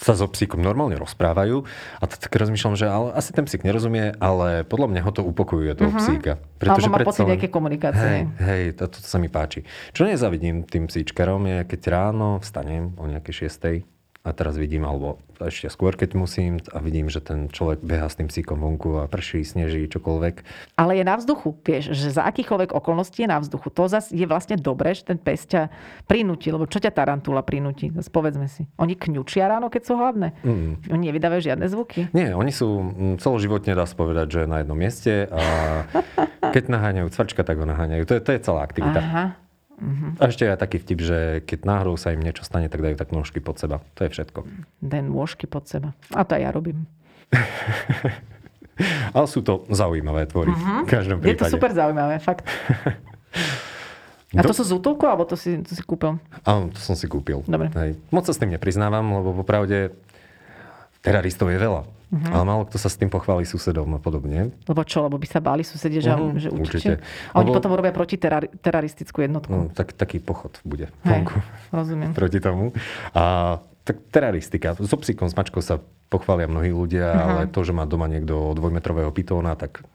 sa 0.00 0.16
so 0.16 0.24
psíkom 0.24 0.64
normálne 0.64 0.96
rozprávajú 0.96 1.68
a 2.00 2.04
tak 2.08 2.32
rozmýšľam, 2.32 2.74
že 2.74 2.88
ale 2.88 3.12
asi 3.12 3.36
ten 3.36 3.44
psík 3.44 3.68
nerozumie, 3.68 4.16
ale 4.16 4.64
podľa 4.64 4.88
mňa 4.96 5.00
ho 5.04 5.12
to 5.12 5.22
upokojuje 5.22 5.76
toho 5.76 5.92
uh-huh. 5.92 6.00
psíka. 6.00 6.32
Pretože 6.56 6.88
Alebo 6.88 6.96
má 6.96 7.04
pocit 7.04 7.24
len... 7.28 7.36
nejaké 7.36 7.48
komunikácie. 7.52 8.00
Hej, 8.00 8.20
hej 8.40 8.62
to, 8.80 8.88
to, 8.88 9.04
to 9.04 9.08
sa 9.08 9.20
mi 9.20 9.28
páči. 9.28 9.68
Čo 9.92 10.08
nezavidím 10.08 10.64
tým 10.64 10.88
psíčkarom 10.88 11.44
je, 11.44 11.58
keď 11.68 11.80
ráno 11.92 12.40
vstanem 12.40 12.96
o 12.96 13.04
nejakej 13.04 13.44
šiestej 13.44 13.84
a 14.20 14.36
teraz 14.36 14.60
vidím, 14.60 14.84
alebo 14.84 15.16
ešte 15.40 15.72
skôr, 15.72 15.96
keď 15.96 16.12
musím 16.12 16.60
a 16.76 16.84
vidím, 16.84 17.08
že 17.08 17.24
ten 17.24 17.48
človek 17.48 17.80
beha 17.80 18.04
s 18.04 18.20
tým 18.20 18.28
psíkom 18.28 18.60
vonku 18.60 19.00
a 19.00 19.08
prší, 19.08 19.40
sneží, 19.48 19.88
čokoľvek. 19.88 20.44
Ale 20.76 21.00
je 21.00 21.04
na 21.08 21.16
vzduchu, 21.16 21.56
vieš, 21.64 21.96
že 21.96 22.12
za 22.12 22.28
akýchkoľvek 22.28 22.76
okolností 22.76 23.24
je 23.24 23.32
na 23.32 23.40
vzduchu. 23.40 23.72
To 23.72 23.88
zase 23.88 24.12
je 24.12 24.28
vlastne 24.28 24.60
dobré, 24.60 24.92
že 24.92 25.08
ten 25.08 25.16
pes 25.16 25.48
ťa 25.48 25.72
prinúti, 26.04 26.52
lebo 26.52 26.68
čo 26.68 26.84
ťa 26.84 26.92
tarantula 26.92 27.40
prinúti? 27.40 27.88
Zas 27.96 28.12
povedzme 28.12 28.44
si. 28.44 28.68
Oni 28.76 28.92
kňučia 28.92 29.48
ráno, 29.48 29.72
keď 29.72 29.82
sú 29.88 29.96
hlavné. 29.96 30.36
Mm. 30.44 30.92
Oni 30.92 31.02
nevydávajú 31.08 31.40
žiadne 31.40 31.66
zvuky. 31.72 32.12
Nie, 32.12 32.36
oni 32.36 32.52
sú 32.52 32.68
mm, 32.76 33.24
celoživotne, 33.24 33.72
dá 33.72 33.88
sa 33.88 33.96
povedať, 33.96 34.36
že 34.36 34.40
na 34.44 34.60
jednom 34.60 34.76
mieste 34.76 35.32
a 35.32 35.42
keď 36.54 36.68
naháňajú 36.68 37.08
cvrčka, 37.08 37.40
tak 37.40 37.56
ho 37.56 37.64
naháňajú. 37.64 38.04
To 38.04 38.12
je, 38.16 38.20
to 38.20 38.30
je 38.36 38.40
celá 38.44 38.68
aktivita. 38.68 39.00
Aha. 39.00 39.24
Uh-huh. 39.80 40.12
A 40.20 40.28
ešte 40.28 40.44
aj 40.44 40.60
taký 40.60 40.76
vtip, 40.78 41.00
že 41.00 41.18
keď 41.48 41.64
náhodou 41.64 41.96
sa 41.96 42.12
im 42.12 42.20
niečo 42.20 42.44
stane, 42.44 42.68
tak 42.68 42.84
dajú 42.84 43.00
tak 43.00 43.10
nôžky 43.16 43.40
pod 43.40 43.56
seba. 43.56 43.80
To 43.96 44.04
je 44.04 44.12
všetko. 44.12 44.44
Den 44.84 45.08
nôžky 45.08 45.48
pod 45.48 45.66
seba. 45.66 45.96
A 46.12 46.22
to 46.28 46.36
aj 46.36 46.42
ja 46.44 46.50
robím. 46.52 46.84
Ale 49.16 49.26
sú 49.28 49.40
to 49.40 49.64
zaujímavé 49.72 50.28
tvory. 50.28 50.52
Uh-huh. 50.52 50.84
V 50.84 50.88
každom 50.88 51.18
prípade. 51.20 51.48
Je 51.48 51.52
to 51.52 51.56
super 51.56 51.72
zaujímavé, 51.72 52.20
fakt. 52.20 52.44
A 54.30 54.46
to 54.46 54.54
Do... 54.54 54.62
sú 54.62 54.62
z 54.62 54.72
útulku, 54.78 55.10
alebo 55.10 55.26
to 55.26 55.34
si, 55.34 55.58
to 55.58 55.74
si 55.74 55.82
kúpil? 55.82 56.22
Áno, 56.46 56.70
to 56.70 56.78
som 56.78 56.94
si 56.94 57.10
kúpil. 57.10 57.42
Dobre. 57.50 57.66
Hej. 57.74 57.98
Moc 58.14 58.22
sa 58.22 58.30
s 58.30 58.38
tým 58.38 58.54
nepriznávam, 58.54 59.02
lebo 59.02 59.34
popravde 59.42 59.90
teraristov 61.02 61.50
je 61.50 61.58
veľa. 61.58 61.82
Uh-huh. 62.10 62.34
Ale 62.34 62.42
málo 62.42 62.66
kto 62.66 62.74
sa 62.74 62.90
s 62.90 62.98
tým 62.98 63.06
pochváli 63.06 63.46
susedom 63.46 63.86
a 63.94 64.02
podobne. 64.02 64.50
Lebo 64.66 64.82
čo? 64.82 65.06
Lebo 65.06 65.14
by 65.14 65.28
sa 65.30 65.38
báli 65.38 65.62
susedie, 65.62 66.02
že, 66.02 66.10
uh-huh, 66.10 66.34
že 66.42 66.50
určite. 66.50 66.98
určite. 66.98 67.30
A 67.30 67.34
oni 67.38 67.54
Lebo... 67.54 67.56
potom 67.62 67.70
urobia 67.70 67.94
proti 67.94 68.18
terar- 68.18 68.50
teraristickú 68.50 69.22
jednotku. 69.22 69.54
No, 69.54 69.70
tak, 69.70 69.94
taký 69.94 70.18
pochod 70.18 70.58
bude. 70.66 70.90
Hej, 71.06 71.30
rozumiem. 71.70 72.10
proti 72.18 72.42
tomu. 72.42 72.74
A 73.14 73.62
tak 73.86 74.02
teraristika. 74.10 74.74
So 74.82 74.98
psíkom, 74.98 75.30
s 75.30 75.38
mačkou 75.38 75.62
sa 75.62 75.78
pochvália 76.10 76.50
mnohí 76.50 76.74
ľudia, 76.74 77.14
uh-huh. 77.14 77.30
ale 77.30 77.42
to, 77.46 77.62
že 77.62 77.70
má 77.70 77.86
doma 77.86 78.10
niekto 78.10 78.58
dvojmetrového 78.58 79.14
pitóna, 79.14 79.54
tak 79.54 79.86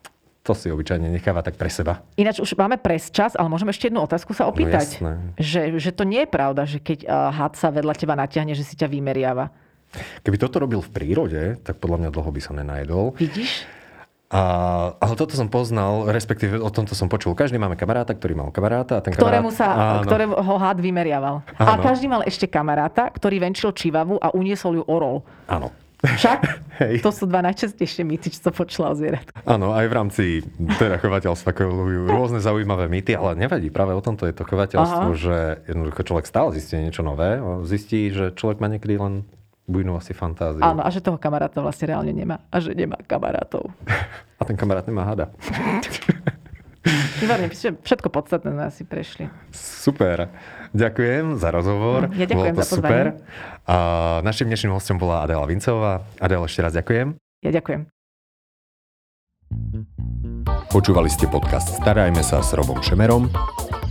to 0.46 0.54
si 0.54 0.70
obyčajne 0.70 1.10
necháva 1.10 1.42
tak 1.42 1.58
pre 1.58 1.74
seba. 1.74 2.06
Ináč 2.16 2.38
už 2.38 2.54
máme 2.54 2.78
pres 2.78 3.10
čas, 3.10 3.34
ale 3.34 3.50
môžeme 3.50 3.74
ešte 3.74 3.90
jednu 3.90 4.06
otázku 4.06 4.32
sa 4.38 4.46
opýtať. 4.46 5.02
No 5.02 5.18
že, 5.42 5.82
že 5.82 5.90
to 5.90 6.06
nie 6.06 6.24
je 6.24 6.30
pravda, 6.30 6.70
že 6.70 6.78
keď 6.78 7.10
had 7.34 7.58
sa 7.58 7.74
vedľa 7.74 7.98
teba 7.98 8.14
natiahne, 8.14 8.54
že 8.54 8.62
si 8.62 8.78
ťa 8.78 8.86
vymeriava. 8.86 9.50
Keby 10.24 10.38
toto 10.38 10.62
robil 10.62 10.80
v 10.82 10.90
prírode, 10.92 11.42
tak 11.64 11.80
podľa 11.80 12.06
mňa 12.06 12.10
dlho 12.12 12.32
by 12.32 12.42
sa 12.42 12.52
nenajedol. 12.54 13.16
Vidíš? 13.18 13.66
A, 14.26 14.42
ale 14.98 15.14
toto 15.14 15.38
som 15.38 15.46
poznal, 15.48 16.10
respektíve 16.10 16.58
o 16.58 16.74
tomto 16.74 16.98
som 16.98 17.06
počul. 17.06 17.38
Každý 17.38 17.62
máme 17.62 17.78
kamaráta, 17.78 18.18
ktorý 18.18 18.34
mal 18.34 18.50
kamaráta. 18.50 18.98
A 18.98 19.02
ten 19.06 19.14
ktorému 19.14 19.54
sa, 19.54 20.02
áno. 20.02 20.10
ktorého 20.10 20.34
ho 20.34 20.56
had 20.58 20.82
vymeriaval. 20.82 21.46
Áno. 21.62 21.70
A 21.70 21.78
každý 21.78 22.10
mal 22.10 22.26
ešte 22.26 22.50
kamaráta, 22.50 23.08
ktorý 23.14 23.38
venčil 23.38 23.70
čivavu 23.72 24.18
a 24.18 24.34
uniesol 24.34 24.82
ju 24.82 24.84
orol. 24.90 25.22
Áno. 25.46 25.70
Však? 26.04 26.40
Hej. 26.82 27.00
To 27.08 27.14
sú 27.14 27.24
dva 27.30 27.40
najčastejšie 27.46 28.04
mýty, 28.04 28.28
čo 28.34 28.50
som 28.50 28.54
počula 28.54 28.92
o 28.92 28.96
zvierat. 28.98 29.32
Áno, 29.48 29.72
aj 29.72 29.86
v 29.88 29.94
rámci 29.94 30.24
teda 30.76 31.00
chovateľstva 31.00 31.56
kolujú 31.56 32.10
rôzne 32.10 32.44
zaujímavé 32.44 32.92
mýty, 32.92 33.16
ale 33.16 33.40
nevadí, 33.40 33.72
práve 33.72 33.96
o 33.96 34.04
tomto 34.04 34.28
je 34.28 34.36
to 34.36 34.44
chovateľstvo, 34.44 35.10
Aha. 35.16 35.16
že 35.16 35.38
jednoducho 35.72 36.02
človek 36.04 36.26
stále 36.28 36.52
zistí 36.52 36.76
niečo 36.76 37.06
nové. 37.06 37.40
Zistí, 37.64 38.12
že 38.12 38.36
človek 38.36 38.60
má 38.60 38.68
niekedy 38.68 39.00
len 39.00 39.24
bujnú 39.66 39.98
asi 39.98 40.14
fantáziu. 40.14 40.62
Áno, 40.62 40.86
a 40.86 40.90
že 40.94 41.02
toho 41.02 41.18
kamaráta 41.18 41.62
vlastne 41.62 41.94
reálne 41.94 42.14
nemá. 42.14 42.46
A 42.54 42.62
že 42.62 42.78
nemá 42.78 42.98
kamarátov. 43.06 43.74
a 44.40 44.44
ten 44.46 44.56
kamarát 44.58 44.86
nemá 44.86 45.06
hada. 45.06 45.34
Výborne, 47.18 47.50
všetko 47.82 48.14
podstatné 48.14 48.54
sme 48.54 48.64
asi 48.70 48.86
prešli. 48.86 49.26
Super. 49.50 50.30
Ďakujem 50.76 51.42
za 51.42 51.50
rozhovor. 51.50 52.14
Ja 52.14 52.30
ďakujem 52.30 52.54
Bolo 52.54 52.62
to 52.62 52.62
za 52.62 52.70
pozvanie. 52.78 52.94
super. 52.94 53.06
A 53.66 53.76
našim 54.22 54.46
dnešným 54.46 54.70
hostom 54.70 55.02
bola 55.02 55.26
Adela 55.26 55.50
Vincová. 55.50 56.06
Adela, 56.22 56.46
ešte 56.46 56.62
raz 56.62 56.78
ďakujem. 56.78 57.18
Ja 57.42 57.50
ďakujem. 57.50 57.90
Počúvali 60.70 61.08
ste 61.08 61.32
podcast 61.32 61.80
Starajme 61.80 62.20
sa 62.20 62.44
s 62.44 62.52
Robom 62.52 62.84
Šemerom 62.84 63.32